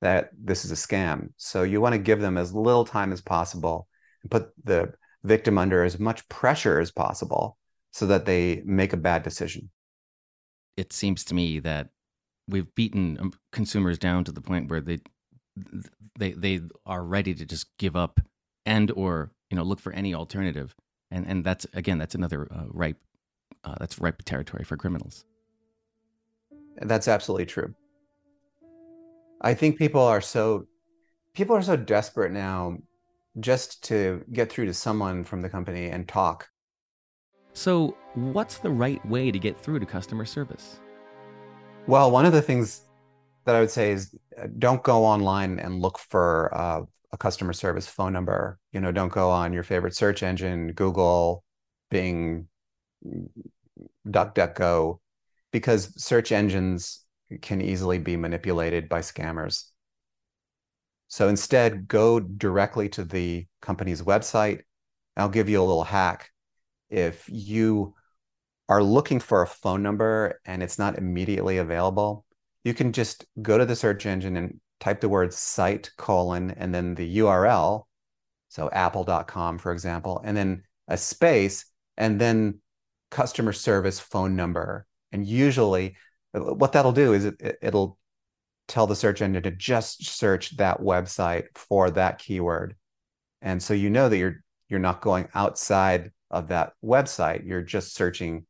that 0.06 0.30
this 0.40 0.66
is 0.66 0.72
a 0.72 0.76
scam. 0.76 1.30
So 1.36 1.64
you 1.64 1.82
want 1.82 1.94
to 1.94 2.00
give 2.00 2.22
them 2.22 2.38
as 2.38 2.54
little 2.54 2.86
time 2.86 3.12
as 3.12 3.22
possible 3.22 3.88
and 4.22 4.30
put 4.30 4.52
the 4.64 4.94
victim 5.24 5.58
under 5.58 5.84
as 5.84 5.98
much 5.98 6.30
pressure 6.30 6.80
as 6.80 6.92
possible 6.92 7.58
so 7.90 8.06
that 8.06 8.28
they 8.28 8.62
make 8.66 8.94
a 8.94 8.98
bad 8.98 9.24
decision. 9.24 9.72
It 10.78 10.94
seems 10.94 11.24
to 11.26 11.34
me 11.34 11.60
that 11.62 11.90
we've 12.48 12.74
beaten 12.76 13.18
um, 13.20 13.34
consumers 13.52 13.98
down 13.98 14.24
to 14.26 14.32
the 14.32 14.42
point 14.42 14.70
where 14.70 14.80
they 14.80 15.00
they 16.20 16.34
they 16.34 16.62
are 16.86 17.04
ready 17.04 17.34
to 17.34 17.44
just 17.44 17.76
give 17.80 17.96
up 17.96 18.20
and 18.64 18.92
or 18.92 19.32
you 19.50 19.58
know 19.58 19.64
look 19.64 19.80
for 19.80 19.92
any 19.94 20.14
alternative 20.14 20.76
and 21.10 21.26
and 21.26 21.44
that's 21.44 21.66
again 21.74 21.98
that's 21.98 22.14
another 22.14 22.48
uh, 22.52 22.66
ripe 22.68 23.00
uh, 23.64 23.74
that's 23.80 23.98
ripe 23.98 24.22
territory 24.24 24.66
for 24.66 24.78
criminals 24.78 25.26
that's 26.82 27.08
absolutely 27.08 27.46
true 27.46 27.74
i 29.46 29.54
think 29.54 29.78
people 29.78 30.02
are 30.02 30.22
so 30.22 30.66
people 31.34 31.56
are 31.56 31.62
so 31.62 31.78
desperate 31.78 32.34
now 32.34 32.78
just 33.40 33.84
to 33.84 34.24
get 34.34 34.52
through 34.52 34.66
to 34.66 34.74
someone 34.74 35.24
from 35.24 35.42
the 35.42 35.50
company 35.50 35.90
and 35.90 36.08
talk 36.08 36.50
so 37.54 37.96
what's 38.16 38.58
the 38.58 38.70
right 38.70 39.06
way 39.06 39.32
to 39.32 39.40
get 39.40 39.58
through 39.58 39.80
to 39.80 39.86
customer 39.86 40.26
service 40.26 40.82
well 41.88 42.12
one 42.12 42.26
of 42.26 42.34
the 42.34 42.42
things 42.42 42.82
that 43.46 43.56
I 43.56 43.60
would 43.60 43.72
say 43.72 43.92
is 43.92 44.14
uh, 44.38 44.48
don't 44.60 44.84
go 44.84 45.06
online 45.06 45.60
and 45.60 45.82
look 45.82 46.00
for 46.00 46.54
uh, 46.54 46.82
a 47.12 47.18
customer 47.18 47.54
service 47.54 47.88
phone 47.88 48.12
number. 48.12 48.60
You 48.72 48.82
know, 48.82 48.92
don't 48.92 49.12
go 49.12 49.30
on 49.30 49.54
your 49.54 49.64
favorite 49.64 49.96
search 49.96 50.24
engine, 50.24 50.74
Google, 50.74 51.44
Bing, 51.90 52.48
DuckDuckGo, 54.08 55.00
because 55.52 56.04
search 56.04 56.32
engines 56.32 57.05
can 57.42 57.62
easily 57.62 57.98
be 57.98 58.16
manipulated 58.16 58.90
by 58.90 59.00
scammers. 59.00 59.66
So 61.08 61.28
instead, 61.28 61.88
go 61.88 62.20
directly 62.20 62.90
to 62.90 63.04
the 63.04 63.48
company's 63.62 64.02
website. 64.02 64.62
I'll 65.16 65.30
give 65.30 65.50
you 65.50 65.62
a 65.62 65.64
little 65.64 65.84
hack. 65.84 66.32
If 66.90 67.26
you 67.30 67.96
are 68.68 68.84
looking 68.84 69.20
for 69.20 69.42
a 69.42 69.48
phone 69.48 69.84
number 69.84 70.40
and 70.46 70.64
it's 70.64 70.80
not 70.80 70.98
immediately 70.98 71.58
available, 71.58 72.26
you 72.64 72.74
can 72.74 72.92
just 72.92 73.26
go 73.42 73.58
to 73.58 73.66
the 73.66 73.76
search 73.76 74.06
engine 74.06 74.36
and 74.38 74.60
type 74.80 75.00
the 75.00 75.10
word 75.10 75.34
site 75.34 75.92
colon 75.98 76.52
and 76.52 76.74
then 76.74 76.96
the 76.96 77.20
URL, 77.20 77.84
so 78.50 78.70
apple.com, 78.72 79.58
for 79.58 79.72
example, 79.72 80.22
and 80.24 80.36
then 80.36 80.64
a 80.88 80.98
space 80.98 81.66
and 81.98 82.20
then 82.20 82.60
customer 83.12 83.54
service 83.54 84.00
phone 84.00 84.36
number. 84.36 84.86
And 85.12 85.26
usually, 85.26 85.96
what 86.36 86.74
that'll 86.74 86.92
do 86.92 87.14
is 87.14 87.26
it, 87.26 87.58
it'll 87.62 87.98
tell 88.68 88.88
the 88.88 88.96
search 88.96 89.22
engine 89.22 89.44
to 89.44 89.52
just 89.52 90.06
search 90.06 90.58
that 90.58 90.80
website 90.80 91.46
for 91.56 91.92
that 91.92 92.18
keyword. 92.18 92.76
And 93.42 93.62
so 93.62 93.74
you 93.74 93.90
know 93.90 94.10
that 94.10 94.18
you're 94.18 94.44
you're 94.70 94.80
not 94.80 95.02
going 95.02 95.28
outside 95.36 96.12
of 96.32 96.48
that 96.48 96.74
website. 96.84 97.46
You're 97.46 97.62
just 97.62 97.94
searching 97.94 98.46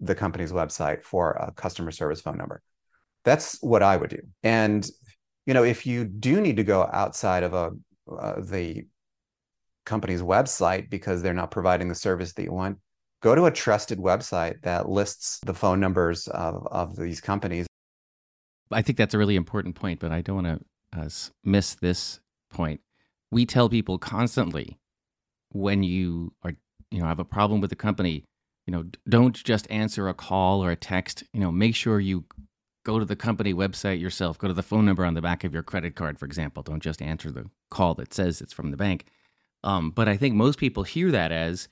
the 0.00 0.14
company's 0.14 0.52
website 0.52 1.04
for 1.04 1.32
a 1.32 1.52
customer 1.52 1.90
service 1.90 2.20
phone 2.20 2.38
number. 2.38 2.62
That's 3.24 3.62
what 3.62 3.82
I 3.82 3.96
would 3.96 4.10
do. 4.10 4.20
And 4.42 4.88
you 5.46 5.54
know, 5.54 5.64
if 5.64 5.86
you 5.86 6.04
do 6.04 6.40
need 6.40 6.56
to 6.56 6.64
go 6.64 6.88
outside 6.92 7.42
of 7.42 7.52
a 7.52 7.72
uh, 8.10 8.40
the 8.40 8.86
company's 9.84 10.22
website 10.22 10.90
because 10.90 11.22
they're 11.22 11.34
not 11.34 11.50
providing 11.50 11.88
the 11.88 11.94
service 11.94 12.32
that 12.34 12.44
you 12.44 12.52
want, 12.52 12.78
go 13.22 13.34
to 13.34 13.46
a 13.46 13.50
trusted 13.50 13.98
website 13.98 14.60
that 14.62 14.88
lists 14.88 15.40
the 15.46 15.54
phone 15.54 15.80
numbers 15.80 16.28
of, 16.28 16.66
of 16.70 16.96
these 16.96 17.20
companies. 17.20 17.66
I 18.70 18.82
think 18.82 18.98
that's 18.98 19.14
a 19.14 19.18
really 19.18 19.36
important 19.36 19.74
point, 19.74 20.00
but 20.00 20.12
I 20.12 20.20
don't 20.20 20.44
want 20.44 20.60
to 20.92 21.00
uh, 21.00 21.08
miss 21.44 21.74
this 21.74 22.20
point. 22.50 22.80
We 23.30 23.46
tell 23.46 23.68
people 23.68 23.98
constantly 23.98 24.78
when 25.50 25.82
you 25.82 26.32
are, 26.42 26.52
you 26.90 27.00
know, 27.00 27.06
have 27.06 27.18
a 27.18 27.24
problem 27.24 27.60
with 27.60 27.70
the 27.70 27.76
company, 27.76 28.24
you 28.66 28.72
know, 28.72 28.84
don't 29.08 29.34
just 29.42 29.70
answer 29.70 30.08
a 30.08 30.14
call 30.14 30.62
or 30.62 30.70
a 30.70 30.76
text. 30.76 31.24
You 31.32 31.40
know, 31.40 31.52
make 31.52 31.74
sure 31.74 32.00
you 32.00 32.24
go 32.84 32.98
to 32.98 33.04
the 33.04 33.16
company 33.16 33.54
website 33.54 34.00
yourself. 34.00 34.38
Go 34.38 34.48
to 34.48 34.54
the 34.54 34.62
phone 34.62 34.84
number 34.84 35.04
on 35.04 35.14
the 35.14 35.22
back 35.22 35.44
of 35.44 35.52
your 35.52 35.62
credit 35.62 35.94
card, 35.94 36.18
for 36.18 36.26
example. 36.26 36.62
Don't 36.62 36.82
just 36.82 37.00
answer 37.02 37.30
the 37.30 37.48
call 37.70 37.94
that 37.94 38.12
says 38.12 38.40
it's 38.40 38.52
from 38.52 38.70
the 38.70 38.76
bank. 38.76 39.06
Um, 39.64 39.90
but 39.90 40.08
I 40.08 40.16
think 40.16 40.34
most 40.34 40.58
people 40.58 40.82
hear 40.82 41.10
that 41.12 41.30
as, 41.30 41.68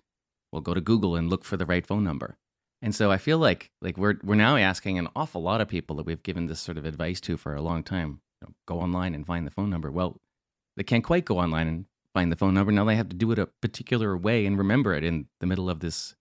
well, 0.52 0.62
go 0.62 0.74
to 0.74 0.80
Google 0.80 1.16
and 1.16 1.28
look 1.28 1.44
for 1.44 1.56
the 1.56 1.66
right 1.66 1.86
phone 1.86 2.04
number. 2.04 2.36
And 2.82 2.94
so 2.94 3.10
I 3.10 3.18
feel 3.18 3.38
like 3.38 3.70
like 3.82 3.98
we're 3.98 4.16
we're 4.22 4.34
now 4.34 4.56
asking 4.56 4.98
an 4.98 5.08
awful 5.14 5.42
lot 5.42 5.60
of 5.60 5.68
people 5.68 5.96
that 5.96 6.06
we've 6.06 6.22
given 6.22 6.46
this 6.46 6.60
sort 6.60 6.78
of 6.78 6.84
advice 6.84 7.20
to 7.22 7.36
for 7.36 7.54
a 7.54 7.62
long 7.62 7.82
time. 7.82 8.20
You 8.40 8.48
know, 8.48 8.54
go 8.66 8.80
online 8.80 9.14
and 9.14 9.26
find 9.26 9.46
the 9.46 9.50
phone 9.50 9.68
number. 9.68 9.90
Well, 9.90 10.18
they 10.76 10.82
can't 10.82 11.04
quite 11.04 11.26
go 11.26 11.38
online 11.38 11.68
and 11.68 11.84
find 12.14 12.32
the 12.32 12.36
phone 12.36 12.54
number. 12.54 12.72
Now 12.72 12.84
they 12.84 12.96
have 12.96 13.10
to 13.10 13.16
do 13.16 13.30
it 13.32 13.38
a 13.38 13.46
particular 13.60 14.16
way 14.16 14.46
and 14.46 14.56
remember 14.56 14.94
it 14.94 15.04
in 15.04 15.26
the 15.40 15.46
middle 15.46 15.68
of 15.68 15.80
this 15.80 16.14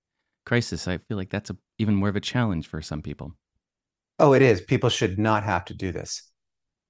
crisis. 0.45 0.87
I 0.87 0.97
feel 0.97 1.17
like 1.17 1.29
that's 1.29 1.49
a, 1.49 1.57
even 1.77 1.95
more 1.95 2.09
of 2.09 2.15
a 2.15 2.21
challenge 2.21 2.67
for 2.67 2.81
some 2.81 3.01
people. 3.01 3.35
Oh, 4.19 4.33
it 4.33 4.41
is. 4.41 4.61
People 4.61 4.89
should 4.89 5.17
not 5.17 5.43
have 5.43 5.63
to 5.65 5.73
do 5.73 5.91
this. 5.91 6.23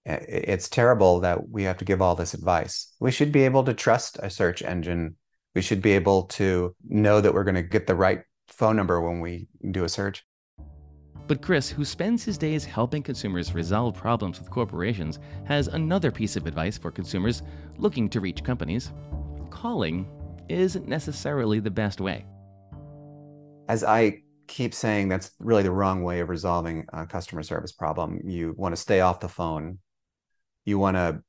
It's 0.05 0.69
terrible 0.69 1.19
that 1.19 1.49
we 1.49 1.63
have 1.63 1.77
to 1.77 1.85
give 1.85 2.01
all 2.01 2.15
this 2.15 2.33
advice. 2.33 2.91
We 2.99 3.11
should 3.11 3.31
be 3.31 3.43
able 3.43 3.63
to 3.65 3.73
trust 3.73 4.17
a 4.21 4.29
search 4.29 4.63
engine. 4.63 5.17
We 5.56 5.62
should 5.62 5.82
be 5.82 5.91
able 5.91 6.24
to 6.24 6.76
know 6.88 7.22
that 7.22 7.34
we're 7.34 7.43
going 7.43 7.56
to 7.56 7.64
get 7.64 7.88
the 7.88 7.95
right 7.95 8.22
phone 8.47 8.76
number 8.76 9.02
when 9.02 9.20
we 9.20 9.47
do 9.72 9.84
a 9.84 9.89
search. 9.89 10.24
But 11.28 11.43
Chris, 11.43 11.70
who 11.70 11.86
spends 11.86 12.24
his 12.24 12.39
days 12.39 12.66
helping 12.66 13.04
consumers 13.04 13.54
resolve 13.54 13.95
problems 13.95 14.39
with 14.39 14.50
corporations, 14.50 15.20
has 15.45 15.68
another 15.68 16.12
piece 16.12 16.36
of 16.36 16.47
advice 16.47 16.78
for 16.78 16.89
consumers 16.89 17.43
looking 17.78 18.10
to 18.10 18.20
reach 18.20 18.43
companies. 18.43 18.91
Calling 19.52 20.08
isn't 20.50 20.88
necessarily 20.88 21.60
the 21.60 21.70
best 21.70 22.02
way. 22.02 22.26
As 23.68 23.84
I 23.84 24.24
keep 24.47 24.74
saying, 24.74 25.10
that's 25.10 25.32
really 25.38 25.62
the 25.62 25.72
wrong 25.72 26.04
way 26.04 26.20
of 26.20 26.30
resolving 26.30 26.86
a 26.91 27.06
customer 27.06 27.43
service 27.43 27.72
problem. 27.72 28.20
You 28.24 28.56
want 28.58 28.76
to 28.76 28.82
stay 28.82 29.02
off 29.02 29.20
the 29.20 29.30
phone. 29.30 29.78
You 30.66 30.80
want 30.80 30.97
to 30.97 31.22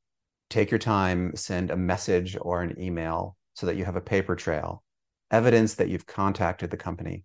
take 0.49 0.71
your 0.71 0.79
time, 0.79 1.37
send 1.37 1.71
a 1.71 1.77
message 1.77 2.39
or 2.41 2.63
an 2.63 2.81
email 2.81 3.37
so 3.55 3.67
that 3.67 3.77
you 3.77 3.85
have 3.85 3.97
a 3.97 4.01
paper 4.01 4.37
trail, 4.37 4.83
evidence 5.31 5.75
that 5.75 5.89
you've 5.89 6.07
contacted 6.07 6.71
the 6.71 6.77
company 6.77 7.25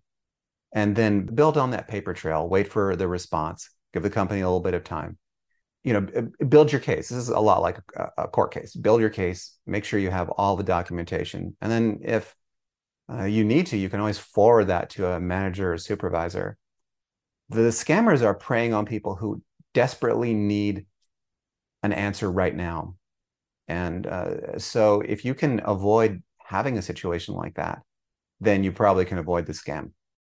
and 0.72 0.94
then 0.94 1.24
build 1.26 1.56
on 1.56 1.70
that 1.70 1.88
paper 1.88 2.12
trail 2.12 2.48
wait 2.48 2.68
for 2.68 2.96
the 2.96 3.08
response 3.08 3.70
give 3.92 4.02
the 4.02 4.10
company 4.10 4.40
a 4.40 4.46
little 4.46 4.60
bit 4.60 4.74
of 4.74 4.84
time. 4.84 5.18
You 5.82 5.92
know 5.94 6.28
build 6.48 6.72
your 6.72 6.80
case. 6.80 7.08
This 7.08 7.18
is 7.18 7.28
a 7.28 7.38
lot 7.38 7.62
like 7.62 7.78
a, 8.18 8.26
court 8.28 8.52
case. 8.52 8.74
Build 8.74 9.00
your 9.00 9.10
case 9.10 9.56
make 9.66 9.84
sure 9.84 9.98
you 9.98 10.10
have 10.10 10.28
all 10.30 10.56
the 10.56 10.64
documentation 10.64 11.56
and 11.60 11.72
then 11.72 12.00
if 12.02 12.34
uh, 13.10 13.24
you 13.24 13.44
need 13.44 13.66
to 13.66 13.76
you 13.76 13.88
can 13.88 14.00
always 14.00 14.18
forward 14.18 14.66
that 14.66 14.90
to 14.90 15.06
a 15.06 15.20
manager 15.20 15.72
or 15.72 15.78
supervisor. 15.78 16.58
The 17.48 17.70
scammers 17.70 18.22
are 18.22 18.34
preying 18.34 18.74
on 18.74 18.86
people 18.86 19.14
who 19.14 19.42
desperately 19.72 20.34
need 20.34 20.86
an 21.82 21.92
answer 21.92 22.30
right 22.30 22.54
now 22.54 22.96
and 23.68 24.06
uh, 24.06 24.58
so 24.58 25.00
if 25.00 25.24
you 25.24 25.34
can 25.34 25.60
avoid 25.64 26.22
having 26.44 26.78
a 26.78 26.82
situation 26.82 27.34
like 27.34 27.54
that 27.54 27.82
then 28.40 28.62
you 28.62 28.70
probably 28.70 29.04
can 29.04 29.18
avoid 29.18 29.46
the 29.46 29.52
scam. 29.52 29.90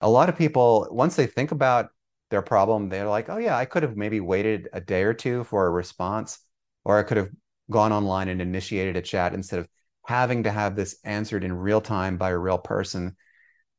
A 0.02 0.10
lot 0.10 0.30
of 0.30 0.38
people 0.38 0.88
once 0.92 1.16
they 1.16 1.26
think 1.26 1.52
about 1.52 1.90
their 2.30 2.42
problem 2.42 2.90
they're 2.90 3.08
like 3.08 3.30
oh 3.30 3.38
yeah 3.38 3.58
i 3.58 3.64
could 3.64 3.84
have 3.84 3.96
maybe 3.96 4.20
waited 4.20 4.68
a 4.74 4.82
day 4.82 5.04
or 5.04 5.14
two 5.14 5.46
for 5.46 5.66
a 5.66 5.70
response 5.70 6.40
or 6.84 7.00
i 7.00 7.04
could 7.04 7.16
have 7.16 7.30
gone 7.72 7.94
online 7.94 8.28
and 8.28 8.42
initiated 8.42 8.98
a 8.98 9.02
chat 9.02 9.34
instead 9.34 9.60
of 9.60 9.68
having 10.06 10.44
to 10.44 10.52
have 10.52 10.76
this 10.76 10.98
answered 11.04 11.44
in 11.44 11.52
real 11.54 11.82
time 11.82 12.18
by 12.18 12.30
a 12.30 12.38
real 12.38 12.58
person. 12.58 13.16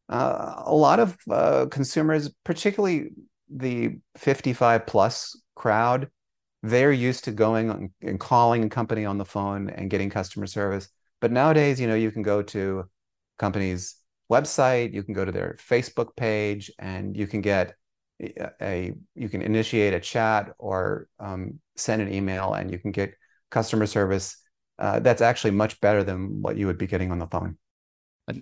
Uh, 0.08 0.62
a 0.66 0.74
lot 0.74 1.00
of 1.00 1.16
uh, 1.30 1.66
consumers 1.70 2.30
particularly 2.44 3.10
the 3.50 3.98
55 4.16 4.86
plus 4.86 5.40
crowd 5.54 6.08
they're 6.62 6.92
used 6.92 7.24
to 7.24 7.32
going 7.32 7.92
and 8.02 8.20
calling 8.20 8.64
a 8.64 8.68
company 8.68 9.04
on 9.04 9.18
the 9.18 9.24
phone 9.24 9.70
and 9.70 9.90
getting 9.90 10.10
customer 10.10 10.46
service. 10.46 10.88
But 11.20 11.32
nowadays 11.32 11.80
you 11.80 11.86
know 11.86 11.94
you 11.94 12.10
can 12.10 12.22
go 12.22 12.42
to 12.42 12.84
companies 13.38 13.96
website 14.30 14.92
you 14.92 15.02
can 15.02 15.14
go 15.14 15.24
to 15.24 15.32
their 15.32 15.56
facebook 15.58 16.14
page 16.16 16.70
and 16.78 17.16
you 17.16 17.26
can 17.26 17.40
get 17.40 17.74
a, 18.60 18.92
you 19.14 19.28
can 19.28 19.42
initiate 19.42 19.94
a 19.94 20.00
chat 20.00 20.52
or 20.58 21.08
um, 21.20 21.60
send 21.76 22.02
an 22.02 22.12
email 22.12 22.54
and 22.54 22.70
you 22.70 22.78
can 22.78 22.90
get 22.90 23.14
customer 23.50 23.86
service 23.86 24.36
uh, 24.78 25.00
that's 25.00 25.22
actually 25.22 25.50
much 25.50 25.80
better 25.80 26.04
than 26.04 26.42
what 26.42 26.56
you 26.56 26.66
would 26.66 26.78
be 26.78 26.86
getting 26.86 27.10
on 27.10 27.18
the 27.18 27.26
phone 27.26 27.56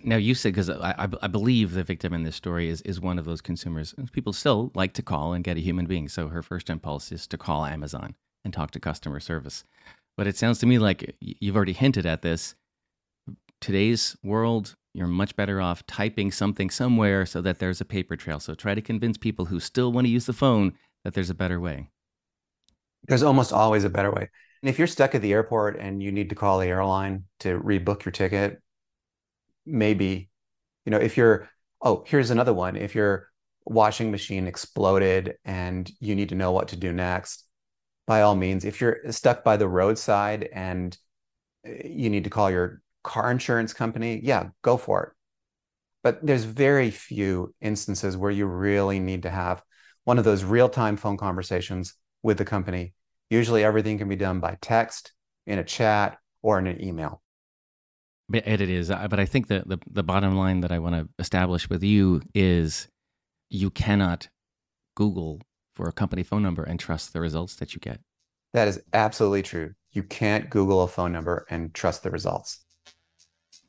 now 0.03 0.17
you 0.17 0.35
said 0.35 0.53
because 0.53 0.69
I, 0.69 1.07
I 1.21 1.27
believe 1.27 1.71
the 1.71 1.83
victim 1.83 2.13
in 2.13 2.23
this 2.23 2.35
story 2.35 2.69
is, 2.69 2.81
is 2.81 2.99
one 2.99 3.17
of 3.17 3.25
those 3.25 3.41
consumers 3.41 3.95
people 4.11 4.33
still 4.33 4.71
like 4.75 4.93
to 4.93 5.01
call 5.01 5.33
and 5.33 5.43
get 5.43 5.57
a 5.57 5.61
human 5.61 5.85
being 5.85 6.09
so 6.09 6.27
her 6.27 6.41
first 6.41 6.69
impulse 6.69 7.11
is 7.11 7.27
to 7.27 7.37
call 7.37 7.65
amazon 7.65 8.15
and 8.43 8.53
talk 8.53 8.71
to 8.71 8.79
customer 8.79 9.19
service 9.19 9.63
but 10.17 10.27
it 10.27 10.37
sounds 10.37 10.59
to 10.59 10.65
me 10.65 10.77
like 10.77 11.15
you've 11.19 11.55
already 11.55 11.73
hinted 11.73 12.05
at 12.05 12.21
this 12.21 12.55
today's 13.61 14.17
world 14.23 14.75
you're 14.97 15.07
much 15.07 15.35
better 15.35 15.61
off 15.61 15.85
typing 15.85 16.31
something 16.31 16.71
somewhere 16.71 17.23
so 17.23 17.39
that 17.39 17.59
there's 17.59 17.79
a 17.79 17.85
paper 17.85 18.15
trail. 18.15 18.39
So 18.39 18.55
try 18.55 18.73
to 18.73 18.81
convince 18.81 19.15
people 19.15 19.45
who 19.45 19.59
still 19.59 19.91
want 19.91 20.05
to 20.07 20.09
use 20.09 20.25
the 20.25 20.33
phone 20.33 20.73
that 21.03 21.13
there's 21.13 21.29
a 21.29 21.35
better 21.35 21.59
way. 21.59 21.91
There's 23.07 23.21
almost 23.21 23.53
always 23.53 23.83
a 23.83 23.91
better 23.91 24.11
way. 24.11 24.27
And 24.63 24.69
if 24.69 24.79
you're 24.79 24.87
stuck 24.87 25.13
at 25.13 25.21
the 25.21 25.33
airport 25.33 25.77
and 25.79 26.01
you 26.01 26.11
need 26.11 26.29
to 26.29 26.35
call 26.35 26.57
the 26.57 26.65
airline 26.65 27.25
to 27.41 27.59
rebook 27.59 28.05
your 28.05 28.11
ticket, 28.11 28.59
maybe, 29.67 30.29
you 30.85 30.91
know, 30.91 30.97
if 30.97 31.17
you're, 31.17 31.49
oh, 31.81 32.03
here's 32.07 32.29
another 32.29 32.53
one. 32.53 32.75
If 32.75 32.95
your 32.95 33.29
washing 33.65 34.11
machine 34.11 34.47
exploded 34.47 35.35
and 35.45 35.91
you 35.99 36.15
need 36.15 36.29
to 36.29 36.35
know 36.35 36.51
what 36.51 36.69
to 36.69 36.75
do 36.75 36.93
next, 36.93 37.43
by 38.05 38.21
all 38.21 38.35
means, 38.35 38.63
if 38.65 38.79
you're 38.79 38.99
stuck 39.11 39.43
by 39.43 39.57
the 39.57 39.67
roadside 39.67 40.49
and 40.53 40.97
eh, 41.65 41.87
you 41.87 42.09
need 42.09 42.23
to 42.23 42.29
call 42.29 42.49
your 42.49 42.81
car 43.03 43.29
insurance 43.29 43.73
company, 43.73 44.21
yeah, 44.23 44.49
go 44.61 44.77
for 44.77 45.03
it. 45.03 45.09
But 46.03 46.25
there's 46.25 46.45
very 46.45 46.89
few 46.89 47.53
instances 47.59 48.15
where 48.15 48.31
you 48.31 48.45
really 48.45 48.99
need 48.99 49.23
to 49.23 49.29
have 49.29 49.61
one 50.05 50.17
of 50.17 50.23
those 50.23 50.43
real 50.43 50.69
time 50.69 50.95
phone 50.95 51.17
conversations 51.17 51.93
with 52.23 52.37
the 52.37 52.45
company. 52.45 52.93
Usually 53.29 53.63
everything 53.63 53.97
can 53.97 54.07
be 54.07 54.15
done 54.15 54.39
by 54.39 54.57
text, 54.61 55.11
in 55.45 55.59
a 55.59 55.63
chat, 55.63 56.17
or 56.41 56.59
in 56.59 56.67
an 56.67 56.81
email. 56.81 57.21
It 58.33 58.61
is. 58.61 58.89
But 58.89 59.19
I 59.19 59.25
think 59.25 59.47
that 59.47 59.67
the, 59.69 59.79
the 59.89 60.03
bottom 60.03 60.35
line 60.35 60.61
that 60.61 60.71
I 60.71 60.79
want 60.79 60.95
to 60.95 61.07
establish 61.17 61.69
with 61.69 61.83
you 61.83 62.21
is 62.33 62.89
you 63.49 63.69
cannot 63.69 64.27
Google 64.95 65.41
for 65.73 65.87
a 65.87 65.93
company 65.93 66.23
phone 66.23 66.43
number 66.43 66.63
and 66.63 66.79
trust 66.79 67.13
the 67.13 67.21
results 67.21 67.55
that 67.55 67.73
you 67.73 67.79
get. 67.79 68.01
That 68.53 68.67
is 68.67 68.81
absolutely 68.93 69.43
true. 69.43 69.73
You 69.91 70.03
can't 70.03 70.49
Google 70.49 70.81
a 70.81 70.87
phone 70.87 71.11
number 71.11 71.45
and 71.49 71.73
trust 71.73 72.03
the 72.03 72.11
results. 72.11 72.65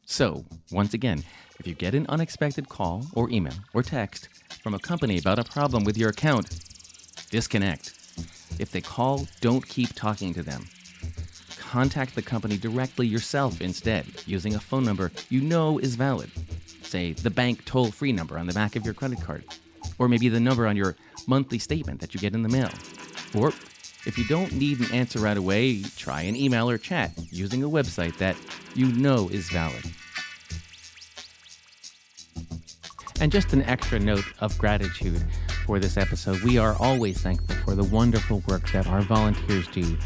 So, 0.06 0.46
once 0.72 0.94
again, 0.94 1.22
if 1.60 1.66
you 1.66 1.74
get 1.74 1.94
an 1.94 2.06
unexpected 2.08 2.68
call 2.68 3.04
or 3.12 3.28
email 3.30 3.52
or 3.74 3.82
text 3.82 4.28
from 4.62 4.74
a 4.74 4.78
company 4.78 5.18
about 5.18 5.38
a 5.38 5.44
problem 5.44 5.84
with 5.84 5.98
your 5.98 6.10
account, 6.10 6.48
disconnect. 7.30 7.92
If 8.58 8.70
they 8.72 8.80
call, 8.80 9.28
don't 9.40 9.66
keep 9.68 9.92
talking 9.94 10.32
to 10.34 10.42
them. 10.42 10.64
Contact 11.68 12.14
the 12.14 12.22
company 12.22 12.56
directly 12.56 13.06
yourself 13.06 13.60
instead, 13.60 14.06
using 14.24 14.54
a 14.54 14.58
phone 14.58 14.84
number 14.84 15.12
you 15.28 15.42
know 15.42 15.78
is 15.78 15.96
valid. 15.96 16.30
Say 16.80 17.12
the 17.12 17.28
bank 17.28 17.62
toll 17.66 17.90
free 17.90 18.10
number 18.10 18.38
on 18.38 18.46
the 18.46 18.54
back 18.54 18.74
of 18.74 18.86
your 18.86 18.94
credit 18.94 19.20
card, 19.20 19.44
or 19.98 20.08
maybe 20.08 20.30
the 20.30 20.40
number 20.40 20.66
on 20.66 20.78
your 20.78 20.96
monthly 21.26 21.58
statement 21.58 22.00
that 22.00 22.14
you 22.14 22.20
get 22.20 22.32
in 22.32 22.42
the 22.42 22.48
mail. 22.48 22.70
Or 23.36 23.48
if 24.06 24.16
you 24.16 24.26
don't 24.28 24.50
need 24.52 24.80
an 24.80 24.90
answer 24.94 25.18
right 25.18 25.36
away, 25.36 25.82
try 25.94 26.22
an 26.22 26.36
email 26.36 26.70
or 26.70 26.78
chat 26.78 27.10
using 27.30 27.62
a 27.62 27.68
website 27.68 28.16
that 28.16 28.36
you 28.74 28.86
know 28.86 29.28
is 29.28 29.50
valid. 29.50 29.84
And 33.20 33.30
just 33.30 33.52
an 33.52 33.60
extra 33.64 34.00
note 34.00 34.24
of 34.40 34.56
gratitude 34.56 35.22
for 35.66 35.78
this 35.78 35.98
episode. 35.98 36.40
We 36.44 36.56
are 36.56 36.74
always 36.80 37.20
thankful 37.20 37.56
for 37.56 37.74
the 37.74 37.84
wonderful 37.84 38.42
work 38.48 38.70
that 38.72 38.86
our 38.86 39.02
volunteers 39.02 39.68
do 39.68 39.98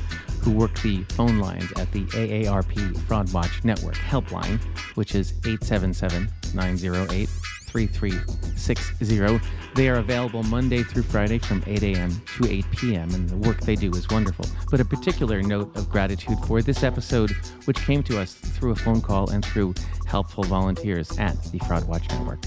who 0.43 0.51
work 0.53 0.75
the 0.83 1.05
phone 1.05 1.39
lines 1.39 1.71
at 1.79 1.91
the 1.93 2.05
AARP 2.07 2.99
Fraud 3.07 3.33
Watch 3.33 3.65
Network 3.65 3.95
helpline, 3.95 4.61
which 4.97 5.15
is 5.15 5.33
877 5.45 6.29
908 6.55 7.29
3360. 7.73 9.41
They 9.75 9.89
are 9.89 9.97
available 9.97 10.43
Monday 10.43 10.83
through 10.83 11.05
Friday 11.05 11.39
from 11.39 11.65
8 11.67 11.83
a.m. 11.83 12.23
to 12.37 12.51
8 12.51 12.71
p.m., 12.71 13.15
and 13.15 13.29
the 13.29 13.37
work 13.39 13.61
they 13.61 13.77
do 13.77 13.91
is 13.93 14.07
wonderful. 14.11 14.45
But 14.71 14.81
a 14.81 14.85
particular 14.85 15.43
note 15.43 15.75
of 15.77 15.89
gratitude 15.89 16.39
for 16.47 16.61
this 16.61 16.83
episode, 16.83 17.31
which 17.65 17.79
came 17.79 18.03
to 18.05 18.21
us 18.21 18.35
through 18.35 18.73
a 18.73 18.77
phone 18.77 19.01
call 19.01 19.31
and 19.31 19.43
through 19.45 19.75
helpful 20.07 20.45
volunteers 20.45 21.17
at 21.19 21.43
the 21.45 21.59
Fraud 21.61 21.89
Watch 21.89 22.07
Network. 22.11 22.45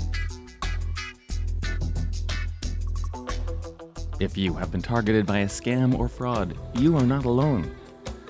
If 4.19 4.37
you 4.37 4.53
have 4.53 4.71
been 4.71 4.81
targeted 4.81 5.25
by 5.25 5.39
a 5.39 5.47
scam 5.47 5.97
or 5.97 6.07
fraud, 6.07 6.55
you 6.75 6.95
are 6.95 7.03
not 7.03 7.25
alone. 7.25 7.69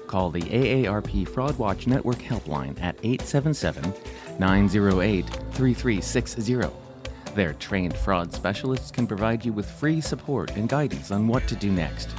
Call 0.08 0.30
the 0.30 0.41
AARP 0.41 1.28
Fraud 1.28 1.58
Watch 1.58 1.88
Network 1.88 2.18
helpline 2.18 2.82
at 2.82 2.95
877 3.03 3.93
908 4.39 5.26
3360. 5.26 6.56
Their 7.34 7.53
trained 7.53 7.95
fraud 7.95 8.34
specialists 8.34 8.91
can 8.91 9.08
provide 9.08 9.43
you 9.43 9.51
with 9.51 9.70
free 9.70 9.99
support 9.99 10.51
and 10.51 10.70
guidance 10.70 11.12
on 11.12 11.28
what 11.28 11.47
to 11.47 11.56
do 11.56 11.72
next. 11.72 12.10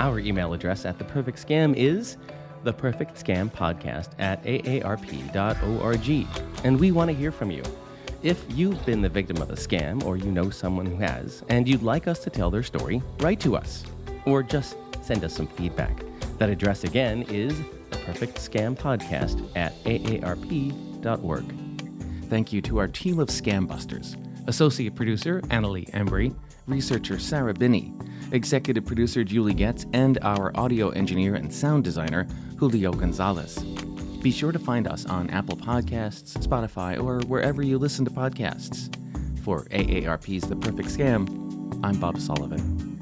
Our 0.00 0.18
email 0.18 0.52
address 0.52 0.84
at 0.84 0.98
The 0.98 1.04
Perfect 1.04 1.46
Scam 1.46 1.74
is 1.76 2.16
The 2.64 2.72
Perfect 2.72 3.22
Scam 3.22 3.50
Podcast 3.50 4.10
at 4.18 4.42
aarp.org, 4.44 6.26
and 6.64 6.80
we 6.80 6.90
want 6.90 7.10
to 7.10 7.16
hear 7.16 7.32
from 7.32 7.50
you. 7.50 7.62
If 8.22 8.44
you've 8.50 8.84
been 8.84 9.02
the 9.02 9.08
victim 9.08 9.40
of 9.40 9.50
a 9.50 9.54
scam 9.54 10.02
or 10.04 10.16
you 10.16 10.32
know 10.32 10.50
someone 10.50 10.86
who 10.86 10.96
has, 10.96 11.44
and 11.48 11.68
you'd 11.68 11.82
like 11.82 12.08
us 12.08 12.18
to 12.24 12.30
tell 12.30 12.50
their 12.50 12.64
story, 12.64 13.02
write 13.20 13.40
to 13.40 13.56
us 13.56 13.84
or 14.24 14.42
just 14.42 14.76
send 15.00 15.22
us 15.22 15.34
some 15.34 15.46
feedback. 15.46 16.02
That 16.38 16.50
address 16.50 16.84
again 16.84 17.22
is 17.22 17.58
the 17.90 17.98
Perfect 17.98 18.36
Scam 18.36 18.76
Podcast 18.76 19.48
at 19.56 19.72
aarp.org. 19.84 21.54
Thank 22.28 22.52
you 22.52 22.60
to 22.62 22.78
our 22.78 22.88
team 22.88 23.18
of 23.18 23.28
scam 23.28 23.66
busters 23.66 24.16
associate 24.48 24.94
producer 24.94 25.40
Annalie 25.42 25.90
Embry, 25.90 26.34
researcher 26.66 27.18
Sarah 27.18 27.54
Binney, 27.54 27.92
executive 28.32 28.84
producer 28.86 29.24
Julie 29.24 29.54
Getz, 29.54 29.86
and 29.92 30.18
our 30.22 30.52
audio 30.56 30.90
engineer 30.90 31.34
and 31.34 31.52
sound 31.52 31.84
designer 31.84 32.26
Julio 32.56 32.92
Gonzalez. 32.92 33.58
Be 34.22 34.30
sure 34.30 34.52
to 34.52 34.58
find 34.58 34.88
us 34.88 35.04
on 35.06 35.30
Apple 35.30 35.56
Podcasts, 35.56 36.36
Spotify, 36.44 37.00
or 37.02 37.20
wherever 37.26 37.62
you 37.62 37.78
listen 37.78 38.04
to 38.04 38.10
podcasts. 38.10 38.92
For 39.40 39.64
AARP's 39.66 40.48
The 40.48 40.56
Perfect 40.56 40.88
Scam, 40.88 41.80
I'm 41.84 42.00
Bob 42.00 42.18
Sullivan. 42.18 42.95